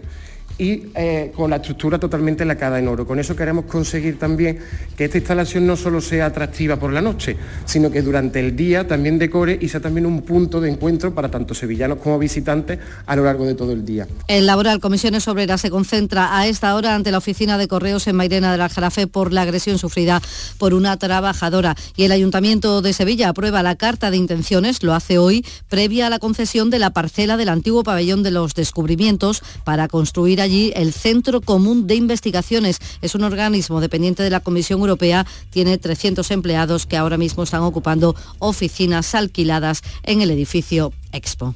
y 0.59 0.85
eh, 0.95 1.33
con 1.35 1.51
la 1.51 1.57
estructura 1.57 1.99
totalmente 1.99 2.45
lacada 2.45 2.79
en 2.79 2.89
oro. 2.89 3.07
Con 3.07 3.19
eso 3.19 3.37
queremos 3.37 3.67
conseguir 3.67 4.19
también 4.19 4.59
que 4.97 5.05
esta 5.05 5.19
instalación 5.19 5.67
no 5.67 5.77
solo 5.77 6.01
sea 6.01 6.27
atractiva 6.27 6.77
por 6.77 6.93
la 6.93 7.03
noche, 7.03 7.37
sino 7.65 7.91
que 7.91 8.03
durante 8.03 8.41
el 8.41 8.57
día 8.57 8.87
también 8.87 9.19
decore 9.19 9.59
y 9.61 9.69
sea 9.69 9.81
también 9.81 10.07
un 10.07 10.23
punto 10.23 10.61
de 10.61 10.71
encuentro 10.71 11.15
para 11.15 11.31
tanto 11.31 11.55
sevillanos 11.55 11.99
como 11.99 12.19
visitantes 12.19 12.79
a 13.05 13.17
lo 13.17 13.25
largo 13.25 13.45
de 13.47 13.55
todo 13.55 13.73
el 13.73 13.85
día. 13.85 14.07
El 14.29 14.47
laboral 14.47 14.81
Comisiones 14.81 15.29
Obreras 15.29 15.61
se 15.61 15.71
concentra 15.71 16.39
a 16.39 16.47
esta 16.47 16.75
hora 16.75 16.95
ante 16.95 17.11
la 17.11 17.19
oficina 17.19 17.59
de 17.59 17.69
correos 17.69 18.07
en 18.07 18.17
Mairena 18.17 18.53
del 18.53 18.61
Aljarafe 18.61 19.07
por 19.07 19.33
la 19.33 19.43
agresión 19.43 19.79
sufrida 19.79 20.23
por 20.59 20.75
una 20.75 20.97
trabajadora 20.97 21.77
y 21.97 22.05
el 22.05 22.13
Ayuntamiento 22.13 22.83
de 22.83 22.93
Sevilla 22.93 23.29
aprueba 23.29 23.63
la 23.63 23.77
carta 23.77 24.11
de 24.11 24.17
intenciones, 24.17 24.83
lo 24.83 24.95
hace 24.95 25.19
hoy, 25.19 25.45
previa 25.69 26.07
a 26.07 26.11
la 26.11 26.19
concesión 26.19 26.71
de 26.71 26.79
la 26.79 26.91
parcela 26.91 27.37
del 27.37 27.49
antiguo 27.49 27.83
pabellón 27.83 28.23
de 28.23 28.31
los 28.31 28.55
descubrimientos 28.55 29.43
para 29.65 29.89
construir 29.89 30.41
allí 30.47 30.73
el 30.75 30.93
Centro 30.93 31.41
Común 31.41 31.87
de 31.87 31.95
Investigaciones. 31.95 32.79
Es 33.03 33.15
un 33.15 33.25
organismo 33.25 33.81
dependiente 33.81 34.23
de 34.23 34.31
la 34.31 34.41
Comisión 34.41 34.81
Europea, 34.81 35.27
tiene 35.51 35.77
300 35.77 36.31
empleados 36.31 36.87
que 36.87 36.97
ahora 36.97 37.19
mismo 37.19 37.43
están 37.43 37.63
ocupando 37.63 38.17
oficinas 38.39 39.15
alquiladas 39.15 39.83
en 40.03 40.23
el 40.23 40.31
edificio 40.31 40.93
Expo. 41.13 41.55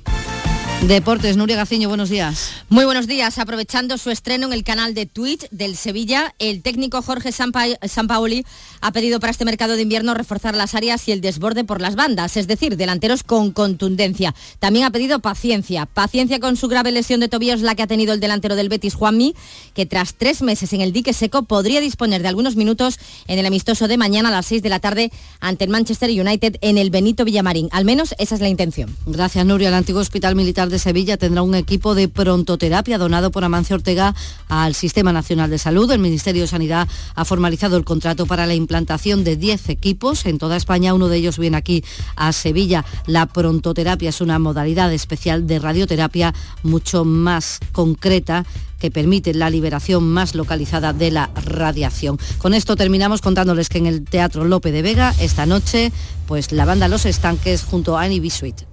Deportes, 0.86 1.36
Nuria 1.36 1.56
Gaciño, 1.56 1.88
buenos 1.88 2.08
días. 2.08 2.52
Muy 2.70 2.86
buenos 2.86 3.06
días. 3.06 3.38
Aprovechando 3.38 3.98
su 3.98 4.10
estreno 4.10 4.46
en 4.46 4.54
el 4.54 4.64
canal 4.64 4.94
de 4.94 5.04
Twitch 5.04 5.46
del 5.50 5.76
Sevilla, 5.76 6.34
el 6.38 6.62
técnico 6.62 7.02
Jorge 7.02 7.32
Sampaoli 7.32 8.46
ha 8.80 8.90
pedido 8.90 9.20
para 9.20 9.30
este 9.30 9.44
mercado 9.44 9.76
de 9.76 9.82
invierno 9.82 10.14
reforzar 10.14 10.56
las 10.56 10.74
áreas 10.74 11.06
y 11.06 11.12
el 11.12 11.20
desborde 11.20 11.64
por 11.64 11.82
las 11.82 11.96
bandas, 11.96 12.38
es 12.38 12.48
decir, 12.48 12.78
delanteros 12.78 13.22
con 13.22 13.52
contundencia. 13.52 14.34
También 14.58 14.86
ha 14.86 14.90
pedido 14.90 15.20
paciencia, 15.20 15.84
paciencia 15.84 16.40
con 16.40 16.56
su 16.56 16.66
grave 16.66 16.92
lesión 16.92 17.20
de 17.20 17.28
tobillos, 17.28 17.60
la 17.60 17.74
que 17.74 17.82
ha 17.82 17.86
tenido 17.86 18.14
el 18.14 18.20
delantero 18.20 18.56
del 18.56 18.70
Betis, 18.70 18.94
Juanmi, 18.94 19.34
que 19.74 19.84
tras 19.84 20.14
tres 20.14 20.40
meses 20.40 20.72
en 20.72 20.80
el 20.80 20.92
dique 20.92 21.12
seco 21.12 21.42
podría 21.42 21.82
disponer 21.82 22.22
de 22.22 22.28
algunos 22.28 22.56
minutos 22.56 22.98
en 23.28 23.38
el 23.38 23.44
amistoso 23.44 23.86
de 23.86 23.98
mañana 23.98 24.30
a 24.30 24.32
las 24.32 24.46
6 24.46 24.62
de 24.62 24.68
la 24.70 24.80
tarde 24.80 25.12
ante 25.40 25.64
el 25.64 25.70
Manchester 25.70 26.08
United 26.10 26.56
en 26.62 26.78
el 26.78 26.88
Benito 26.88 27.26
Villamarín. 27.26 27.68
Al 27.70 27.84
menos 27.84 28.14
esa 28.18 28.34
es 28.34 28.40
la 28.40 28.48
intención. 28.48 28.96
Gracias, 29.06 29.44
Nuria. 29.44 29.68
El 29.68 29.74
antiguo 29.74 30.00
Hospital 30.00 30.34
Militar 30.34 30.69
de 30.70 30.78
Sevilla 30.78 31.16
tendrá 31.16 31.42
un 31.42 31.54
equipo 31.54 31.94
de 31.94 32.08
prontoterapia 32.08 32.98
donado 32.98 33.30
por 33.30 33.44
Amancio 33.44 33.76
Ortega 33.76 34.14
al 34.48 34.74
Sistema 34.74 35.12
Nacional 35.12 35.50
de 35.50 35.58
Salud. 35.58 35.90
El 35.90 35.98
Ministerio 36.00 36.42
de 36.42 36.48
Sanidad 36.48 36.88
ha 37.14 37.24
formalizado 37.24 37.76
el 37.76 37.84
contrato 37.84 38.26
para 38.26 38.46
la 38.46 38.54
implantación 38.54 39.24
de 39.24 39.36
10 39.36 39.68
equipos 39.68 40.26
en 40.26 40.38
toda 40.38 40.56
España. 40.56 40.94
Uno 40.94 41.08
de 41.08 41.16
ellos 41.18 41.38
viene 41.38 41.56
aquí 41.56 41.84
a 42.16 42.32
Sevilla. 42.32 42.84
La 43.06 43.26
prontoterapia 43.26 44.10
es 44.10 44.20
una 44.20 44.38
modalidad 44.38 44.92
especial 44.92 45.46
de 45.46 45.58
radioterapia 45.58 46.34
mucho 46.62 47.04
más 47.04 47.60
concreta 47.72 48.44
que 48.78 48.90
permite 48.90 49.34
la 49.34 49.50
liberación 49.50 50.08
más 50.08 50.34
localizada 50.34 50.92
de 50.92 51.10
la 51.10 51.30
radiación. 51.34 52.18
Con 52.38 52.54
esto 52.54 52.76
terminamos 52.76 53.20
contándoles 53.20 53.68
que 53.68 53.78
en 53.78 53.86
el 53.86 54.04
Teatro 54.04 54.44
Lope 54.44 54.72
de 54.72 54.82
Vega 54.82 55.14
esta 55.20 55.46
noche, 55.46 55.92
pues 56.26 56.50
la 56.50 56.64
banda 56.64 56.88
Los 56.88 57.06
Estanques 57.06 57.62
junto 57.62 57.96
a 57.96 58.02
Annie 58.02 58.20
B. 58.20 58.30
Sweet. 58.30 58.69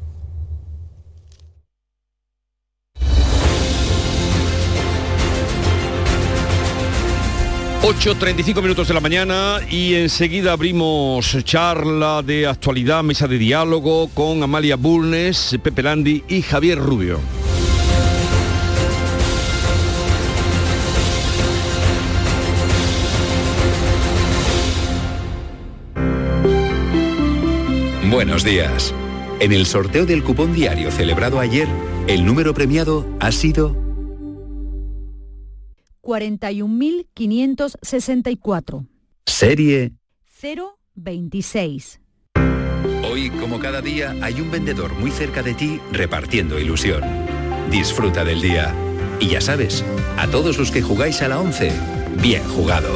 8.35 7.81 8.61
minutos 8.61 8.87
de 8.87 8.93
la 8.93 8.99
mañana 8.99 9.59
y 9.69 9.93
enseguida 9.93 10.51
abrimos 10.51 11.37
charla 11.43 12.21
de 12.21 12.47
actualidad, 12.47 13.03
mesa 13.03 13.27
de 13.27 13.37
diálogo 13.37 14.09
con 14.13 14.43
Amalia 14.43 14.75
Bulnes, 14.75 15.57
Pepe 15.61 15.83
Landi 15.83 16.23
y 16.27 16.41
Javier 16.41 16.79
Rubio. 16.79 17.19
Buenos 28.09 28.43
días. 28.43 28.93
En 29.39 29.51
el 29.51 29.65
sorteo 29.67 30.05
del 30.05 30.23
cupón 30.23 30.53
diario 30.53 30.89
celebrado 30.89 31.39
ayer, 31.39 31.67
el 32.07 32.25
número 32.25 32.53
premiado 32.53 33.05
ha 33.19 33.31
sido 33.31 33.86
41.564. 36.07 38.87
Serie 39.25 39.91
026. 40.95 41.99
Hoy, 43.11 43.29
como 43.31 43.59
cada 43.59 43.81
día, 43.81 44.15
hay 44.21 44.39
un 44.39 44.49
vendedor 44.49 44.93
muy 44.93 45.11
cerca 45.11 45.43
de 45.43 45.53
ti 45.53 45.81
repartiendo 45.91 46.57
ilusión. 46.57 47.03
Disfruta 47.69 48.23
del 48.23 48.39
día. 48.41 48.73
Y 49.19 49.31
ya 49.31 49.41
sabes, 49.41 49.83
a 50.17 50.27
todos 50.27 50.57
los 50.57 50.71
que 50.71 50.81
jugáis 50.81 51.21
a 51.21 51.27
la 51.27 51.41
11, 51.41 51.73
bien 52.21 52.41
jugado. 52.45 52.87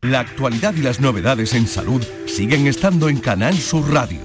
La 0.00 0.20
actualidad 0.20 0.74
y 0.74 0.80
las 0.82 1.00
novedades 1.00 1.52
en 1.52 1.66
salud 1.66 2.02
siguen 2.26 2.66
estando 2.66 3.10
en 3.10 3.18
Canal 3.18 3.58
Sur 3.58 3.92
Radio, 3.92 4.24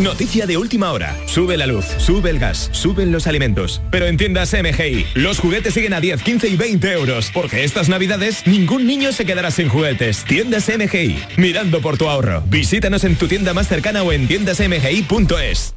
Noticia 0.00 0.46
de 0.46 0.58
última 0.58 0.92
hora. 0.92 1.16
Sube 1.24 1.56
la 1.56 1.66
luz, 1.66 1.86
sube 1.96 2.28
el 2.28 2.38
gas, 2.38 2.68
suben 2.72 3.12
los 3.12 3.26
alimentos. 3.26 3.80
Pero 3.90 4.04
en 4.06 4.18
tiendas 4.18 4.52
MGI, 4.52 5.06
los 5.14 5.38
juguetes 5.38 5.72
siguen 5.72 5.94
a 5.94 6.00
10, 6.00 6.22
15 6.22 6.48
y 6.48 6.56
20 6.56 6.92
euros. 6.92 7.30
Porque 7.32 7.64
estas 7.64 7.88
navidades 7.88 8.46
ningún 8.46 8.86
niño 8.86 9.10
se 9.12 9.24
quedará 9.24 9.50
sin 9.50 9.70
juguetes. 9.70 10.24
Tiendas 10.24 10.68
MGI, 10.68 11.16
mirando 11.38 11.80
por 11.80 11.96
tu 11.96 12.08
ahorro. 12.08 12.42
Visítanos 12.46 13.04
en 13.04 13.16
tu 13.16 13.26
tienda 13.26 13.54
más 13.54 13.68
cercana 13.68 14.02
o 14.02 14.12
en 14.12 14.28
tiendasmgi.es. 14.28 15.74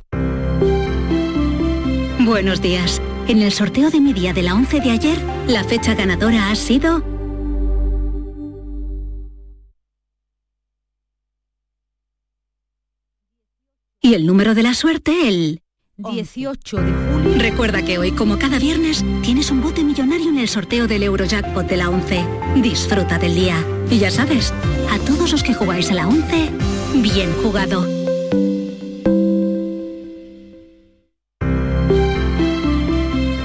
Buenos 2.19 2.61
días. 2.61 3.01
En 3.29 3.41
el 3.41 3.53
sorteo 3.53 3.89
de 3.89 4.01
mi 4.01 4.11
día 4.11 4.33
de 4.33 4.41
la 4.41 4.53
11 4.53 4.81
de 4.81 4.91
ayer, 4.91 5.17
la 5.47 5.63
fecha 5.63 5.95
ganadora 5.95 6.51
ha 6.51 6.55
sido... 6.55 7.18
Y 14.01 14.13
el 14.13 14.25
número 14.25 14.55
de 14.55 14.63
la 14.63 14.73
suerte, 14.73 15.27
el... 15.27 15.61
18 15.97 16.77
de 16.77 16.93
julio. 16.93 17.37
Recuerda 17.37 17.83
que 17.83 17.97
hoy, 17.97 18.13
como 18.13 18.39
cada 18.39 18.57
viernes, 18.57 19.03
tienes 19.21 19.51
un 19.51 19.61
bote 19.61 19.83
millonario 19.83 20.29
en 20.29 20.37
el 20.37 20.47
sorteo 20.47 20.87
del 20.87 21.03
Eurojackpot 21.03 21.67
de 21.67 21.75
la 21.75 21.89
11. 21.89 22.23
Disfruta 22.61 23.19
del 23.19 23.35
día. 23.35 23.61
Y 23.91 23.99
ya 23.99 24.09
sabes, 24.09 24.53
a 24.89 24.97
todos 24.99 25.33
los 25.33 25.43
que 25.43 25.53
jugáis 25.53 25.91
a 25.91 25.95
la 25.95 26.07
11, 26.07 26.49
bien 27.01 27.29
jugado. 27.43 27.85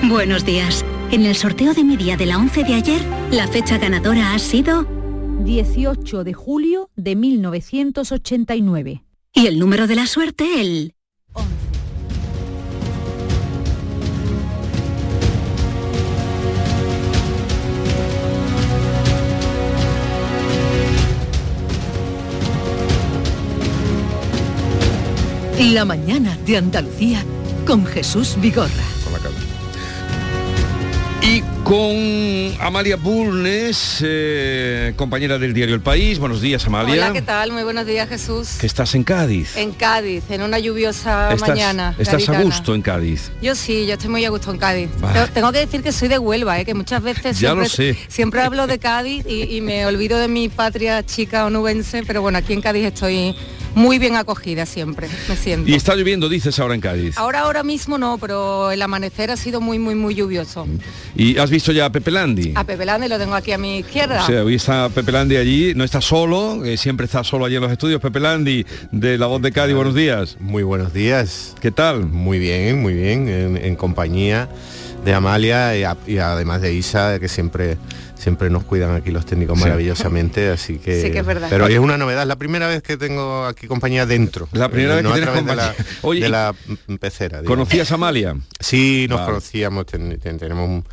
Buenos 0.09 0.45
días. 0.45 0.85
En 1.11 1.27
el 1.27 1.35
sorteo 1.35 1.75
de 1.75 1.83
mi 1.83 1.97
día 1.97 2.17
de 2.17 2.27
la 2.27 2.39
11 2.39 2.63
de 2.63 2.75
ayer, 2.75 3.03
la 3.33 3.49
fecha 3.49 3.79
ganadora 3.79 4.35
ha 4.35 4.39
sido... 4.39 4.87
18 5.41 6.23
de 6.23 6.33
julio 6.33 6.91
de 6.95 7.17
1989. 7.17 9.03
Y 9.37 9.49
el 9.49 9.59
número 9.59 9.89
de 9.89 9.97
la 9.97 10.07
suerte, 10.07 10.61
el... 10.61 10.95
La 25.73 25.85
mañana 25.85 26.39
de 26.47 26.57
Andalucía 26.57 27.25
con 27.67 27.85
Jesús 27.85 28.37
Vigorra. 28.41 28.71
Y 31.23 31.43
con 31.65 31.97
Amalia 32.61 32.97
Bulnes, 32.97 33.99
eh, 34.03 34.93
compañera 34.97 35.39
del 35.39 35.55
diario 35.55 35.75
El 35.75 35.81
País. 35.81 36.19
Buenos 36.19 36.43
días, 36.43 36.67
Amalia. 36.67 36.95
Hola, 36.95 37.13
¿qué 37.15 37.23
tal? 37.23 37.53
Muy 37.53 37.63
buenos 37.63 37.87
días, 37.87 38.07
Jesús. 38.09 38.51
Que 38.61 38.67
estás 38.67 38.95
en 38.95 39.03
Cádiz. 39.03 39.57
En 39.57 39.73
Cádiz, 39.73 40.25
en 40.29 40.43
una 40.43 40.59
lluviosa 40.59 41.33
Estás- 41.33 41.49
mañana. 41.49 41.95
Estás 41.99 42.29
a 42.29 42.43
gusto 42.43 42.75
en 42.75 42.83
Cádiz. 42.83 43.31
Yo 43.41 43.55
sí, 43.55 43.87
yo 43.87 43.95
estoy 43.95 44.11
muy 44.11 44.25
a 44.27 44.31
gusto 44.31 44.51
en 44.51 44.59
Cádiz. 44.59 44.91
Pero 45.13 45.27
Tengo 45.29 45.53
que 45.53 45.59
decir 45.61 45.83
que 45.83 45.91
soy 45.91 46.09
de 46.09 46.19
Huelva, 46.19 46.61
¿eh? 46.61 46.67
que 46.67 46.75
muchas 46.75 47.03
veces 47.03 47.41
Ya 47.41 47.49
siempre, 47.55 47.65
lo 47.65 47.69
sé. 47.71 47.97
siempre 48.09 48.43
hablo 48.43 48.67
de 48.67 48.79
Cádiz 48.79 49.25
y, 49.27 49.57
y 49.57 49.61
me 49.63 49.87
olvido 49.87 50.19
de 50.19 50.29
mi 50.29 50.51
patria 50.51 51.05
chica 51.05 51.47
onubense, 51.47 52.03
pero 52.07 52.21
bueno, 52.21 52.37
aquí 52.39 52.53
en 52.53 52.61
Cádiz 52.61 52.85
estoy 52.85 53.35
muy 53.75 53.99
bien 53.99 54.15
acogida 54.15 54.67
siempre, 54.67 55.09
me 55.29 55.35
siento. 55.37 55.69
Y 55.69 55.75
está 55.75 55.97
lloviendo, 55.97 56.29
dices 56.29 56.61
ahora 56.61 56.77
en 56.77 56.81
Cádiz. 56.81 57.19
Ahora, 57.19 57.41
ahora 57.41 57.65
mismo 57.65 57.99
no, 57.99 58.19
pero 58.19 58.71
el 58.71 58.81
amanecer 58.81 59.33
ha 59.33 59.37
sido 59.37 59.61
muy, 59.61 59.81
muy, 59.81 59.97
muy 59.97 60.15
lluvioso. 60.15 60.69
¿Y 61.17 61.39
has 61.39 61.51
visto 61.55 61.73
ya 61.73 61.87
a 61.87 61.91
Pepe 61.91 62.11
Landi? 62.11 62.53
A 62.55 62.65
Pepe 62.65 62.85
Lande 62.85 63.09
lo 63.09 63.19
tengo 63.19 63.35
aquí 63.35 63.53
a 63.53 63.59
mi 63.59 63.79
izquierda. 63.79 64.23
O 64.23 64.27
sea, 64.27 64.43
hoy 64.45 64.55
está 64.57 64.89
Pepe 64.89 65.13
Landi 65.13 65.37
allí, 65.37 65.73
no 65.75 65.85
está 65.85 66.01
solo, 66.01 66.65
eh, 66.65 66.77
siempre 66.77 67.07
está 67.07 67.23
solo 67.25 67.45
allí 67.45 67.57
en 67.57 67.63
los 67.63 67.73
estudios. 67.73 68.01
Pepe 68.01 68.21
Landi, 68.21 68.67
de 68.93 69.19
La 69.19 69.27
Voz 69.27 69.41
de 69.41 69.53
Cádiz, 69.53 69.75
buenos 69.75 69.95
días. 69.95 70.37
Muy 70.41 70.63
buenos 70.63 70.93
días. 70.93 71.55
¿Qué 71.61 71.71
tal? 71.71 72.07
Muy 72.07 72.39
bien, 72.39 72.83
muy 72.83 72.95
bien, 72.95 73.29
en, 73.29 73.57
en 73.57 73.77
compañía 73.77 74.49
de 75.05 75.13
Amalia 75.15 75.77
y, 75.77 75.85
a- 75.85 75.97
y 76.07 76.19
además 76.19 76.61
de 76.63 76.73
Isa, 76.75 77.19
que 77.21 77.29
siempre 77.29 77.77
siempre 78.17 78.49
nos 78.49 78.65
cuidan 78.65 78.95
aquí 78.97 79.11
los 79.11 79.27
técnicos 79.27 79.59
Sí. 79.59 79.65
maravillosamente, 79.65 80.49
así 80.49 80.79
que... 80.79 81.03
Sí 81.03 81.11
que 81.11 81.19
es 81.19 81.27
verdad. 81.27 81.49
Pero 81.51 81.67
hoy 81.67 81.75
es 81.75 81.79
una 81.79 81.99
novedad, 81.99 82.23
es 82.23 82.29
la 82.29 82.37
primera 82.37 82.67
vez 82.69 82.83
que 82.83 82.97
tengo 82.97 83.45
aquí 83.45 83.67
compañía 83.67 84.07
dentro. 84.07 84.49
La 84.53 84.71
primera 84.71 84.95
vez 84.95 85.05
no 85.05 85.11
que 85.13 85.21
a 85.21 85.25
tienes 85.27 85.45
través 85.45 85.47
de 85.51 85.57
la, 85.57 85.67
compañía. 85.75 85.99
Oye, 86.03 86.21
de 86.23 86.29
la 86.31 86.55
pecera. 86.99 87.43
digamos. 87.43 87.49
¿Conocías 87.59 87.91
a 87.93 87.97
Amalia? 87.97 88.35
Sí, 88.61 89.05
nos 89.11 89.19
Vale. 89.19 89.29
conocíamos, 89.33 89.85
ten- 89.85 90.19
ten- 90.19 90.39
tenemos 90.39 90.67
un- 90.71 90.85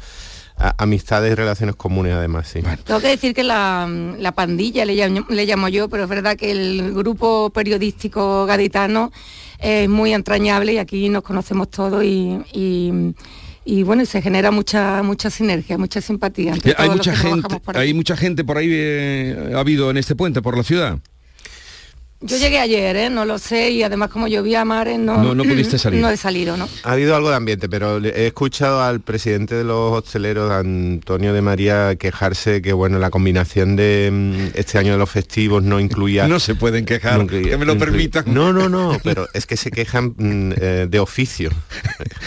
amistades 0.78 1.32
y 1.32 1.36
relaciones 1.36 1.76
comunes 1.76 2.14
además, 2.14 2.48
sí. 2.48 2.62
Tengo 2.84 3.00
que 3.00 3.08
decir 3.08 3.34
que 3.34 3.44
la, 3.44 4.34
pandilla 4.36 4.86
le 4.86 4.96
llamo, 4.96 5.68
yo, 5.70 5.90
pero 5.90 6.04
es 6.04 6.10
verdad 6.10 6.38
que 6.38 6.52
el 6.52 6.94
grupo 6.94 7.50
periodístico 7.50 8.46
gaditano 8.46 9.12
es 9.60 9.88
muy 9.90 10.14
entrañable 10.14 10.74
y 10.74 10.78
aquí 10.78 11.10
nos 11.10 11.24
conocemos 11.24 11.70
todos 11.70 12.04
y, 12.04 12.40
y 13.64 13.84
bueno, 13.84 14.06
se 14.06 14.22
genera 14.22 14.52
mucha 14.52 15.04
mucha 15.04 15.30
sinergia, 15.30 15.78
mucha 15.78 16.02
simpatía. 16.02 16.54
hay 16.78 16.90
mucha 16.90 17.16
gente, 17.16 17.62
hay 17.76 17.94
mucha 17.94 18.18
gente 18.18 18.44
por 18.44 18.58
ahí 18.58 18.68
eh, 18.72 19.52
ha 19.56 19.60
habido 19.60 19.92
en 19.92 19.98
este 19.98 20.16
puente 20.16 20.42
por 20.42 20.58
la 20.58 20.64
ciudad. 20.64 21.00
Yo 22.24 22.38
llegué 22.38 22.60
ayer, 22.60 22.96
¿eh? 22.98 23.10
no 23.10 23.26
lo 23.26 23.40
sé, 23.40 23.72
y 23.72 23.82
además 23.82 24.10
como 24.10 24.28
llovía 24.28 24.62
a 24.62 24.66
mares, 24.66 25.00
no, 25.00 25.34
no, 25.34 25.44
pudiste 25.44 25.78
salir. 25.80 26.02
No 26.02 26.10
he 26.12 26.18
salido, 26.18 26.56
¿no? 26.56 26.70
Ha 26.84 26.92
habido 26.92 27.16
algo 27.16 27.32
de 27.32 27.36
ambiente, 27.36 27.68
pero 27.68 27.98
he 27.98 28.28
escuchado 28.28 28.84
al 28.84 29.02
presidente 29.02 29.56
de 29.56 29.64
los 29.64 29.92
hosteleros, 29.98 30.52
Antonio 30.52 31.34
de 31.34 31.42
María, 31.42 31.96
quejarse 31.96 32.62
que 32.62 32.74
bueno, 32.74 33.00
la 33.00 33.10
combinación 33.10 33.76
de 33.76 34.10
mm, 34.12 34.52
este 34.54 34.78
año 34.78 34.92
de 34.92 35.00
los 35.00 35.10
festivos 35.10 35.64
no 35.64 35.80
incluía... 35.80 36.28
No 36.28 36.40
se 36.40 36.54
pueden 36.54 36.86
quejar, 36.86 37.26
que 37.26 37.58
me 37.58 37.66
lo 37.66 37.76
permitan. 37.80 38.26
No, 38.28 38.54
no, 38.54 38.70
no, 38.70 39.00
pero 39.04 39.28
es 39.34 39.48
que 39.48 39.58
se 39.58 39.72
quejan 39.72 40.14
mm, 40.16 40.54
eh, 40.62 40.88
de 40.88 41.00
oficio. 41.00 41.50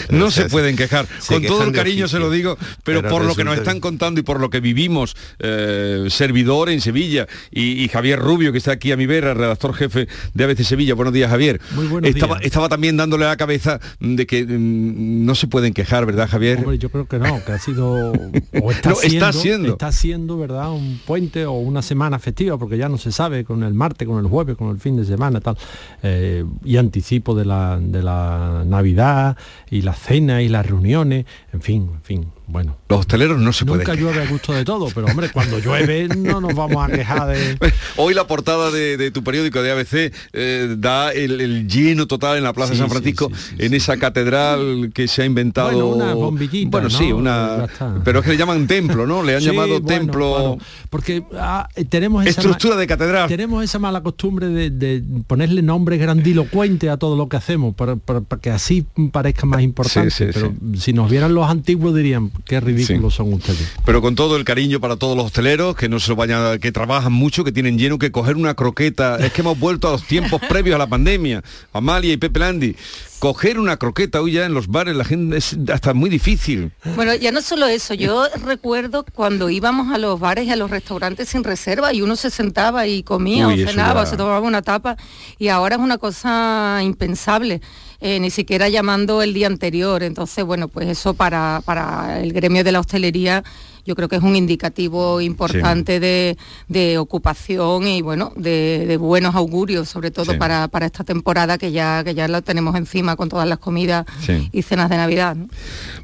no 0.09 0.29
se 0.29 0.49
pueden 0.49 0.75
quejar, 0.75 1.07
con 1.25 1.41
todo 1.41 1.63
el 1.63 1.71
cariño 1.71 2.09
se 2.09 2.19
lo 2.19 2.29
digo, 2.29 2.57
pero, 2.83 3.01
por 3.01 3.23
lo 3.23 3.33
que 3.33 3.45
nos 3.45 3.57
están 3.57 3.79
contando 3.79 4.19
y 4.19 4.23
por 4.23 4.41
lo 4.41 4.49
que 4.49 4.59
vivimos, 4.59 5.15
eh, 5.39 6.07
servidor 6.09 6.69
en 6.69 6.81
Sevilla 6.81 7.27
y, 7.49 7.87
Javier 7.87 8.19
Rubio, 8.19 8.51
que 8.51 8.57
está 8.57 8.73
aquí 8.73 8.91
a 8.91 8.97
mi 8.97 9.05
vera, 9.05 9.33
redactor 9.33 9.73
jefe 9.73 9.84
de 9.89 10.43
ABC 10.43 10.63
Sevilla. 10.63 10.93
Buenos 10.93 11.13
días, 11.13 11.29
Javier. 11.29 11.59
Muy 11.75 11.87
buenos 11.87 12.09
estaba, 12.09 12.35
días. 12.35 12.45
estaba 12.45 12.69
también 12.69 12.97
dándole 12.97 13.25
a 13.25 13.29
la 13.29 13.37
cabeza 13.37 13.79
de 13.99 14.25
que 14.25 14.45
mm, 14.45 15.25
no 15.25 15.35
se 15.35 15.47
pueden 15.47 15.73
quejar, 15.73 16.05
¿verdad, 16.05 16.27
Javier? 16.29 16.63
yo 16.77 16.89
creo 16.89 17.07
que 17.07 17.19
no, 17.19 17.43
que 17.43 17.51
ha 17.51 17.59
sido 17.59 18.11
o 18.11 18.71
está, 18.71 18.95
siendo, 18.95 19.69
está, 19.69 19.91
siendo, 19.91 20.37
¿verdad? 20.37 20.71
Un 20.71 20.99
puente 21.05 21.45
o 21.45 21.53
una 21.53 21.81
semana 21.81 22.19
festiva, 22.19 22.57
porque 22.57 22.77
ya 22.77 22.89
no 22.89 22.97
se 22.97 23.11
sabe 23.11 23.43
con 23.45 23.63
el 23.63 23.73
martes, 23.73 24.07
con 24.07 24.19
el 24.19 24.29
jueves, 24.29 24.57
con 24.57 24.69
el 24.69 24.79
fin 24.79 24.97
de 24.97 25.05
semana, 25.05 25.41
tal. 25.41 25.57
Eh, 26.03 26.45
y 26.63 26.77
anticipo 26.77 27.35
de 27.35 27.45
la, 27.45 27.79
de 27.81 28.03
la 28.03 28.63
Navidad 28.65 29.37
y 29.69 29.81
la 29.81 29.93
cena 29.93 30.41
y 30.41 30.49
las 30.49 30.65
reuniones, 30.65 31.25
en 31.53 31.61
fin, 31.61 31.89
en 31.93 32.01
fin 32.01 32.34
bueno. 32.47 32.77
Los 32.89 32.99
hosteleros 32.99 33.39
no 33.39 33.51
se 33.51 33.65
pueden 33.65 33.85
Nunca 33.85 33.99
llueve 33.99 34.21
a 34.21 34.27
gusto 34.27 34.53
de 34.53 34.63
todo, 34.63 34.87
pero 34.93 35.07
hombre, 35.07 35.29
cuando 35.31 35.59
llueve 35.59 36.07
no 36.07 36.39
nos 36.39 36.53
vamos 36.53 36.87
a 36.87 36.91
quejar 36.91 37.27
de... 37.27 37.57
Hoy 37.97 38.13
la 38.13 38.27
portada 38.27 38.71
de, 38.71 39.11
tu 39.11 39.23
periódico 39.23 39.61
de 39.61 39.71
ABC 39.71 40.13
eh, 40.33 40.75
da 40.77 41.11
el, 41.11 41.67
lleno 41.67 42.05
total 42.07 42.37
en 42.37 42.43
la 42.43 42.53
Plaza 42.53 42.73
de 42.73 42.79
San 42.79 42.89
Francisco, 42.89 43.31
en 43.57 43.73
esa 43.73 43.97
catedral 43.97 44.91
que 44.93 45.07
se 45.07 45.23
ha 45.23 45.25
inventado... 45.25 45.71
Bueno, 45.71 45.87
una 45.87 46.13
bombillita, 46.13 46.69
Bueno, 46.69 46.89
sí, 46.89 47.11
una... 47.11 47.67
Pero 48.03 48.19
es 48.19 48.25
que 48.25 48.31
le 48.31 48.37
llaman 48.37 48.67
templo, 48.67 49.07
¿no? 49.07 49.23
Le 49.23 49.35
han 49.35 49.41
llamado 49.41 49.81
templo... 49.81 50.57
porque 50.89 51.23
ah, 51.39 51.67
tenemos 51.89 52.25
esa... 52.25 52.41
Estructura 52.41 52.75
de 52.75 52.85
catedral. 52.85 53.27
Tenemos 53.27 53.63
esa 53.63 53.79
mala 53.79 54.01
costumbre 54.01 54.49
de, 54.49 55.03
ponerle 55.25 55.61
nombres 55.63 55.99
grandilocuentes 55.99 56.89
a 56.89 56.97
todo 56.97 57.15
lo 57.15 57.27
que 57.27 57.37
hacemos, 57.37 57.73
para, 57.73 57.97
que 58.39 58.51
así 58.51 58.85
parezca 59.11 59.45
más 59.47 59.61
importante. 59.61 60.13
pero 60.31 60.53
si 60.77 60.93
nos 60.93 61.09
vieran 61.09 61.33
los 61.33 61.49
antiguos 61.49 61.95
dirían, 61.95 62.31
qué 62.45 62.59
ridículos 62.59 63.15
son 63.15 63.33
ustedes. 63.33 63.71
Pero 63.85 64.01
con 64.01 64.15
todo 64.15 64.35
el 64.35 64.43
cariño 64.43 64.79
para 64.79 64.97
todos 64.97 65.15
los 65.15 65.27
hosteleros, 65.27 65.75
que 65.75 65.89
no 65.89 65.99
se 65.99 66.09
lo 66.09 66.15
vayan, 66.15 66.59
que 66.59 66.71
trabajan 66.71 67.13
mucho, 67.13 67.43
que 67.43 67.51
tienen 67.51 67.77
lleno, 67.77 67.97
que 67.97 68.11
coger 68.11 68.35
una 68.35 68.53
croqueta. 68.53 69.17
Es 69.17 69.31
que 69.31 69.41
hemos 69.41 69.59
vuelto 69.59 69.87
a 69.87 69.91
los 69.91 70.03
tiempos 70.03 70.41
previos 70.49 70.75
a 70.75 70.79
la 70.79 70.87
pandemia. 70.87 71.43
Amalia 71.73 72.13
y 72.13 72.17
Pepe 72.17 72.39
Landi 72.39 72.75
coger 73.19 73.59
una 73.59 73.77
croqueta 73.77 74.21
hoy 74.21 74.33
ya 74.33 74.45
en 74.45 74.53
los 74.53 74.67
bares, 74.67 74.95
la 74.95 75.03
gente 75.03 75.37
es 75.37 75.57
hasta 75.73 75.95
muy 75.95 76.11
difícil. 76.11 76.71
Bueno, 76.95 77.15
ya 77.15 77.31
no 77.31 77.41
solo 77.41 77.65
eso, 77.65 77.93
yo 77.93 78.27
recuerdo 78.45 79.03
cuando 79.13 79.49
íbamos 79.49 79.93
a 79.93 79.97
los 79.97 80.19
bares 80.19 80.45
y 80.45 80.51
a 80.51 80.55
los 80.55 80.69
restaurantes 80.69 81.29
sin 81.29 81.43
reserva 81.43 81.91
y 81.91 82.01
uno 82.01 82.15
se 82.15 82.29
sentaba 82.29 82.85
y 82.87 83.03
comía 83.03 83.47
o 83.47 83.55
cenaba, 83.55 84.05
se 84.05 84.17
tomaba 84.17 84.41
una 84.41 84.61
tapa 84.61 84.97
y 85.39 85.47
ahora 85.47 85.75
es 85.75 85.81
una 85.81 85.97
cosa 85.97 86.81
impensable. 86.83 87.61
Eh, 88.07 88.19
ni 88.19 88.29
siquiera 88.29 88.69
llamando 88.69 89.23
el 89.23 89.33
día 89.33 89.47
anterior. 89.47 90.03
Entonces, 90.03 90.45
bueno, 90.45 90.67
pues 90.67 90.87
eso 90.87 91.15
para, 91.15 91.63
para 91.65 92.21
el 92.21 92.33
gremio 92.33 92.63
de 92.63 92.71
la 92.71 92.79
hostelería 92.79 93.43
yo 93.83 93.95
creo 93.95 94.07
que 94.07 94.15
es 94.15 94.21
un 94.21 94.35
indicativo 94.35 95.21
importante 95.21 95.99
de, 95.99 96.97
ocupación 96.99 97.87
y 97.87 98.03
bueno, 98.03 98.31
de, 98.35 98.97
buenos 98.99 99.33
augurios, 99.33 99.89
sobre 99.89 100.11
todo 100.11 100.37
para, 100.37 100.69
esta 100.81 101.03
temporada 101.03 101.57
que 101.57 101.71
ya, 101.71 102.03
que 102.03 102.13
ya 102.13 102.27
lo 102.27 102.43
tenemos 102.43 102.75
encima 102.75 103.15
con 103.15 103.27
todas 103.27 103.47
las 103.47 103.57
comidas 103.57 104.05
y 104.51 104.61
cenas 104.61 104.91
de 104.91 104.97
Navidad. 104.97 105.35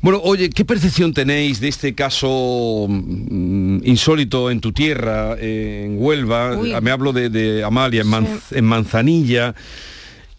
Bueno, 0.02 0.22
oye, 0.24 0.49
¿qué 0.49 0.66
percepción 0.66 1.14
tenéis 1.14 1.60
de 1.60 1.68
este 1.68 1.93
caso 1.93 2.88
mm, 2.89 3.82
insólito 3.84 4.49
en 4.49 4.60
tu 4.60 4.72
tierra, 4.72 5.36
en 5.39 5.97
Huelva? 5.99 6.58
Me 6.82 6.89
hablo 6.89 7.14
de, 7.14 7.64
Amalia, 7.64 8.04
en 8.52 8.66
Manzanilla 8.66 9.54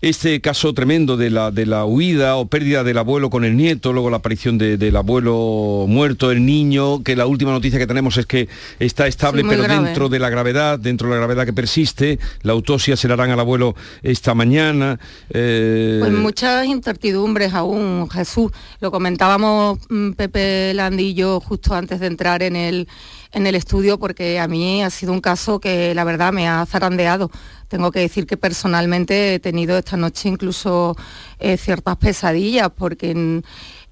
este 0.02 0.40
caso 0.40 0.74
tremendo 0.74 1.16
de 1.16 1.30
la, 1.30 1.52
de 1.52 1.64
la 1.64 1.84
huida 1.84 2.34
o 2.34 2.46
pérdida 2.46 2.82
del 2.82 2.98
abuelo 2.98 3.30
con 3.30 3.44
el 3.44 3.56
nieto, 3.56 3.92
luego 3.92 4.10
la 4.10 4.16
aparición 4.16 4.58
del 4.58 4.96
abuelo 4.96 5.86
muerto, 5.88 6.32
el 6.32 6.44
niño, 6.44 7.04
que 7.04 7.14
la 7.14 7.26
última 7.26 7.52
noticia 7.52 7.78
que 7.78 7.86
tenemos 7.86 8.16
es 8.16 8.26
que 8.26 8.48
está 8.80 9.06
estable, 9.06 9.44
pero 9.44 9.62
dentro 9.62 10.08
de 10.08 10.18
la 10.18 10.28
gravedad, 10.28 10.80
dentro 10.80 11.08
de 11.08 11.14
la 11.14 11.18
gravedad 11.18 11.46
que 11.46 11.52
persiste, 11.52 12.18
la 12.42 12.52
autopsia 12.52 12.96
se 12.96 13.06
la 13.06 13.14
harán 13.14 13.30
al 13.30 13.38
abuelo 13.38 13.76
esta 14.02 14.34
mañana. 14.34 14.98
Eh, 15.30 15.98
pues 16.00 16.12
muchas 16.12 16.66
incertidumbres 16.66 17.54
aún, 17.54 18.10
Jesús. 18.10 18.50
Lo 18.80 18.90
comentábamos 18.90 19.78
mm, 19.88 20.12
Pepe 20.12 20.74
Landillo 20.74 21.38
justo 21.38 21.74
antes 21.74 22.00
de 22.00 22.08
entrar 22.08 22.42
en 22.42 22.56
el 22.56 22.88
en 23.32 23.46
el 23.46 23.54
estudio 23.54 23.98
porque 23.98 24.38
a 24.38 24.46
mí 24.46 24.82
ha 24.82 24.90
sido 24.90 25.12
un 25.12 25.20
caso 25.20 25.58
que 25.58 25.94
la 25.94 26.04
verdad 26.04 26.32
me 26.32 26.48
ha 26.48 26.64
zarandeado. 26.66 27.30
Tengo 27.68 27.90
que 27.90 28.00
decir 28.00 28.26
que 28.26 28.36
personalmente 28.36 29.34
he 29.34 29.38
tenido 29.40 29.76
esta 29.78 29.96
noche 29.96 30.28
incluso 30.28 30.96
eh, 31.38 31.56
ciertas 31.56 31.96
pesadillas 31.96 32.70
porque 32.76 33.42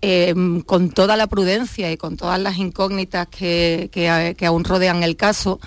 eh, 0.02 0.34
con 0.66 0.90
toda 0.90 1.16
la 1.16 1.26
prudencia 1.26 1.90
y 1.90 1.96
con 1.96 2.16
todas 2.16 2.38
las 2.38 2.58
incógnitas 2.58 3.28
que 3.28 4.36
aún 4.46 4.64
rodean 4.64 5.02
el 5.02 5.16
caso, 5.16 5.60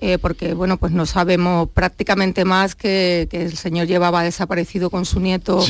eh, 0.00 0.18
porque 0.18 0.54
bueno, 0.54 0.76
pues 0.76 0.92
no 0.92 1.06
sabemos 1.06 1.68
prácticamente 1.70 2.44
más 2.44 2.74
que, 2.74 3.28
el 3.32 3.56
señor 3.56 3.86
llevaba 3.86 4.22
desaparecido 4.22 4.90
con 4.90 5.04
su 5.04 5.18
nieto 5.18 5.64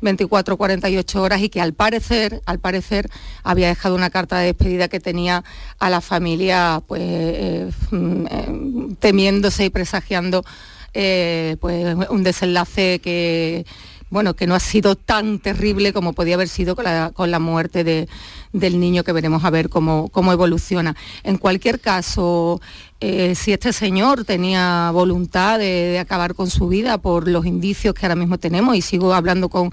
24, 0.00 0.56
48 0.56 1.22
horas 1.22 1.42
y 1.42 1.50
que 1.50 1.60
al 1.60 1.74
parecer, 1.74 2.40
al 2.46 2.58
parecer, 2.60 3.10
había 3.42 3.68
dejado 3.68 3.94
una 3.94 4.08
carta 4.08 4.38
de 4.38 4.46
despedida 4.46 4.88
que 4.88 5.00
tenía 5.00 5.44
a 5.78 5.90
la 5.90 6.00
familia 6.00 6.82
pues 6.86 7.02
eh, 7.04 7.70
mm, 7.90 8.26
eh, 8.30 8.96
temiéndose 9.00 9.66
y 9.66 9.70
presagiando 9.70 10.44
pues 10.92 11.96
un 12.08 12.22
desenlace 12.22 13.00
que 13.00 13.66
bueno, 14.14 14.34
que 14.34 14.46
no 14.46 14.54
ha 14.54 14.60
sido 14.60 14.94
tan 14.94 15.40
terrible 15.40 15.92
como 15.92 16.12
podía 16.12 16.36
haber 16.36 16.48
sido 16.48 16.76
con 16.76 16.84
la, 16.84 17.38
muerte 17.40 18.06
del 18.52 18.78
niño 18.78 19.02
que 19.02 19.10
veremos 19.10 19.44
a 19.44 19.50
ver 19.50 19.68
cómo, 19.68 20.08
cómo 20.10 20.32
evoluciona. 20.32 20.94
En 21.24 21.36
cualquier 21.36 21.80
caso, 21.80 22.60
eh, 23.06 23.34
si 23.34 23.52
este 23.52 23.74
señor 23.74 24.24
tenía 24.24 24.90
voluntad 24.90 25.58
de, 25.58 25.98
acabar 25.98 26.34
con 26.34 26.48
su 26.48 26.68
vida 26.68 26.96
por 26.96 27.28
los 27.28 27.44
indicios 27.44 27.92
que 27.92 28.06
ahora 28.06 28.16
mismo 28.16 28.38
tenemos, 28.38 28.74
y 28.76 28.80
sigo 28.80 29.12
hablando 29.12 29.50
con, 29.50 29.70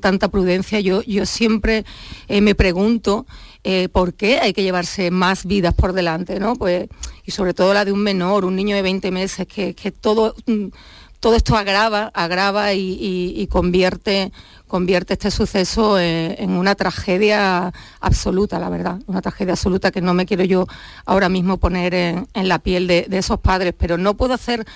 tanta 0.00 0.28
prudencia, 0.28 0.78
yo, 0.80 1.00
yo 1.00 1.24
siempre 1.24 1.86
eh, 2.28 2.42
me 2.42 2.54
pregunto 2.54 3.24
eh, 3.64 3.88
por 3.88 4.12
qué 4.12 4.40
hay 4.40 4.52
que 4.52 4.62
llevarse 4.62 5.10
más 5.10 5.46
vidas 5.46 5.72
por 5.72 5.94
delante, 5.94 6.38
¿no? 6.38 6.54
Pues, 6.54 6.88
y 7.24 7.30
sobre 7.30 7.54
todo 7.54 7.72
la 7.72 7.86
de 7.86 7.92
un 7.92 8.00
menor, 8.02 8.44
un 8.44 8.56
niño 8.56 8.76
de 8.76 8.82
20 8.82 9.10
meses, 9.10 9.46
que, 9.46 9.74
que 9.74 9.90
todo 9.90 10.34
mm, 10.44 10.66
todo 11.20 11.34
esto 11.34 11.56
agrava, 11.56 12.10
agrava 12.14 12.72
y, 12.74 13.48
convierte, 13.50 14.32
convierte 14.66 15.14
este 15.14 15.30
suceso 15.30 15.98
eh, 15.98 16.36
en, 16.38 16.50
una 16.50 16.74
tragedia 16.74 17.72
absoluta, 18.00 18.58
la 18.58 18.68
verdad, 18.68 18.98
una 19.06 19.22
tragedia 19.22 19.52
absoluta 19.52 19.90
que 19.90 20.00
no 20.00 20.14
me 20.14 20.26
quiero 20.26 20.44
yo 20.44 20.66
ahora 21.04 21.28
mismo 21.28 21.58
poner 21.58 21.94
en, 21.94 22.26
la 22.34 22.58
piel 22.58 22.86
de, 22.86 23.06
esos 23.10 23.40
padres, 23.40 23.74
pero 23.76 23.98
no 23.98 24.16
puedo 24.16 24.34
hacer 24.34 24.66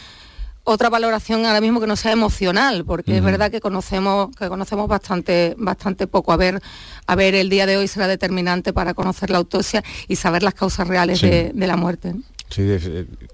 otra 0.62 0.90
valoración 0.90 1.46
ahora 1.46 1.60
mismo 1.60 1.80
que 1.80 1.86
no 1.86 1.96
sea 1.96 2.12
emocional, 2.12 2.84
porque 2.84 3.16
es 3.16 3.22
verdad 3.24 3.50
que 3.50 3.60
conocemos, 3.60 4.34
que 4.36 4.48
conocemos 4.48 4.86
bastante, 4.88 5.54
bastante 5.58 6.06
poco. 6.06 6.32
A 6.32 6.36
ver, 6.36 6.60
a 7.06 7.16
ver, 7.16 7.34
el 7.34 7.48
día 7.48 7.66
de 7.66 7.76
hoy 7.76 7.88
será 7.88 8.06
determinante 8.06 8.72
para 8.72 8.94
conocer 8.94 9.30
la 9.30 9.38
autopsia 9.38 9.82
y 10.06 10.16
saber 10.16 10.42
las 10.42 10.54
causas 10.54 10.86
reales 10.86 11.20
de, 11.22 11.52
la 11.54 11.76
muerte. 11.76 12.14
Sí, 12.50 12.68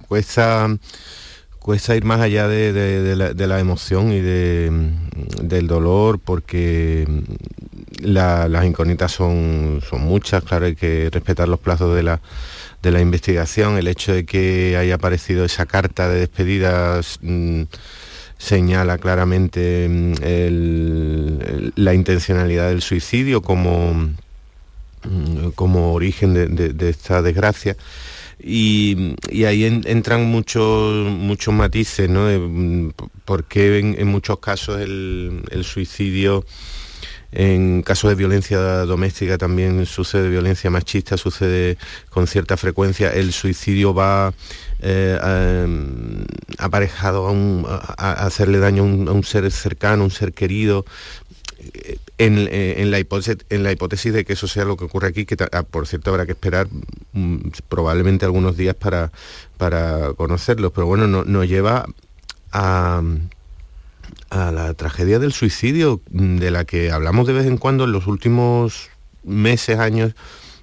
cuesta 0.08 0.68
cuesta 1.66 1.96
ir 1.96 2.04
más 2.04 2.20
allá 2.20 2.46
de, 2.46 3.34
la, 3.34 3.58
emoción 3.58 4.12
y 4.12 4.20
del 4.20 5.66
dolor 5.66 6.20
porque 6.20 7.04
las 7.98 8.64
incógnitas 8.64 9.10
son, 9.10 9.82
muchas, 9.98 10.44
claro, 10.44 10.66
hay 10.66 10.76
que 10.76 11.10
respetar 11.10 11.48
los 11.48 11.58
plazos 11.58 11.96
de 11.96 12.04
la, 12.04 13.00
investigación, 13.00 13.78
el 13.78 13.88
hecho 13.88 14.14
de 14.14 14.24
que 14.24 14.76
haya 14.76 14.94
aparecido 14.94 15.44
esa 15.44 15.66
carta 15.66 16.08
de 16.08 16.20
despedida 16.20 17.00
mm, 17.22 17.62
señala 18.38 18.98
claramente 18.98 19.88
mm, 19.90 21.72
la 21.74 21.94
intencionalidad 21.94 22.68
del 22.68 22.80
suicidio 22.80 23.42
como 23.42 23.92
mm, 23.92 25.50
como 25.56 25.94
origen 25.94 26.54
de, 26.54 26.88
esta 26.88 27.22
desgracia. 27.22 27.76
Y, 28.38 29.14
ahí 29.44 29.64
entran 29.64 30.26
muchos 30.26 31.06
muchos 31.10 31.54
matices, 31.54 32.08
¿no? 32.08 32.92
Porque 33.24 33.78
en, 33.78 34.06
muchos 34.06 34.38
casos 34.40 34.80
el, 34.80 35.42
el 35.50 35.64
suicidio 35.64 36.44
en 37.32 37.82
casos 37.82 38.08
de 38.08 38.14
violencia 38.14 38.58
doméstica 38.86 39.36
también 39.36 39.84
sucede 39.84 40.28
violencia 40.28 40.70
machista, 40.70 41.16
sucede 41.16 41.76
con 42.08 42.26
cierta 42.26 42.56
frecuencia. 42.56 43.12
El 43.12 43.32
suicidio 43.32 43.92
va 43.92 44.32
eh, 44.80 45.18
em, 45.22 46.24
aparejado 46.58 47.28
a, 47.68 48.12
hacerle 48.26 48.58
daño 48.58 48.82
a 48.82 49.12
un, 49.12 49.24
ser 49.24 49.50
cercano, 49.50 50.04
un 50.04 50.10
ser 50.10 50.32
querido. 50.32 50.86
Eh, 51.58 51.98
en, 52.18 52.90
la 52.90 52.98
hipótesis, 52.98 53.38
en, 53.50 53.62
la 53.62 53.72
hipótesis, 53.72 54.12
de 54.12 54.24
que 54.24 54.34
eso 54.34 54.46
sea 54.46 54.64
lo 54.64 54.76
que 54.76 54.84
ocurre 54.84 55.08
aquí, 55.08 55.24
que 55.24 55.36
ah, 55.52 55.62
por 55.62 55.86
cierto 55.86 56.10
habrá 56.10 56.26
que 56.26 56.32
esperar 56.32 56.68
mm, 57.12 57.48
probablemente 57.68 58.24
algunos 58.24 58.56
días 58.56 58.74
para, 58.74 59.10
para 59.56 60.12
conocerlo, 60.14 60.70
pero 60.70 60.86
bueno, 60.86 61.06
nos 61.06 61.48
lleva 61.48 61.86
a, 62.52 63.02
a 64.30 64.52
la 64.52 64.74
tragedia 64.74 65.18
del 65.18 65.32
suicidio, 65.32 66.00
mm, 66.10 66.36
de 66.36 66.50
la 66.50 66.64
que 66.64 66.90
hablamos 66.90 67.26
de 67.26 67.32
vez 67.32 67.46
en 67.46 67.58
cuando 67.58 67.84
en 67.84 67.92
los 67.92 68.06
últimos 68.06 68.90
meses, 69.24 69.78
años, 69.78 70.14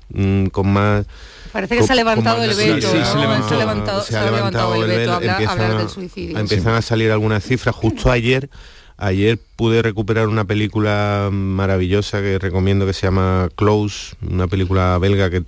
mm, 0.09 0.47
con 0.47 0.71
más... 0.71 1.05
Parece 1.51 1.77
que 1.77 1.83
se 1.83 1.93
ha 1.93 1.95
levantado 1.95 2.43
el 2.43 2.55
veto, 2.55 2.89
se, 2.89 2.97
ha 2.99 3.15
levantado, 3.15 4.75
el 4.75 4.87
veto, 4.87 5.11
a 5.11 5.15
hablar 5.51 5.77
del 5.77 5.89
suicidio. 5.89 6.39
Empiezan 6.39 6.73
a 6.73 6.81
salir 6.81 7.11
algunas 7.11 7.43
cifras. 7.43 7.75
Justo 7.75 8.09
ayer, 8.09 8.49
ayer 8.97 9.39
pude 9.55 9.81
recuperar 9.81 10.27
una 10.27 10.45
película 10.45 11.29
maravillosa 11.31 12.21
que 12.21 12.39
recomiendo 12.39 12.85
que 12.85 12.93
se 12.93 13.07
llama 13.07 13.49
Close, 13.55 14.15
una 14.21 14.47
película 14.47 14.97
belga 14.99 15.29
que 15.29 15.43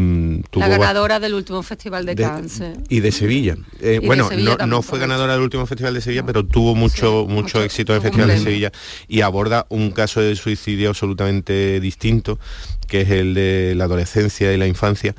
Mm, 0.00 0.42
la 0.52 0.68
ganadora 0.68 1.18
del 1.18 1.34
último 1.34 1.60
festival 1.64 2.06
de, 2.06 2.14
Cannes. 2.14 2.62
Y 2.88 3.00
de 3.00 3.10
Sevilla. 3.10 3.56
Eh, 3.80 4.00
bueno, 4.00 4.30
no, 4.68 4.80
fue 4.80 5.00
ganadora 5.00 5.32
del 5.32 5.42
último 5.42 5.66
festival 5.66 5.92
de 5.92 6.00
Sevilla, 6.00 6.24
pero 6.24 6.46
tuvo 6.46 6.76
mucho, 6.76 7.26
mucho, 7.28 7.60
éxito 7.64 7.92
en 7.92 7.96
el 7.96 8.02
Festival 8.02 8.28
de 8.28 8.38
Sevilla 8.38 8.72
y 9.08 9.22
aborda 9.22 9.66
un 9.70 9.90
caso 9.90 10.20
de 10.20 10.36
suicidio 10.36 10.90
absolutamente 10.90 11.80
distinto, 11.80 12.38
que 12.86 13.00
es 13.00 13.10
el 13.10 13.34
de 13.34 13.74
la 13.74 13.84
adolescencia 13.86 14.52
y 14.52 14.56
la 14.56 14.68
infancia, 14.68 15.16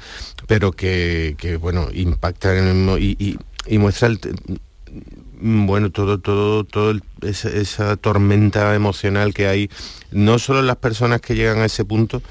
pero 0.48 0.72
que, 0.72 1.36
bueno, 1.60 1.90
impacta 1.92 2.56
y, 2.98 3.38
muestra 3.80 4.08
el, 4.08 4.22
bueno, 5.40 5.92
todo, 5.92 6.20
todo, 6.20 6.64
todo 6.64 7.00
esa, 7.22 7.96
tormenta 7.98 8.76
emocional 8.76 9.34
que 9.34 9.48
hay, 9.48 9.70
no 10.12 10.40
solo 10.40 10.60
en 10.60 10.68
las 10.68 10.78
personas 10.78 11.22
que 11.22 11.36
llegan 11.36 11.60
a 11.60 11.66
ese 11.66 11.86
punto, 11.86 12.22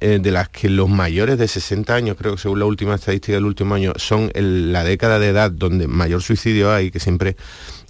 eh, 0.00 0.18
de 0.20 0.30
las 0.30 0.48
que 0.48 0.68
los 0.68 0.88
mayores 0.88 1.38
de 1.38 1.46
60 1.46 1.94
años, 1.94 2.16
creo 2.18 2.34
que 2.34 2.40
según 2.40 2.58
la 2.58 2.64
última 2.64 2.94
estadística 2.94 3.34
del 3.34 3.44
último 3.44 3.74
año, 3.74 3.92
son 3.96 4.30
la 4.34 4.84
década 4.84 5.18
de 5.18 5.28
edad 5.28 5.50
donde 5.50 5.86
mayor 5.86 6.22
suicidio 6.22 6.72
hay, 6.72 6.90
que 6.90 6.98
siempre 6.98 7.36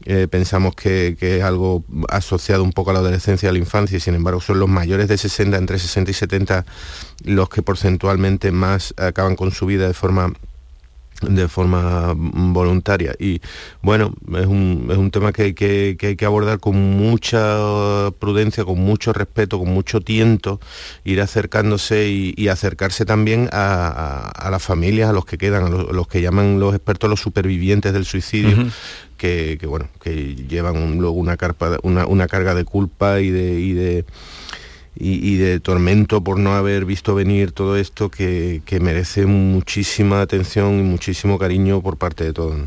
eh, 0.04 0.26
pensamos 0.28 0.74
que, 0.74 1.16
que, 1.18 1.38
es 1.38 1.44
algo 1.44 1.84
asociado 2.08 2.64
un 2.64 2.72
poco 2.72 2.90
a 2.90 2.94
la 2.94 2.98
adolescencia 2.98 3.48
a 3.48 3.52
la 3.52 3.58
infancia, 3.58 3.96
y 3.96 4.00
sin 4.00 4.14
embargo 4.14 4.40
son 4.40 4.58
los 4.58 4.68
mayores 4.68 5.08
de 5.08 5.16
60, 5.16 5.56
entre 5.56 5.78
60 5.78 6.10
y 6.10 6.14
70, 6.14 6.66
los 7.24 7.48
que 7.48 7.62
porcentualmente 7.62 8.50
más 8.50 8.94
acaban 8.96 9.36
con 9.36 9.52
su 9.52 9.66
vida 9.66 9.86
de 9.86 9.94
forma 9.94 10.32
de 11.22 11.48
forma 11.48 12.14
voluntaria. 12.16 13.14
Y 13.18 13.40
bueno 13.80 14.14
es 14.36 14.46
un, 14.46 14.88
es 14.90 14.96
un 14.96 15.10
tema 15.10 15.32
que 15.32 15.42
hay 15.42 15.54
que, 15.54 15.96
hay 16.00 16.16
que 16.16 16.24
abordar 16.24 16.60
con 16.60 16.76
mucha 16.76 18.10
prudencia 18.18 18.64
con 18.64 18.80
mucho 18.80 19.12
respeto 19.12 19.58
con 19.58 19.68
mucho 19.68 20.00
tiento 20.00 20.60
ir 21.04 21.20
acercándose 21.20 22.08
y, 22.08 22.48
acercarse 22.52 23.06
también 23.06 23.48
a, 23.52 24.48
las 24.50 24.62
familias 24.62 25.08
a 25.08 25.12
los 25.12 25.24
que 25.24 25.38
quedan 25.38 25.64
a 25.64 25.68
los, 25.70 26.06
que 26.06 26.20
llaman 26.20 26.60
los 26.60 26.74
expertos 26.74 27.08
los 27.08 27.20
supervivientes 27.20 27.94
del 27.94 28.04
suicidio 28.04 28.70
que, 29.16 29.58
bueno 29.64 29.88
que 30.02 30.34
llevan 30.34 30.98
luego 30.98 31.16
una, 31.16 31.36
carpa, 31.36 31.78
una, 31.82 32.06
una 32.06 32.26
carga 32.26 32.54
de 32.54 32.64
culpa 32.64 33.20
y 33.20 33.30
de, 33.30 33.60
y 33.60 33.72
de 33.72 34.04
y, 34.94 35.36
de 35.36 35.58
tormento 35.58 36.22
por 36.22 36.38
no 36.38 36.52
haber 36.54 36.84
visto 36.84 37.14
venir 37.14 37.52
todo 37.52 37.76
esto 37.76 38.10
que, 38.10 38.62
merece 38.80 39.26
muchísima 39.26 40.20
atención 40.20 40.78
y 40.78 40.82
muchísimo 40.82 41.38
cariño 41.38 41.80
por 41.80 41.96
parte 41.96 42.24
de 42.24 42.32
todos. 42.32 42.60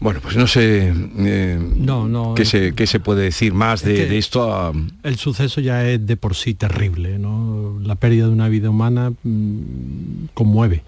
Bueno, 0.00 0.20
pues 0.22 0.36
no 0.36 0.46
sé 0.46 0.92
eh, 1.18 1.58
no, 1.76 2.08
no, 2.08 2.34
¿qué, 2.34 2.44
se, 2.44 2.74
qué 2.74 2.86
se 2.86 3.00
puede 3.00 3.22
decir 3.22 3.54
más 3.54 3.82
de, 3.82 4.18
esto. 4.18 4.74
El 5.02 5.16
suceso 5.16 5.62
ya 5.62 5.88
es 5.88 6.04
de 6.06 6.16
por 6.16 6.34
sí 6.34 6.54
terrible, 6.54 7.18
¿no? 7.18 7.78
La 7.80 7.94
pérdida 7.94 8.26
de 8.26 8.32
una 8.32 8.48
vida 8.48 8.68
humana 8.68 9.12
mm, 9.22 10.26
conmueve. 10.34 10.82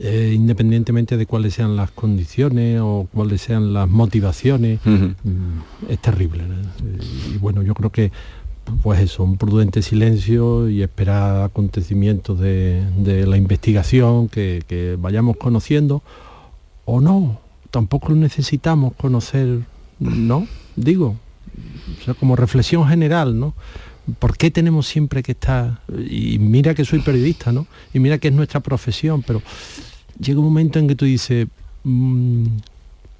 Eh, 0.00 0.32
independientemente 0.34 1.16
de 1.16 1.26
cuáles 1.26 1.54
sean 1.54 1.74
las 1.74 1.90
condiciones 1.90 2.80
o 2.80 3.08
cuáles 3.12 3.42
sean 3.42 3.72
las 3.72 3.88
motivaciones, 3.88 4.78
mm, 4.84 5.90
es 5.90 5.98
terrible. 6.00 6.44
Y 7.34 7.38
bueno, 7.38 7.62
yo 7.62 7.74
creo 7.74 7.90
que 7.90 8.12
pues 8.82 9.00
eso, 9.00 9.22
un 9.24 9.36
prudente 9.36 9.82
silencio 9.82 10.68
y 10.68 10.82
esperar 10.82 11.42
acontecimientos 11.42 12.38
de, 12.38 12.84
la 13.26 13.36
investigación 13.36 14.28
que, 14.28 14.96
vayamos 15.00 15.36
conociendo 15.36 16.02
o 16.84 17.00
no, 17.00 17.40
tampoco 17.70 18.12
necesitamos 18.12 18.94
conocer, 18.94 19.60
¿no? 19.98 20.46
Digo, 20.76 21.16
sea, 22.04 22.14
como 22.14 22.36
reflexión 22.36 22.86
general, 22.88 23.38
¿no? 23.38 23.54
¿Por 24.18 24.36
qué 24.36 24.50
tenemos 24.50 24.86
siempre 24.86 25.22
que 25.22 25.32
estar? 25.32 25.80
Y 26.08 26.38
mira 26.38 26.74
que 26.74 26.84
soy 26.84 27.00
periodista, 27.00 27.52
¿no? 27.52 27.66
Y 27.92 27.98
mira 27.98 28.18
que 28.18 28.28
es 28.28 28.34
nuestra 28.34 28.60
profesión, 28.60 29.22
pero 29.22 29.42
llega 30.18 30.38
un 30.38 30.46
momento 30.46 30.78
en 30.78 30.88
que 30.88 30.94
tú 30.94 31.04
dices, 31.04 31.46
mm, 31.84 32.46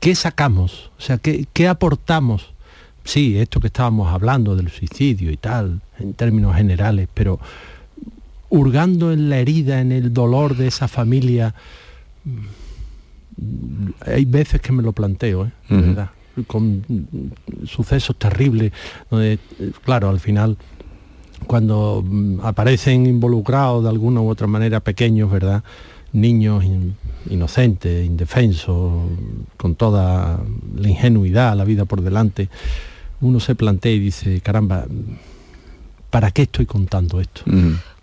¿qué 0.00 0.14
sacamos? 0.14 0.90
O 0.98 1.02
sea, 1.02 1.18
¿qué, 1.18 1.46
qué 1.52 1.68
aportamos? 1.68 2.54
Sí, 3.08 3.38
esto 3.38 3.58
que 3.58 3.68
estábamos 3.68 4.12
hablando 4.12 4.54
del 4.54 4.68
suicidio 4.68 5.30
y 5.30 5.38
tal, 5.38 5.80
en 5.98 6.12
términos 6.12 6.54
generales, 6.54 7.08
pero 7.14 7.40
hurgando 8.50 9.12
en 9.12 9.30
la 9.30 9.38
herida, 9.38 9.80
en 9.80 9.92
el 9.92 10.12
dolor 10.12 10.56
de 10.56 10.66
esa 10.66 10.88
familia, 10.88 11.54
mm, 12.24 13.88
hay 14.06 14.24
veces 14.26 14.60
que 14.60 14.72
me 14.72 14.82
lo 14.82 14.92
planteo, 14.92 15.46
¿eh? 15.46 15.50
¿verdad? 15.70 16.10
con 16.46 16.84
sucesos 17.64 18.14
terribles, 18.16 18.72
donde, 19.10 19.38
claro, 19.84 20.08
al 20.10 20.20
final, 20.20 20.56
cuando 21.46 22.04
mm, 22.06 22.40
aparecen 22.42 23.06
involucrados 23.06 23.84
de 23.84 23.88
alguna 23.88 24.20
u 24.20 24.28
otra 24.28 24.46
manera 24.46 24.80
pequeños, 24.80 25.30
¿verdad? 25.30 25.64
Niños 26.12 26.62
inocentes, 27.28 28.06
indefensos, 28.06 28.92
con 29.56 29.74
toda 29.76 30.40
la 30.76 30.88
ingenuidad, 30.88 31.56
la 31.56 31.64
vida 31.64 31.86
por 31.86 32.02
delante, 32.02 32.48
uno 33.20 33.40
se 33.40 33.54
plantea 33.54 33.92
y 33.92 33.98
dice, 33.98 34.40
caramba, 34.40 34.86
¿para 36.10 36.30
qué 36.30 36.42
estoy 36.42 36.66
contando 36.66 37.20
esto? 37.20 37.42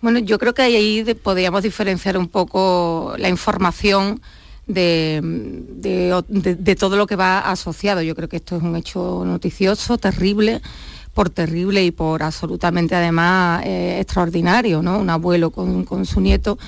Bueno, 0.00 0.18
yo 0.18 0.38
creo 0.38 0.54
que 0.54 0.62
ahí 0.62 1.04
podríamos 1.22 1.62
diferenciar 1.62 2.18
un 2.18 2.28
poco 2.28 3.14
la 3.18 3.28
información 3.28 4.20
de, 4.66 5.20
de, 5.22 6.76
todo 6.76 6.96
lo 6.96 7.06
que 7.06 7.16
va 7.16 7.38
asociado. 7.38 8.02
Yo 8.02 8.14
creo 8.14 8.28
que 8.28 8.36
esto 8.36 8.56
es 8.56 8.62
un 8.62 8.76
hecho 8.76 9.24
noticioso, 9.24 9.96
terrible, 9.98 10.60
por 11.14 11.30
terrible 11.30 11.84
y 11.84 11.90
por 11.90 12.22
absolutamente 12.22 12.94
además 12.94 13.62
eh, 13.64 13.98
extraordinario, 14.00 14.82
¿no? 14.82 14.98
Un 14.98 15.10
abuelo 15.10 15.50
con, 15.50 15.84
con 15.84 16.04
su 16.04 16.20
nieto 16.20 16.58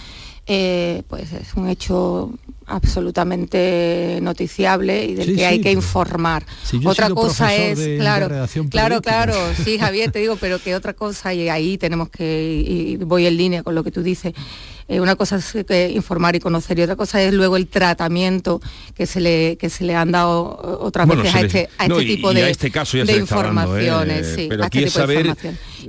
eh, 0.51 1.03
pues 1.09 1.31
es 1.35 1.53
un 1.55 1.69
hecho 1.69 2.33
absolutamente 2.69 4.19
noticiable 4.23 5.05
y 5.07 5.15
del 5.15 5.37
que 5.37 5.47
hay 5.47 5.61
que 5.61 5.73
informar. 5.73 6.45
otra 6.85 7.11
cosa 7.11 7.55
es, 7.55 7.79
claro, 7.99 8.29
claro, 8.71 9.01
claro, 9.01 9.35
sí, 9.65 9.79
Javier, 9.81 10.13
te 10.13 10.21
digo, 10.21 10.37
pero 10.41 10.59
que 10.59 10.75
otra 10.75 10.93
cosa, 10.93 11.35
y 11.35 11.49
ahí 11.49 11.79
tenemos 11.79 12.11
que, 12.11 12.63
y 12.67 12.97
voy 12.97 13.27
en 13.27 13.37
línea 13.37 13.63
con 13.63 13.75
lo 13.75 13.83
que 13.83 13.91
tú 13.91 14.03
dices, 14.03 14.35
eh, 14.89 15.01
una 15.01 15.17
cosa 15.17 15.37
es 15.37 15.55
informar 15.91 16.35
y 16.35 16.41
conocer 16.41 16.79
y 16.79 16.83
otra 16.83 16.97
cosa 16.97 17.23
es 17.23 17.35
luego 17.35 17.59
el 17.59 17.67
tratamiento 17.67 18.59
que 18.95 19.05
se 19.05 19.21
le, 19.21 19.57
que 19.59 19.69
se 19.69 19.85
le 19.85 19.95
han 19.95 20.13
dado 20.13 20.79
otras 20.81 21.07
veces 21.07 21.35
a 21.35 21.41
este, 21.43 21.69
a 21.77 21.85
este 21.85 22.05
tipo 22.07 22.33
de, 22.33 22.51
este 22.51 22.71
caso 22.71 22.97
de 22.97 23.17
informaciones. 23.17 24.35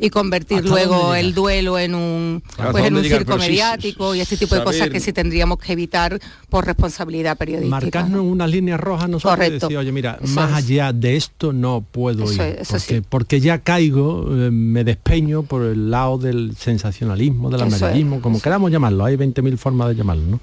Y 0.01 0.09
convertir 0.09 0.65
luego 0.65 1.15
el 1.15 1.33
duelo 1.33 1.79
en 1.79 1.95
un, 1.95 2.43
pues 2.71 2.85
en 2.85 2.95
un 2.95 3.03
circo 3.03 3.37
mediático 3.37 4.13
y 4.15 4.19
este 4.19 4.37
tipo 4.37 4.55
de 4.55 4.63
cosas 4.63 4.89
que 4.89 4.99
sí 4.99 5.13
tendríamos 5.13 5.59
que 5.59 5.71
evitar 5.71 6.19
por 6.49 6.65
responsabilidad 6.65 7.37
periodística. 7.37 7.79
Marcarnos 7.79 8.21
una 8.21 8.47
línea 8.47 8.75
roja 8.75 9.07
nosotros 9.07 9.35
Correcto. 9.35 9.67
decir, 9.67 9.77
oye, 9.77 9.91
mira, 9.91 10.19
más 10.27 10.53
allá 10.53 10.91
de 10.91 11.15
esto 11.15 11.53
no 11.53 11.85
puedo 11.89 12.31
ir. 12.31 12.59
porque, 12.69 13.01
porque, 13.01 13.39
ya 13.39 13.59
caigo, 13.59 14.27
eh, 14.29 14.51
me 14.51 14.83
despeño 14.83 15.43
por 15.43 15.63
el 15.63 15.89
lado 15.89 16.17
del 16.17 16.55
sensacionalismo, 16.57 17.49
del 17.49 17.61
amarillismo, 17.61 18.21
como 18.21 18.41
queramos 18.41 18.71
llamar 18.71 18.88
hay 19.05 19.15
20.000 19.15 19.57
formas 19.57 19.89
de 19.89 19.95
llamarlo, 19.95 20.23
¿no? 20.25 20.39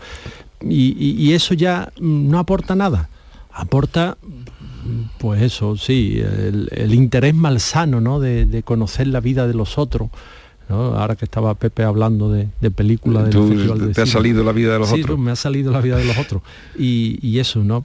Y, 0.60 1.32
eso 1.32 1.54
ya 1.54 1.92
no 2.00 2.38
aporta 2.38 2.74
nada, 2.74 3.08
aporta 3.52 4.16
pues 5.18 5.42
eso, 5.42 5.76
sí, 5.76 6.18
el, 6.20 6.94
interés 6.94 7.34
malsano 7.34 8.00
¿no? 8.00 8.20
de, 8.20 8.62
conocer 8.64 9.08
la 9.08 9.20
vida 9.20 9.46
de 9.46 9.54
los 9.54 9.78
otros, 9.78 10.10
Ahora 10.68 11.14
que 11.14 11.24
estaba 11.24 11.54
Pepe 11.54 11.84
hablando 11.84 12.28
de, 12.32 12.48
de 12.60 12.70
películas 12.72 13.30
de 13.30 13.92
te 13.94 14.02
ha 14.02 14.06
salido 14.06 14.42
la 14.42 14.50
vida 14.50 14.72
de 14.72 14.80
los 14.80 14.92
otros. 14.92 15.16
me 15.16 15.30
ha 15.30 15.36
salido 15.36 15.70
la 15.70 15.80
vida 15.80 15.96
de 15.96 16.04
los 16.04 16.18
otros. 16.18 16.42
Y, 16.76 17.38
eso, 17.38 17.62
¿no? 17.62 17.84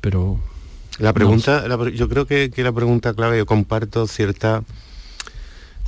pero... 0.00 0.40
La 0.98 1.12
pregunta, 1.12 1.64
yo 1.94 2.08
creo 2.08 2.26
que, 2.26 2.50
que, 2.50 2.64
la 2.64 2.72
pregunta 2.72 3.14
clave, 3.14 3.38
yo 3.38 3.46
comparto 3.46 4.08
cierta 4.08 4.64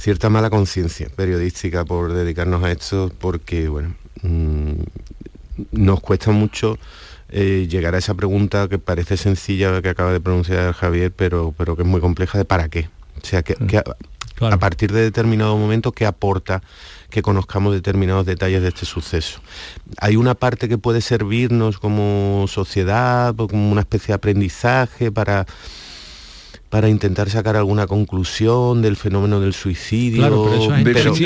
cierta 0.05 0.29
mala 0.29 0.51
conciencia 0.51 1.09
periodística 1.17 1.87
por 1.87 2.13
dedicarnos 2.13 2.63
a 2.63 2.71
esto, 2.71 3.11
porque, 3.19 3.69
bueno, 3.69 3.95
mm, 4.21 4.73
nos 5.73 6.01
cuesta 6.01 6.31
mucho 6.31 6.77
eh, 7.31 7.67
llegar 7.71 7.95
a 7.95 7.99
esa 7.99 8.13
pregunta 8.13 8.69
que 8.69 8.79
parece 8.79 9.17
sencilla 9.17 9.81
que 9.81 9.89
acaba 9.89 10.13
de 10.13 10.21
pronunciar 10.21 10.75
Javier, 10.75 11.11
pero, 11.11 11.55
pero 11.57 11.75
que 11.75 11.85
es 11.85 11.89
muy 11.89 12.03
compleja 12.03 12.37
de 12.37 12.45
para 12.45 12.69
qué. 12.69 12.91
O 13.17 13.25
sea, 13.25 13.43
que, 13.43 13.57
a, 14.43 14.59
partir 14.59 14.93
de 14.93 15.01
determinado 15.01 15.57
momento, 15.57 15.93
¿qué 15.93 16.05
aporta 16.05 16.63
que 17.09 17.23
conozcamos 17.23 17.73
determinados 17.73 18.27
detalles 18.27 18.61
de 18.61 18.69
este 18.69 18.85
suceso? 18.85 19.41
Hay 19.97 20.17
una 20.17 20.35
parte 20.35 20.69
que 20.69 20.77
puede 20.77 21.01
servirnos 21.01 21.79
como 21.79 22.45
sociedad, 22.47 23.35
como 23.35 23.73
una 23.73 23.81
especie 23.81 24.09
de 24.09 24.17
aprendizaje 24.17 25.11
para 25.11 25.47
para 26.71 26.89
intentar 26.89 27.31
sacar 27.31 27.57
alguna 27.57 27.87
conclusión 27.87 28.83
del 28.83 28.97
fenómeno 28.97 29.41
del 29.41 29.55
suicidio. 29.55 30.21
Claro, 30.23 30.51
pero 30.83 31.15
eso 31.15 31.17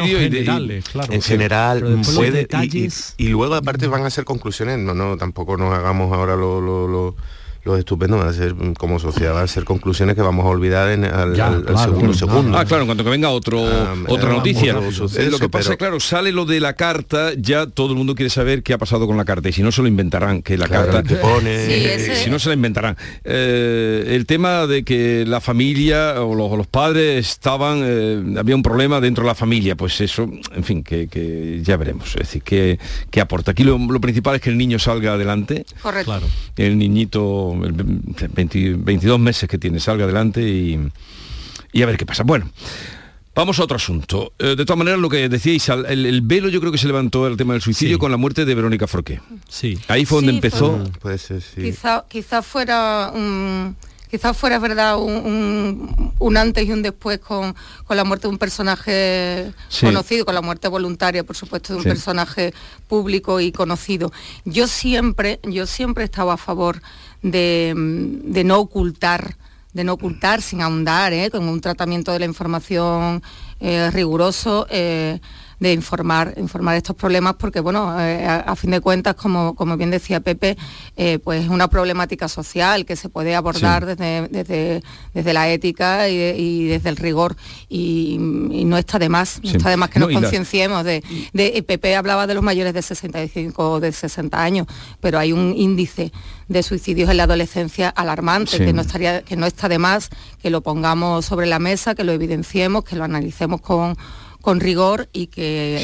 En 1.10 1.22
general 1.22 2.02
puede 2.14 2.46
y, 3.16 3.28
luego 3.28 3.54
aparte 3.54 3.86
van 3.86 4.04
a 4.04 4.10
ser 4.10 4.24
conclusiones, 4.24 4.78
no, 4.78 4.94
no, 4.94 5.16
tampoco 5.16 5.56
nos 5.56 5.72
hagamos 5.72 6.12
ahora 6.12 6.36
lo 6.36 6.60
lo 6.60 7.14
estupendo 7.76 8.16
van 8.16 8.28
a 8.28 8.32
ser 8.32 8.54
como 8.78 8.98
sociedad 8.98 9.34
van 9.34 9.44
a 9.44 9.46
ser 9.46 9.64
conclusiones 9.64 10.14
que 10.14 10.22
vamos 10.22 10.44
a 10.46 10.48
olvidar 10.48 10.90
en 10.90 11.04
al, 11.04 11.36
segundo 11.78 12.14
segundo. 12.14 12.56
Ah 12.56 12.64
claro 12.64 12.86
cuando 12.86 13.04
que 13.04 13.10
venga 13.10 13.30
otro 13.30 13.64
ah, 13.66 13.94
otra 14.08 14.30
noticia. 14.30 14.76
eh, 15.16 15.28
lo 15.30 15.38
que 15.38 15.48
pasa 15.48 15.76
claro 15.76 16.00
sale 16.00 16.32
lo 16.32 16.44
de 16.44 16.60
la 16.60 16.74
carta 16.74 17.32
ya 17.36 17.66
todo 17.66 17.90
el 17.92 17.96
mundo 17.96 18.14
quiere 18.14 18.30
saber 18.30 18.62
qué 18.62 18.72
ha 18.72 18.78
pasado 18.78 19.06
con 19.06 19.16
la 19.16 19.24
carta 19.24 19.48
y 19.48 19.52
si 19.52 19.62
no 19.62 19.72
se 19.72 19.82
lo 19.82 19.88
inventarán 19.88 20.42
que 20.42 20.56
la 20.56 20.68
carta 20.68 21.02
pone. 21.20 22.16
Si 22.16 22.30
no 22.30 22.38
se 22.38 22.48
la 22.48 22.54
inventarán. 22.54 22.96
Eh, 23.24 24.14
el 24.14 24.26
tema 24.26 24.66
de 24.66 24.84
que 24.84 25.24
la 25.26 25.40
familia 25.40 26.22
o 26.22 26.34
los, 26.34 26.66
padres 26.66 27.28
estaban 27.30 27.82
eh, 27.84 28.34
había 28.38 28.54
un 28.54 28.62
problema 28.62 29.00
dentro 29.00 29.24
de 29.24 29.28
la 29.28 29.34
familia 29.34 29.76
pues 29.76 30.00
eso 30.00 30.28
en 30.54 30.64
fin 30.64 30.82
que, 30.82 31.60
ya 31.62 31.76
veremos. 31.76 32.10
Es 32.10 32.28
decir 32.28 32.42
que, 32.42 32.78
aporta 33.20 33.50
aquí 33.50 33.64
lo, 33.64 33.78
principal 34.00 34.36
es 34.36 34.40
que 34.40 34.50
el 34.50 34.58
niño 34.58 34.78
salga 34.78 35.14
adelante. 35.14 35.64
Correcto. 35.82 36.08
Claro. 36.08 36.26
el 36.56 36.78
niñito 36.78 37.47
22 37.56 39.18
meses 39.18 39.48
que 39.48 39.58
tiene, 39.58 39.80
salga 39.80 40.04
adelante 40.04 40.42
y, 40.42 41.82
a 41.82 41.86
ver 41.86 41.96
qué 41.96 42.06
pasa. 42.06 42.22
Bueno. 42.24 42.50
Vamos 43.34 43.60
a 43.60 43.62
otro 43.62 43.76
asunto. 43.76 44.32
Eh, 44.40 44.56
de 44.56 44.64
todas 44.64 44.78
maneras, 44.78 44.98
lo 44.98 45.08
que 45.08 45.28
decíais, 45.28 45.68
el, 45.68 46.22
velo 46.22 46.48
yo 46.48 46.58
creo 46.58 46.72
que 46.72 46.78
se 46.78 46.88
levantó 46.88 47.24
el 47.28 47.36
tema 47.36 47.52
del 47.52 47.62
suicidio 47.62 47.96
con 47.96 48.10
la 48.10 48.16
muerte 48.16 48.44
de 48.44 48.52
Verónica 48.52 48.88
Forqué. 48.88 49.20
Sí. 49.48 49.78
Ahí 49.86 50.04
fue 50.04 50.18
donde 50.18 50.32
empezó. 50.32 50.82
Quizá, 51.54 52.04
quizá 52.08 52.42
fuera 52.42 53.12
un, 53.14 53.76
quizás 54.08 54.36
fuera 54.36 54.58
verdad 54.58 54.98
un, 54.98 56.36
antes 56.36 56.66
y 56.66 56.72
un 56.72 56.82
después 56.82 57.18
con, 57.18 57.54
la 57.88 58.04
muerte 58.04 58.26
de 58.26 58.32
un 58.32 58.38
personaje 58.38 59.52
conocido, 59.80 60.24
con 60.24 60.34
la 60.34 60.42
muerte 60.42 60.68
voluntaria, 60.68 61.24
por 61.24 61.36
supuesto, 61.36 61.74
de 61.74 61.78
un 61.78 61.84
personaje 61.84 62.52
público 62.88 63.40
y 63.40 63.52
conocido. 63.52 64.12
Yo 64.44 64.66
siempre, 64.66 65.40
yo 65.44 65.66
siempre 65.66 66.04
estaba 66.04 66.34
a 66.34 66.36
favor 66.38 66.80
de, 67.22 67.74
no 68.44 68.58
ocultar 68.58 69.36
de 69.74 69.84
no 69.84 69.92
ocultar 69.92 70.42
sin 70.42 70.60
ahondar, 70.60 71.12
¿eh? 71.12 71.30
con 71.30 71.48
un 71.48 71.60
tratamiento 71.60 72.10
de 72.10 72.18
la 72.18 72.24
información 72.24 73.22
eh, 73.60 73.90
riguroso. 73.92 74.66
Eh, 74.70 75.20
de 75.60 75.72
informar, 75.72 76.34
informar 76.36 76.76
estos 76.76 76.94
problemas 76.94 77.34
porque, 77.34 77.60
bueno, 77.60 77.98
eh, 78.00 78.26
a, 78.26 78.54
fin 78.56 78.70
de 78.70 78.80
cuentas, 78.80 79.14
como, 79.14 79.54
como 79.54 79.76
bien 79.76 79.90
decía 79.90 80.20
Pepe, 80.20 80.56
eh, 80.96 81.18
pues 81.18 81.44
es 81.44 81.50
una 81.50 81.68
problemática 81.68 82.28
social 82.28 82.84
que 82.84 82.96
se 82.96 83.08
puede 83.08 83.34
abordar 83.34 83.84
desde, 83.86 84.82
desde, 85.12 85.32
la 85.32 85.48
ética 85.48 86.08
y, 86.08 86.66
desde 86.66 86.88
el 86.88 86.96
rigor 86.96 87.36
y, 87.68 88.16
no 88.18 88.76
está 88.78 88.98
de 88.98 89.08
más, 89.08 89.40
no 89.42 89.50
está 89.50 89.70
de 89.70 89.76
más 89.76 89.90
que 89.90 89.98
nos 89.98 90.12
concienciemos 90.12 90.84
de, 90.84 91.02
de, 91.32 91.62
Pepe 91.62 91.96
hablaba 91.96 92.26
de 92.26 92.34
los 92.34 92.42
mayores 92.42 92.72
de 92.74 92.82
65 92.82 93.70
o 93.72 93.80
de 93.80 93.92
60 93.92 94.42
años, 94.42 94.66
pero 95.00 95.18
hay 95.18 95.32
un 95.32 95.54
índice 95.56 96.12
de 96.48 96.62
suicidios 96.62 97.10
en 97.10 97.18
la 97.18 97.24
adolescencia 97.24 97.88
alarmante, 97.88 98.58
que, 98.58 98.72
no 98.72 98.80
estaría, 98.82 99.22
que 99.22 99.36
no 99.36 99.46
está 99.46 99.68
de 99.68 99.78
más 99.78 100.10
que 100.40 100.50
lo 100.50 100.62
pongamos 100.62 101.26
sobre 101.26 101.46
la 101.46 101.58
mesa, 101.58 101.94
que 101.94 102.04
lo 102.04 102.12
evidenciemos, 102.12 102.84
que 102.84 102.96
lo 102.96 103.04
analicemos 103.04 103.60
con 103.60 103.96
con 104.40 104.60
rigor 104.60 105.08
y 105.12 105.26
que, 105.26 105.76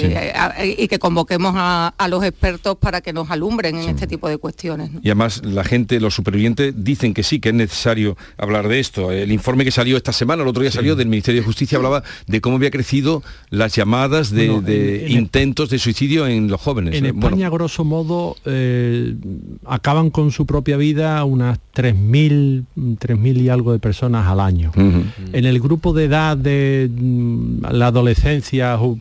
eh, 0.59 0.77
y 0.79 0.89
que 0.89 0.99
convoquemos 0.99 1.55
a, 1.57 1.93
los 2.09 2.23
expertos 2.23 2.77
para 2.77 3.01
que 3.01 3.13
nos 3.13 3.31
alumbren 3.31 3.77
en 3.77 3.89
este 3.89 4.07
tipo 4.07 4.29
de 4.29 4.39
cuestiones. 4.39 4.91
Y 5.03 5.09
además 5.09 5.43
la 5.45 5.65
gente, 5.65 5.99
los 6.01 6.15
supervivientes, 6.15 6.75
dicen 6.77 7.15
que 7.15 7.23
sí, 7.23 7.41
que 7.41 7.49
es 7.49 7.55
necesario 7.55 8.17
hablar 8.37 8.69
de 8.69 8.79
esto. 8.79 9.11
El 9.11 9.33
informe 9.33 9.65
que 9.65 9.71
salió 9.71 9.97
esta 9.97 10.13
semana, 10.13 10.43
el 10.43 10.49
otro 10.49 10.63
día 10.63 10.71
salió 10.71 10.97
del 10.97 11.09
Ministerio 11.09 11.41
de 11.41 11.47
Justicia, 11.47 11.77
hablaba 11.77 12.03
de 12.27 12.41
cómo 12.41 12.57
había 12.57 12.71
crecido 12.71 13.23
las 13.51 13.75
llamadas 13.75 14.31
de, 14.31 15.07
intentos 15.09 15.71
de 15.71 15.79
suicidio 15.79 16.27
en 16.27 16.49
los 16.49 16.61
jóvenes. 16.61 16.95
En 16.95 17.07
eh, 17.07 17.09
España, 17.09 17.49
grosso 17.49 17.85
modo, 17.85 18.37
eh, 18.45 19.15
acaban 19.67 20.11
con 20.11 20.31
su 20.31 20.47
propia 20.47 20.77
vida 20.77 21.25
unas 21.25 21.59
3.000 21.75 22.65
3.000 22.77 23.37
y 23.41 23.49
algo 23.49 23.73
de 23.73 23.79
personas 23.79 24.27
al 24.27 24.41
año. 24.41 24.73
En 24.77 25.45
el 25.45 25.61
grupo 25.61 25.93
de 25.93 26.05
edad 26.05 26.37
de 26.37 26.91
mm, 26.91 27.67
la 27.71 27.89
adolescencia, 27.89 28.44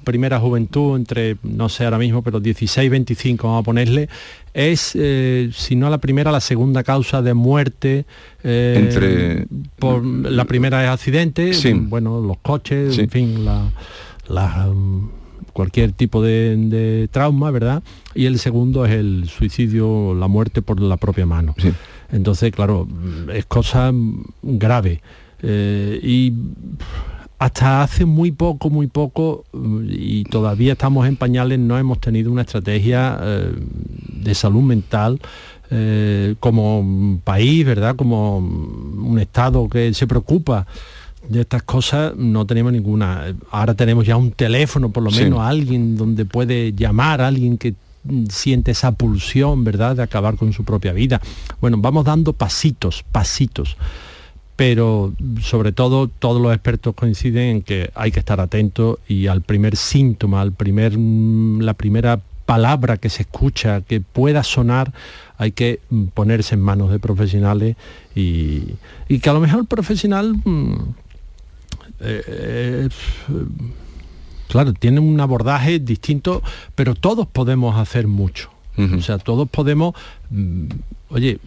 primera 0.03 0.39
juventud, 0.39 0.95
entre, 0.95 1.37
no 1.43 1.69
sé 1.69 1.85
ahora 1.85 1.97
mismo, 1.97 2.21
pero 2.21 2.39
16, 2.39 2.89
25, 2.89 3.47
vamos 3.47 3.61
a 3.61 3.63
ponerle, 3.63 4.09
es, 4.53 4.91
eh, 4.95 5.49
si 5.53 5.75
no 5.75 5.89
la 5.89 5.97
primera, 5.97 6.31
la 6.31 6.39
segunda 6.39 6.83
causa 6.83 7.21
de 7.21 7.33
muerte. 7.33 8.05
Eh, 8.43 8.75
entre... 8.77 9.47
por, 9.79 10.05
la 10.05 10.45
primera 10.45 10.83
es 10.83 10.89
accidente, 10.89 11.51
bueno, 11.73 12.21
los 12.21 12.37
coches, 12.37 12.97
en 12.97 13.09
fin, 13.09 13.45
la, 13.45 14.67
mm, 14.67 15.09
cualquier 15.53 15.91
tipo 15.91 16.21
de, 16.21 17.09
trauma, 17.11 17.51
¿verdad? 17.51 17.83
Y 18.13 18.25
el 18.25 18.39
segundo 18.39 18.85
es 18.85 18.91
el 18.93 19.29
suicidio, 19.29 20.13
la 20.13 20.27
muerte 20.27 20.61
por 20.61 20.79
la 20.79 20.97
propia 20.97 21.25
mano. 21.25 21.55
Entonces, 22.11 22.51
claro, 22.51 22.87
es 23.33 23.45
cosa 23.45 23.91
grave. 24.43 25.01
Eh, 25.45 25.99
y 26.01 26.33
hasta 27.43 27.83
hace 27.83 28.05
muy 28.05 28.31
poco, 28.31 28.69
muy 28.69 28.87
poco, 28.87 29.43
y 29.89 30.23
todavía 30.23 30.71
estamos 30.71 31.05
en 31.09 31.17
pañales, 31.17 31.59
no 31.59 31.77
hemos 31.77 31.99
tenido 31.99 32.31
una 32.31 32.43
estrategia 32.43 33.19
eh, 33.21 33.51
de 34.13 34.33
salud 34.33 34.61
mental 34.61 35.19
eh, 35.69 36.35
como 36.39 37.19
país, 37.25 37.65
¿verdad? 37.65 37.97
Como 37.97 38.37
un 38.37 39.19
Estado 39.19 39.67
que 39.67 39.93
se 39.93 40.07
preocupa 40.07 40.65
de 41.27 41.41
estas 41.41 41.63
cosas, 41.63 42.15
no 42.15 42.45
tenemos 42.45 42.71
ninguna. 42.71 43.35
Ahora 43.51 43.73
tenemos 43.73 44.05
ya 44.05 44.15
un 44.15 44.31
teléfono, 44.31 44.89
por 44.91 45.03
lo 45.03 45.11
menos, 45.11 45.41
alguien 45.41 45.97
donde 45.97 46.23
puede 46.23 46.71
llamar, 46.71 47.19
a 47.19 47.27
alguien 47.27 47.57
que 47.57 47.73
siente 48.29 48.71
esa 48.71 48.93
pulsión, 48.93 49.65
¿verdad?, 49.65 49.97
de 49.97 50.03
acabar 50.03 50.37
con 50.37 50.53
su 50.53 50.63
propia 50.63 50.93
vida. 50.93 51.19
Bueno, 51.59 51.75
vamos 51.77 52.05
dando 52.05 52.31
pasitos, 52.31 53.03
pasitos 53.11 53.75
pero 54.55 55.13
sobre 55.41 55.71
todo 55.71 56.07
todos 56.07 56.41
los 56.41 56.53
expertos 56.53 56.93
coinciden 56.93 57.43
en 57.43 57.61
que 57.63 57.91
hay 57.95 58.11
que 58.11 58.19
estar 58.19 58.39
atento 58.39 58.99
y 59.07 59.27
al 59.27 59.41
primer 59.41 59.75
síntoma, 59.75 60.41
al 60.41 60.51
primer, 60.51 60.97
mm, 60.97 61.61
la 61.61 61.73
primera 61.73 62.19
palabra 62.45 62.97
que 62.97 63.09
se 63.09 63.23
escucha, 63.23 63.81
que 63.81 64.01
pueda 64.01 64.43
sonar, 64.43 64.93
hay 65.37 65.51
que 65.53 65.79
mm, 65.89 66.05
ponerse 66.07 66.55
en 66.55 66.61
manos 66.61 66.91
de 66.91 66.99
profesionales 66.99 67.75
y, 68.15 68.75
que 69.21 69.29
a 69.29 69.33
lo 69.33 69.39
mejor 69.39 69.61
el 69.61 69.65
profesional, 69.65 70.35
mm, 70.35 70.75
eh, 72.01 72.89
claro, 74.49 74.73
tiene 74.73 74.99
un 74.99 75.19
abordaje 75.19 75.79
distinto, 75.79 76.43
pero 76.75 76.93
todos 76.93 77.27
podemos 77.27 77.77
hacer 77.77 78.07
mucho. 78.07 78.49
O 78.75 79.01
sea, 79.01 79.19
todos 79.19 79.47
podemos, 79.47 79.93
oye, 81.09 81.39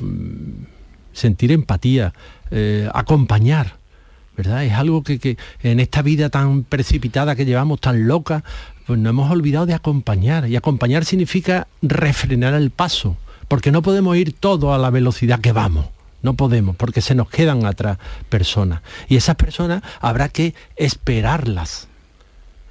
sentir 1.16 1.50
empatía, 1.50 2.12
eh, 2.50 2.88
acompañar. 2.94 3.74
¿verdad? 4.36 4.64
Es 4.64 4.74
algo 4.74 5.02
que, 5.02 5.38
en 5.62 5.80
esta 5.80 6.02
vida 6.02 6.28
tan 6.28 6.62
precipitada 6.64 7.34
que 7.34 7.46
llevamos, 7.46 7.80
tan 7.80 8.06
loca, 8.06 8.44
pues 8.86 8.98
no 8.98 9.08
hemos 9.08 9.30
olvidado 9.30 9.64
de 9.64 9.74
acompañar. 9.74 10.48
Y 10.48 10.56
acompañar 10.56 11.04
significa 11.06 11.66
refrenar 11.80 12.52
el 12.54 12.70
paso, 12.70 13.16
porque 13.48 13.72
no 13.72 13.80
podemos 13.80 14.16
ir 14.16 14.34
todo 14.34 14.74
a 14.74 14.78
la 14.78 14.90
velocidad 14.90 15.40
que 15.40 15.52
vamos. 15.52 15.86
No 16.22 16.34
podemos, 16.34 16.76
porque 16.76 17.00
se 17.00 17.14
nos 17.14 17.30
quedan 17.30 17.64
atrás 17.64 17.98
personas. 18.28 18.82
Y 19.08 19.16
esas 19.16 19.36
personas 19.36 19.82
habrá 20.00 20.28
que 20.28 20.54
esperarlas 20.76 21.88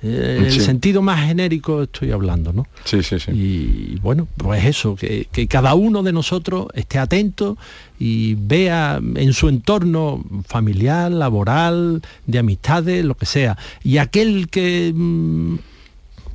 eh, 0.06 0.44
el 0.46 0.62
sentido 0.62 1.02
más 1.02 1.26
genérico 1.26 1.84
estoy 1.84 2.12
hablando, 2.12 2.54
¿no? 2.54 2.68
Sí, 2.84 3.02
sí, 3.02 3.20
sí. 3.20 3.32
Y 3.32 4.00
bueno, 4.02 4.28
pues 4.38 4.64
eso, 4.66 4.96
que, 4.96 5.28
cada 5.50 5.74
uno 5.74 6.04
de 6.04 6.14
nosotros 6.14 6.68
esté 6.76 7.00
atento 7.00 7.58
y 8.00 8.36
vea 8.36 9.02
en 9.16 9.34
su 9.34 9.50
entorno 9.50 10.24
familiar, 10.48 11.12
laboral, 11.12 12.04
de 12.28 12.40
amistades, 12.40 13.04
lo 13.04 13.16
que 13.16 13.26
sea. 13.26 13.58
Y 13.84 13.98
aquel 13.98 14.48
que 14.50 14.94
mm, 14.94 15.56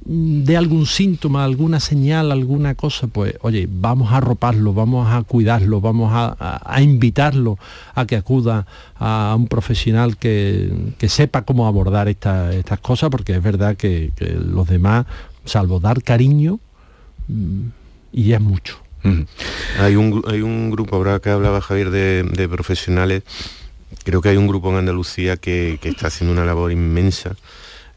dé 0.05 0.57
algún 0.57 0.87
síntoma, 0.87 1.45
alguna 1.45 1.79
señal, 1.79 2.33
alguna 2.33 2.75
cosa, 2.75 3.07
pues 3.07 3.35
oye, 3.43 3.69
vamos 3.71 4.13
a 4.13 4.17
arroparlo, 4.17 4.73
vamos 4.73 5.09
a 5.13 5.23
cuidarlo, 5.23 5.81
vamos 5.81 6.11
a, 6.13 6.83
invitarlo 6.83 7.59
a 7.95 8.07
que 8.07 8.17
acuda 8.17 8.67
a 8.99 9.35
un 9.37 9.47
profesional 9.47 10.17
que, 10.17 10.95
sepa 11.09 11.43
cómo 11.43 11.67
abordar 11.67 12.09
estas 12.09 12.81
cosas, 12.81 13.11
porque 13.11 13.35
es 13.35 13.43
verdad 13.43 13.77
que, 13.77 14.13
los 14.19 14.69
demás, 14.69 15.07
salvo 15.45 15.81
dar 15.81 16.03
cariño, 16.03 16.61
mm, 17.29 17.61
y 18.13 18.33
es 18.33 18.41
mucho. 18.41 18.79
hay, 19.79 19.97
un, 19.97 20.23
hay 20.27 20.41
un 20.41 20.71
grupo, 20.71 20.97
ahora 20.97 21.21
que 21.21 21.31
hablaba 21.31 21.61
Javier 21.61 21.91
de, 21.91 22.49
profesionales, 22.49 23.23
creo 24.05 24.23
que 24.23 24.31
hay 24.31 24.37
un 24.39 24.47
grupo 24.47 24.71
en 24.71 24.77
Andalucía 24.79 25.37
que, 25.37 25.79
que 25.81 25.91
está 25.91 26.07
haciendo 26.07 26.33
una 26.33 26.45
labor 26.45 26.73
inmensa 26.73 27.37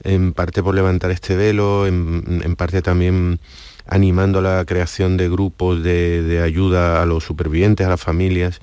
en 0.04 0.34
parte 0.34 0.62
por 0.62 0.76
levantar 0.76 1.12
este 1.12 1.36
velo, 1.36 1.88
en, 1.88 2.56
parte 2.56 2.82
también 2.82 3.40
animando 3.88 4.42
la 4.42 4.64
creación 4.66 5.18
de 5.18 5.30
grupos 5.30 5.84
de, 5.84 6.42
ayuda 6.44 7.02
a 7.02 7.06
los 7.06 7.24
supervivientes, 7.24 7.86
a 7.86 7.90
las 7.90 8.02
familias, 8.02 8.62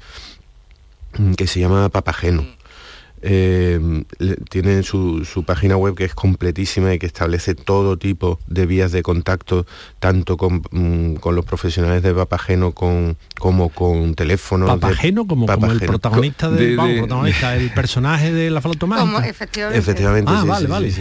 que 1.37 1.47
se 1.47 1.61
llama 1.61 1.89
Papageno. 1.89 2.47
Eh, 3.23 4.05
tienen 4.49 4.83
su, 4.83 5.45
página 5.47 5.77
web 5.77 5.95
que 5.95 6.05
es 6.05 6.15
completísima 6.15 6.95
y 6.95 6.99
que 6.99 7.07
establece 7.07 7.55
todo 7.55 7.99
tipo 7.99 8.39
de 8.47 8.67
vías 8.67 8.93
de 8.93 9.03
contacto, 9.03 9.67
tanto 9.99 10.37
con, 10.37 10.63
mm, 10.71 11.17
los 11.31 11.45
profesionales 11.45 12.03
de 12.03 12.15
Papageno 12.15 12.73
con, 12.73 13.17
como 13.39 13.69
con 13.69 14.15
teléfonos. 14.15 14.69
Papageno, 14.69 15.27
como, 15.27 15.47
el 15.51 15.81
protagonista, 15.81 16.51
del, 16.51 16.79
el 16.79 17.71
personaje 17.73 18.33
de 18.33 18.51
la 18.51 18.61
flauta 18.61 18.87
efectivamente. 19.27 19.79
efectivamente. 19.79 20.33
Ah, 20.35 20.45
vale, 20.47 20.67
vale. 20.67 20.93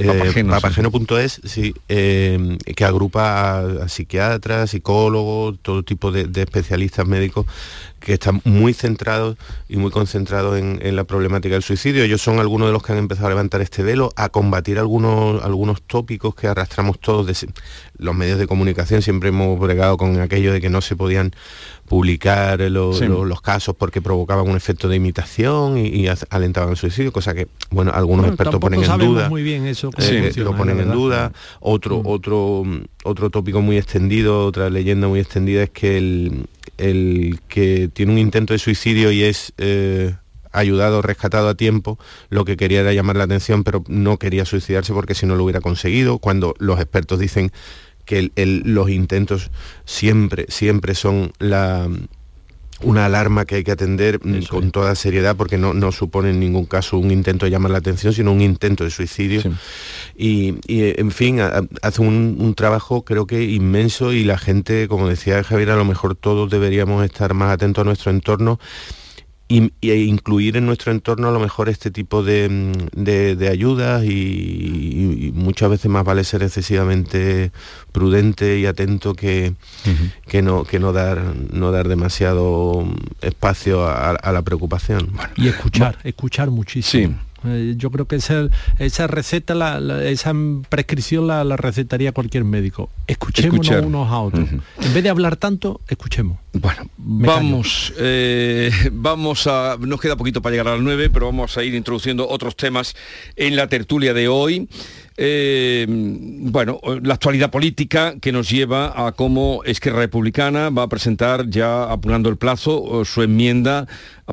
Eh, 0.00 0.44
papageno.es, 0.44 1.42
sí, 1.44 1.74
eh, 1.90 2.56
que 2.74 2.84
agrupa 2.86 3.58
a, 3.58 3.88
psiquiatras, 3.88 4.70
psicólogos, 4.70 5.58
todo 5.60 5.82
tipo 5.82 6.10
de, 6.10 6.28
especialistas 6.40 7.06
médicos 7.06 7.44
que 8.00 8.14
están 8.14 8.40
muy 8.44 8.72
centrados 8.72 9.36
y 9.68 9.76
muy 9.76 9.90
concentrados 9.90 10.58
en, 10.58 10.96
la 10.96 11.04
problemática 11.04 11.54
del 11.54 11.62
suicidio. 11.62 12.02
Ellos 12.02 12.22
son 12.22 12.38
algunos 12.38 12.68
de 12.68 12.72
los 12.72 12.82
que 12.82 12.92
han 12.92 12.98
empezado 12.98 13.26
a 13.26 13.30
levantar 13.30 13.60
este 13.60 13.82
velo, 13.82 14.10
a 14.16 14.30
combatir 14.30 14.78
algunos, 14.78 15.44
algunos 15.44 15.82
tópicos 15.82 16.34
que 16.34 16.46
arrastramos 16.46 16.98
todos. 16.98 17.26
De, 17.26 17.48
los 17.98 18.14
medios 18.14 18.38
de 18.38 18.46
comunicación 18.46 19.02
siempre 19.02 19.28
hemos 19.28 19.60
bregado 19.60 19.98
con 19.98 20.18
aquello 20.20 20.54
de 20.54 20.62
que 20.62 20.70
no 20.70 20.80
se 20.80 20.96
podían 20.96 21.32
publicar 21.90 22.60
los 22.60 23.40
casos 23.42 23.74
porque 23.74 24.00
provocaban 24.00 24.48
un 24.48 24.56
efecto 24.56 24.88
de 24.88 24.94
imitación 24.94 25.76
y, 25.76 26.06
alentaban 26.30 26.70
el 26.70 26.76
suicidio, 26.76 27.10
cosa 27.10 27.34
que, 27.34 27.48
bueno, 27.70 27.90
algunos 27.92 28.28
expertos 28.28 28.60
ponen 28.60 28.84
en 28.84 28.96
duda. 28.96 29.28
Muy 29.28 29.42
bien 29.42 29.66
eso. 29.66 29.90
Eh, 29.98 30.30
lo 30.36 30.56
ponen 30.56 30.78
en 30.78 30.92
duda. 30.92 31.32
Otro, 31.58 32.04
mm. 32.04 32.06
otro, 32.06 32.62
otro 33.02 33.30
tópico 33.30 33.60
muy 33.60 33.76
extendido, 33.76 34.46
otra 34.46 34.70
leyenda 34.70 35.08
muy 35.08 35.18
extendida 35.18 35.64
es 35.64 35.70
que 35.70 35.98
el, 35.98 36.46
el 36.78 37.40
que 37.48 37.90
tiene 37.92 38.12
un 38.12 38.18
intento 38.18 38.52
de 38.52 38.60
suicidio 38.60 39.10
y 39.10 39.24
es 39.24 39.52
eh, 39.58 40.14
ayudado, 40.52 41.02
rescatado 41.02 41.48
a 41.48 41.56
tiempo, 41.56 41.98
lo 42.28 42.44
que 42.44 42.56
quería 42.56 42.82
era 42.82 42.92
llamar 42.92 43.16
la 43.16 43.24
atención, 43.24 43.64
pero 43.64 43.82
no 43.88 44.16
quería 44.16 44.44
suicidarse 44.44 44.92
porque 44.92 45.16
si 45.16 45.26
no 45.26 45.34
lo 45.34 45.42
hubiera 45.42 45.60
conseguido, 45.60 46.18
cuando 46.18 46.54
los 46.60 46.78
expertos 46.78 47.18
dicen 47.18 47.50
que 48.10 48.32
los 48.64 48.90
intentos 48.90 49.52
siempre, 49.84 50.46
siempre 50.48 50.96
son 50.96 51.32
la, 51.38 51.88
una 52.82 53.06
alarma 53.06 53.44
que 53.44 53.54
hay 53.54 53.64
que 53.64 53.70
atender 53.70 54.18
mm, 54.20 54.46
con 54.46 54.72
toda 54.72 54.96
seriedad 54.96 55.36
porque 55.36 55.58
no, 55.58 55.74
no, 55.74 55.92
supone 55.92 56.30
en 56.30 56.40
ningún 56.40 56.66
caso 56.66 56.98
un 56.98 57.12
intento 57.12 57.44
de 57.44 57.52
llamar 57.52 57.70
la 57.70 57.78
atención, 57.78 58.12
sino 58.12 58.32
un 58.32 58.40
intento 58.40 58.82
de 58.82 58.90
suicidio. 58.90 59.42
Y, 60.16 60.56
en 60.66 61.12
fin, 61.12 61.38
hace 61.40 62.02
un, 62.02 62.36
un, 62.40 62.54
trabajo 62.54 63.04
creo 63.04 63.28
que 63.28 63.44
inmenso 63.44 64.12
y 64.12 64.24
la 64.24 64.38
gente, 64.38 64.88
como 64.88 65.08
decía 65.08 65.44
Javier, 65.44 65.70
a 65.70 65.76
lo 65.76 65.84
mejor 65.84 66.16
todos 66.16 66.50
deberíamos 66.50 67.04
estar 67.04 67.32
más 67.32 67.52
atentos 67.52 67.82
a 67.82 67.84
nuestro 67.84 68.10
entorno 68.10 68.58
y, 69.50 69.90
incluir 69.90 70.56
en 70.56 70.64
nuestro 70.64 70.92
entorno 70.92 71.28
a 71.28 71.32
lo 71.32 71.40
mejor 71.40 71.68
este 71.68 71.90
tipo 71.90 72.22
de, 72.22 72.48
mm, 72.48 73.42
ayudas 73.50 74.04
y, 74.04 75.32
muchas 75.34 75.70
veces 75.70 75.90
más 75.90 76.04
vale 76.04 76.24
ser 76.24 76.42
excesivamente 76.42 77.50
prudente 77.92 78.58
y 78.58 78.66
atento 78.66 79.14
que, 79.14 79.54
que, 80.26 80.42
no, 80.42 80.64
que 80.64 80.78
no, 80.78 80.92
dar, 80.92 81.34
no 81.52 81.72
dar 81.72 81.88
demasiado 81.88 82.86
espacio 83.20 83.86
a, 83.86 84.32
la 84.32 84.42
preocupación. 84.42 85.12
y 85.36 85.48
escuchar, 85.48 85.98
escuchar 86.04 86.50
muchísimo. 86.50 87.18
Eh, 87.44 87.74
yo 87.76 87.90
creo 87.90 88.06
que 88.06 88.16
esa, 88.16 88.48
esa 88.78 89.06
receta, 89.06 89.78
esa 90.04 90.34
prescripción 90.68 91.26
la, 91.26 91.44
recetaría 91.56 92.12
cualquier 92.12 92.44
médico. 92.44 92.90
Escuchemos 93.06 93.68
unos 93.68 94.10
a 94.10 94.18
otros. 94.20 94.48
En 94.50 94.94
vez 94.94 95.02
de 95.02 95.08
hablar 95.08 95.36
tanto, 95.36 95.80
escuchemos. 95.88 96.38
Bueno, 96.52 96.82
vamos, 96.96 97.92
eh, 97.98 98.70
vamos 98.92 99.46
a. 99.46 99.76
Nos 99.80 100.00
queda 100.00 100.16
poquito 100.16 100.42
para 100.42 100.52
llegar 100.52 100.68
a 100.68 100.72
las 100.72 100.82
9, 100.82 101.10
pero 101.10 101.26
vamos 101.26 101.56
a 101.56 101.62
ir 101.62 101.74
introduciendo 101.74 102.28
otros 102.28 102.56
temas 102.56 102.96
en 103.36 103.56
la 103.56 103.68
tertulia 103.68 104.12
de 104.14 104.28
hoy. 104.28 104.68
Eh, 105.16 105.86
bueno, 105.88 106.80
la 107.02 107.14
actualidad 107.14 107.50
política 107.50 108.14
que 108.20 108.32
nos 108.32 108.48
lleva 108.48 109.06
a 109.06 109.12
cómo 109.12 109.62
Esquerra 109.64 109.98
Republicana 109.98 110.70
va 110.70 110.84
a 110.84 110.88
presentar, 110.88 111.48
ya 111.48 111.90
apurando 111.90 112.28
el 112.28 112.36
plazo, 112.36 113.04
su 113.04 113.22
enmienda 113.22 113.86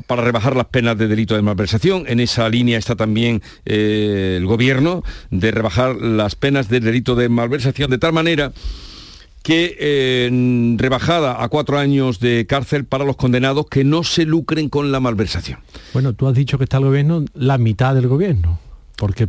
para 0.06 0.22
rebajar 0.22 0.56
las 0.56 0.66
penas 0.66 0.96
de 0.96 1.08
delito 1.08 1.34
de 1.34 1.42
malversación. 1.42 2.04
En 2.06 2.20
esa 2.20 2.48
línea 2.48 2.78
está 2.78 2.96
también 2.96 3.42
eh, 3.64 4.36
el 4.38 4.46
gobierno 4.46 5.02
de 5.30 5.50
rebajar 5.50 5.96
las 5.96 6.34
penas 6.34 6.68
de 6.68 6.80
delito 6.80 7.14
de 7.14 7.28
malversación 7.28 7.90
de 7.90 7.98
tal 7.98 8.12
manera 8.12 8.52
que 9.42 9.76
eh, 9.78 10.74
rebajada 10.76 11.42
a 11.42 11.48
cuatro 11.48 11.78
años 11.78 12.20
de 12.20 12.46
cárcel 12.46 12.84
para 12.84 13.04
los 13.04 13.16
condenados 13.16 13.66
que 13.66 13.84
no 13.84 14.04
se 14.04 14.24
lucren 14.24 14.68
con 14.68 14.92
la 14.92 15.00
malversación. 15.00 15.60
Bueno, 15.92 16.12
tú 16.12 16.26
has 16.26 16.34
dicho 16.34 16.58
que 16.58 16.64
está 16.64 16.78
el 16.78 16.84
gobierno, 16.84 17.24
la 17.34 17.56
mitad 17.56 17.94
del 17.94 18.08
gobierno. 18.08 18.58
Porque 18.98 19.28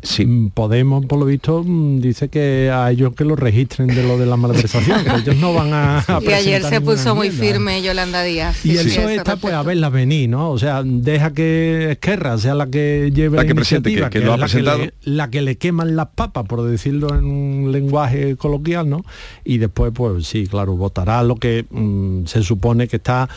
Podemos, 0.55 1.05
por 1.05 1.19
lo 1.19 1.25
visto, 1.25 1.63
mm, 1.63 1.99
dice 1.99 2.29
que 2.29 2.71
a 2.73 2.89
ellos 2.89 3.13
que 3.13 3.23
lo 3.23 3.35
registren 3.35 3.85
de 3.85 4.01
lo 4.01 4.17
de 4.17 4.25
la 4.25 4.35
malversación, 4.35 5.03
que 5.03 5.15
ellos 5.17 5.37
no 5.37 5.53
van 5.53 5.69
a, 5.73 6.03
Y 6.21 6.33
ayer 6.33 6.63
se 6.63 6.81
puso 6.81 7.13
muy 7.13 7.29
firme 7.29 7.79
Yolanda 7.83 8.23
Díaz. 8.23 8.65
Y 8.65 8.77
eso 8.77 9.07
está 9.07 9.35
pues 9.35 9.53
a 9.53 9.61
verla 9.61 9.89
venir, 9.89 10.27
¿no? 10.27 10.49
O 10.49 10.57
sea, 10.57 10.81
deja 10.83 11.35
que 11.35 11.91
Esquerra 11.91 12.39
sea 12.39 12.55
la 12.55 12.65
que 12.65 13.11
lleve 13.13 13.37
la, 13.37 13.45
que 13.45 13.51
iniciativa, 13.51 14.09
que, 14.09 14.21
lo 14.21 14.33
ha 14.33 14.37
la 14.37 14.45
presentado. 14.45 14.79
Que 14.79 14.85
le, 14.85 14.93
la 15.03 15.29
que 15.29 15.43
le 15.43 15.59
queman 15.59 15.95
las 15.95 16.07
papas, 16.15 16.47
por 16.47 16.63
decirlo 16.63 17.15
en 17.15 17.25
un 17.25 17.71
lenguaje 17.71 18.37
coloquial, 18.37 18.89
¿no? 18.89 19.05
Y 19.45 19.59
después, 19.59 19.91
pues 19.93 20.25
sí, 20.25 20.47
claro, 20.47 20.77
votará 20.77 21.21
lo 21.21 21.35
que 21.35 21.67
mm, 21.69 22.25
se 22.25 22.41
supone 22.41 22.87
que 22.87 22.95
está 22.95 23.29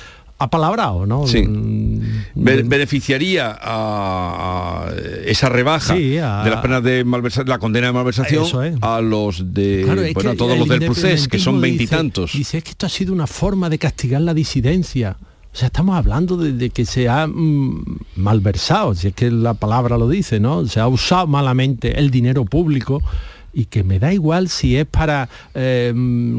apalabrado, 0.43 1.07
¿no? 1.07 1.27
Sí. 1.27 1.43
Mm, 1.43 2.23
beneficiaría 2.35 3.59
a, 3.61 4.89
esa 5.25 5.49
rebaja 5.49 5.95
de 5.95 6.21
las 6.21 6.61
penas 6.61 6.83
de 6.83 7.05
malversación, 7.05 7.49
la 7.49 7.59
condena 7.59 7.89
de 7.89 7.93
malversación 7.93 8.79
a 8.81 9.01
los 9.01 9.53
de 9.55 10.13
bueno, 10.15 10.31
a 10.31 10.35
todos 10.35 10.59
los 10.59 10.69
del 10.69 10.85
proceso, 10.85 11.29
que 11.29 11.39
son 11.39 11.61
veintitantos. 11.61 12.33
Dice, 12.33 12.59
es 12.59 12.65
que 12.65 12.71
esto 12.71 12.87
ha 12.87 12.91
sido 12.91 13.13
una 13.13 13.27
forma 13.27 13.69
de 13.69 13.79
castigar 13.79 14.21
la 14.23 14.35
disidencia. 14.35 15.17
O 15.53 15.57
sea, 15.57 15.67
estamos 15.67 15.97
hablando 15.97 16.39
de, 16.39 16.71
que 16.71 16.87
se 16.87 17.11
ha 17.11 17.27
mm, 17.27 17.99
malversado, 18.17 18.95
si 18.95 19.09
es 19.09 19.15
que 19.15 19.31
la 19.31 19.53
palabra 19.53 19.99
lo 19.99 20.09
dice, 20.09 20.41
¿no? 20.41 20.67
Se 20.67 20.81
ha 20.81 20.89
usado 20.89 21.27
malamente 21.27 21.99
el 21.99 22.11
dinero 22.11 22.47
público 22.47 23.03
y 23.53 23.67
que 23.67 23.85
me 23.85 23.99
da 23.99 24.13
igual 24.13 24.49
si 24.49 24.77
es 24.77 24.87
para 24.87 25.29
eh, 25.55 25.93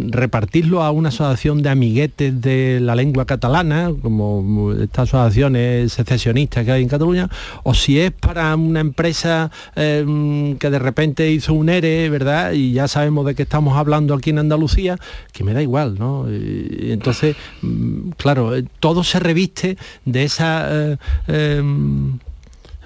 repartirlo 0.09 0.83
a 0.83 0.91
una 0.91 1.09
asociación 1.09 1.61
de 1.61 1.69
amiguetes 1.69 2.41
de 2.41 2.79
la 2.81 2.95
lengua 2.95 3.25
catalana, 3.25 3.91
como 4.01 4.73
estas 4.73 5.09
asociaciones 5.13 5.93
secesionistas 5.93 6.65
que 6.65 6.71
hay 6.71 6.81
en 6.81 6.89
Cataluña, 6.89 7.29
o 7.63 7.73
si 7.73 7.99
es 7.99 8.11
para 8.11 8.55
una 8.55 8.79
empresa 8.79 9.51
eh, 9.75 10.55
que 10.59 10.69
de 10.69 10.79
repente 10.79 11.31
hizo 11.31 11.53
un 11.53 11.69
ERE, 11.69 12.09
¿verdad? 12.09 12.53
Y 12.53 12.73
ya 12.73 12.87
sabemos 12.87 13.25
de 13.25 13.35
qué 13.35 13.43
estamos 13.43 13.77
hablando 13.77 14.13
aquí 14.13 14.31
en 14.31 14.39
Andalucía, 14.39 14.97
que 15.31 15.43
me 15.43 15.53
da 15.53 15.61
igual, 15.61 15.95
¿no? 15.99 16.25
Entonces, 16.27 17.35
mm, 17.61 18.11
claro, 18.17 18.55
eh, 18.55 18.65
todo 18.79 19.03
se 19.03 19.19
reviste 19.19 19.77
de 20.05 20.23
esa 20.23 20.97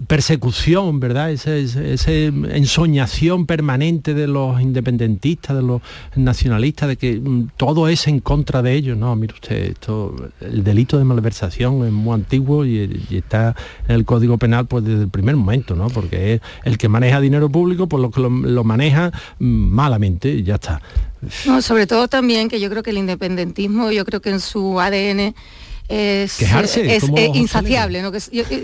persecución, 0.06 1.00
¿verdad? 1.00 1.32
Esa, 1.32 1.56
ensoñación 1.56 3.45
permanente 3.45 4.14
de 4.14 4.28
los 4.28 4.62
independentistas, 4.62 5.56
de 5.56 5.64
los 5.64 5.82
nacionalistas, 6.16 6.89
de 6.89 6.98
que 6.98 7.20
mm, 7.20 7.50
todo 7.58 7.88
es 7.88 8.08
en 8.08 8.20
contra 8.20 8.62
de 8.62 8.74
ellos. 8.74 8.98
No, 8.98 9.16
mire 9.16 9.34
usted, 9.34 9.72
esto, 9.72 10.16
el 10.41 10.64
delito 10.64 10.98
de 10.98 11.04
malversación 11.04 11.86
es 11.86 11.91
muy 11.91 12.14
antiguo 12.14 12.66
y, 12.66 13.08
está 13.12 13.56
en 13.88 13.95
el 13.95 14.06
Código 14.06 14.38
Penal 14.38 14.68
pues 14.68 14.84
desde 14.84 15.04
el 15.04 15.10
primer 15.10 15.36
momento, 15.36 15.76
¿no? 15.76 15.88
Porque 15.88 16.36
es 16.36 16.41
el 16.64 16.78
que 16.78 16.89
maneja 16.89 17.20
dinero 17.20 17.50
público, 17.50 17.88
pues 17.88 18.02
lo 18.02 18.12
que 18.12 18.22
lo, 18.22 18.64
maneja 18.64 19.12
mm, 19.39 19.45
malamente 19.45 20.30
y 20.30 20.43
ya 20.43 20.56
está. 20.56 20.82
No, 21.45 21.62
sobre 21.62 21.88
todo 21.88 22.08
también 22.08 22.48
que 22.50 22.60
yo 22.60 22.70
creo 22.70 22.84
que 22.84 22.91
el 22.91 22.98
independentismo, 22.98 23.91
yo 23.91 24.06
creo 24.06 24.22
que 24.22 24.30
en 24.30 24.39
su 24.39 24.80
ADN 24.80 25.34
es, 25.88 26.41
es, 26.41 27.04
insaciable, 27.34 28.02
¿no? 28.02 28.12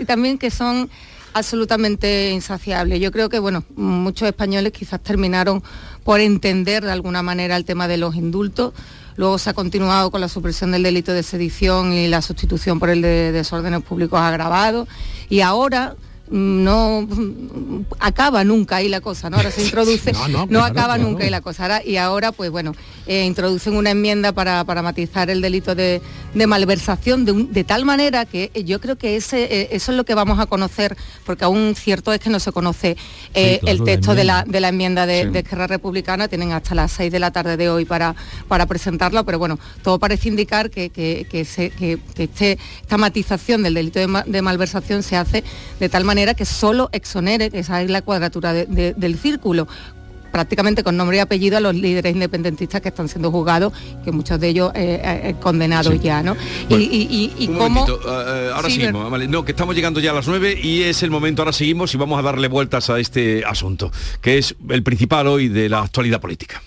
también 0.06 0.38
que 0.38 0.50
son 0.50 0.90
absolutamente 1.34 2.30
insaciable. 2.30 2.98
Yo 3.00 3.12
creo 3.12 3.28
que, 3.28 3.38
bueno, 3.38 3.64
muchos 3.76 4.26
españoles 4.26 4.72
quizás 4.72 5.02
terminaron 5.02 5.62
por 6.04 6.20
entender 6.20 6.84
de 6.84 6.92
alguna 6.92 7.22
manera 7.22 7.56
el 7.56 7.64
tema 7.64 7.88
de 7.88 7.98
los 7.98 8.14
indultos. 8.14 8.72
Luego 9.16 9.38
se 9.38 9.50
ha 9.50 9.52
continuado 9.52 10.10
con 10.10 10.20
la 10.20 10.28
supresión 10.28 10.72
del 10.72 10.84
delito 10.84 11.12
de 11.12 11.22
sedición 11.22 11.92
y 11.92 12.08
la 12.08 12.22
sustitución 12.22 12.78
por 12.78 12.90
el 12.90 13.02
de 13.02 13.32
desórdenes 13.32 13.82
públicos 13.82 14.20
agravados. 14.20 14.88
Y 15.28 15.40
ahora 15.40 15.96
no 16.30 17.06
acaba 18.00 18.44
nunca 18.44 18.76
ahí 18.76 18.88
la 18.88 19.00
cosa, 19.00 19.28
¿no? 19.28 19.36
Ahora 19.36 19.50
se 19.50 19.62
introduce, 19.64 20.12
no, 20.48 20.64
acaba 20.64 20.96
nunca 20.98 21.24
ahí 21.24 21.30
la 21.30 21.40
cosa. 21.40 21.82
y 21.84 21.96
ahora, 21.96 22.32
pues 22.32 22.50
bueno, 22.50 22.74
eh, 23.06 23.24
introducen 23.24 23.76
una 23.76 23.90
enmienda 23.90 24.32
para, 24.32 24.64
matizar 24.64 25.28
el 25.30 25.40
delito 25.40 25.74
de, 25.74 26.00
malversación 26.46 27.24
de, 27.24 27.64
tal 27.64 27.84
manera 27.84 28.24
que 28.24 28.50
yo 28.64 28.80
creo 28.80 28.96
que 28.96 29.16
ese, 29.16 29.44
eh, 29.44 29.68
eso 29.72 29.92
es 29.92 29.96
lo 29.96 30.04
que 30.04 30.14
vamos 30.14 30.38
a 30.40 30.46
conocer, 30.46 30.96
porque 31.26 31.44
aún 31.44 31.74
cierto 31.76 32.12
es 32.12 32.20
que 32.20 32.30
no 32.30 32.40
se 32.40 32.52
conoce 32.52 32.96
eh, 33.34 33.60
el 33.66 33.82
texto 33.84 34.14
de 34.14 34.24
la, 34.24 34.44
enmienda 34.48 35.06
de, 35.06 35.30
Esquerra 35.34 35.66
Republicana, 35.66 36.28
tienen 36.28 36.52
hasta 36.52 36.74
las 36.74 36.92
6 36.92 37.12
de 37.12 37.18
la 37.18 37.30
tarde 37.32 37.56
de 37.56 37.68
hoy 37.68 37.84
para, 37.84 38.14
para 38.48 38.66
presentarlo, 38.66 39.24
pero 39.24 39.38
bueno, 39.38 39.58
todo 39.82 39.98
parece 39.98 40.28
indicar 40.28 40.70
que, 40.70 40.88
que, 40.88 41.26
este, 41.32 42.58
esta 42.80 42.96
matización 42.96 43.62
del 43.62 43.74
delito 43.74 44.00
de 44.00 44.42
malversación 44.42 45.02
se 45.02 45.16
hace 45.16 45.44
de 45.78 45.88
tal 45.88 46.04
manera 46.04 46.13
manera 46.14 46.34
que 46.34 46.44
solo 46.44 46.90
exonere, 46.92 47.50
esa 47.52 47.82
es 47.82 47.90
la 47.90 48.00
cuadratura 48.00 48.52
del 48.52 49.18
círculo, 49.18 49.66
prácticamente 50.30 50.84
con 50.84 50.96
nombre 50.96 51.16
y 51.16 51.20
apellido 51.20 51.56
a 51.56 51.60
los 51.60 51.74
líderes 51.74 52.14
independentistas 52.14 52.80
que 52.80 52.90
están 52.90 53.08
siendo 53.08 53.32
juzgados, 53.32 53.72
que 54.04 54.12
muchos 54.12 54.38
de 54.38 54.48
ellos 54.48 54.70
eh, 54.76 55.00
eh, 55.02 55.34
condenados 55.42 56.00
ya, 56.00 56.22
¿no? 56.22 56.36
y, 56.68 57.50
cómo... 57.58 57.84
ahora 58.54 58.70
seguimos, 58.70 59.28
no, 59.28 59.44
que 59.44 59.50
estamos 59.50 59.74
llegando 59.74 59.98
ya 59.98 60.12
a 60.12 60.14
las 60.14 60.28
9 60.28 60.60
y 60.62 60.82
es 60.82 61.02
el 61.02 61.10
momento, 61.10 61.42
ahora 61.42 61.52
seguimos 61.52 61.92
y 61.94 61.96
vamos 61.96 62.16
a 62.20 62.22
darle 62.22 62.46
vueltas 62.46 62.90
a 62.90 63.00
este 63.00 63.44
asunto, 63.44 63.90
que 64.20 64.38
es 64.38 64.54
el 64.70 64.84
principal 64.84 65.26
hoy 65.26 65.48
de 65.48 65.68
la 65.68 65.82
actualidad 65.82 66.20
política. 66.20 66.62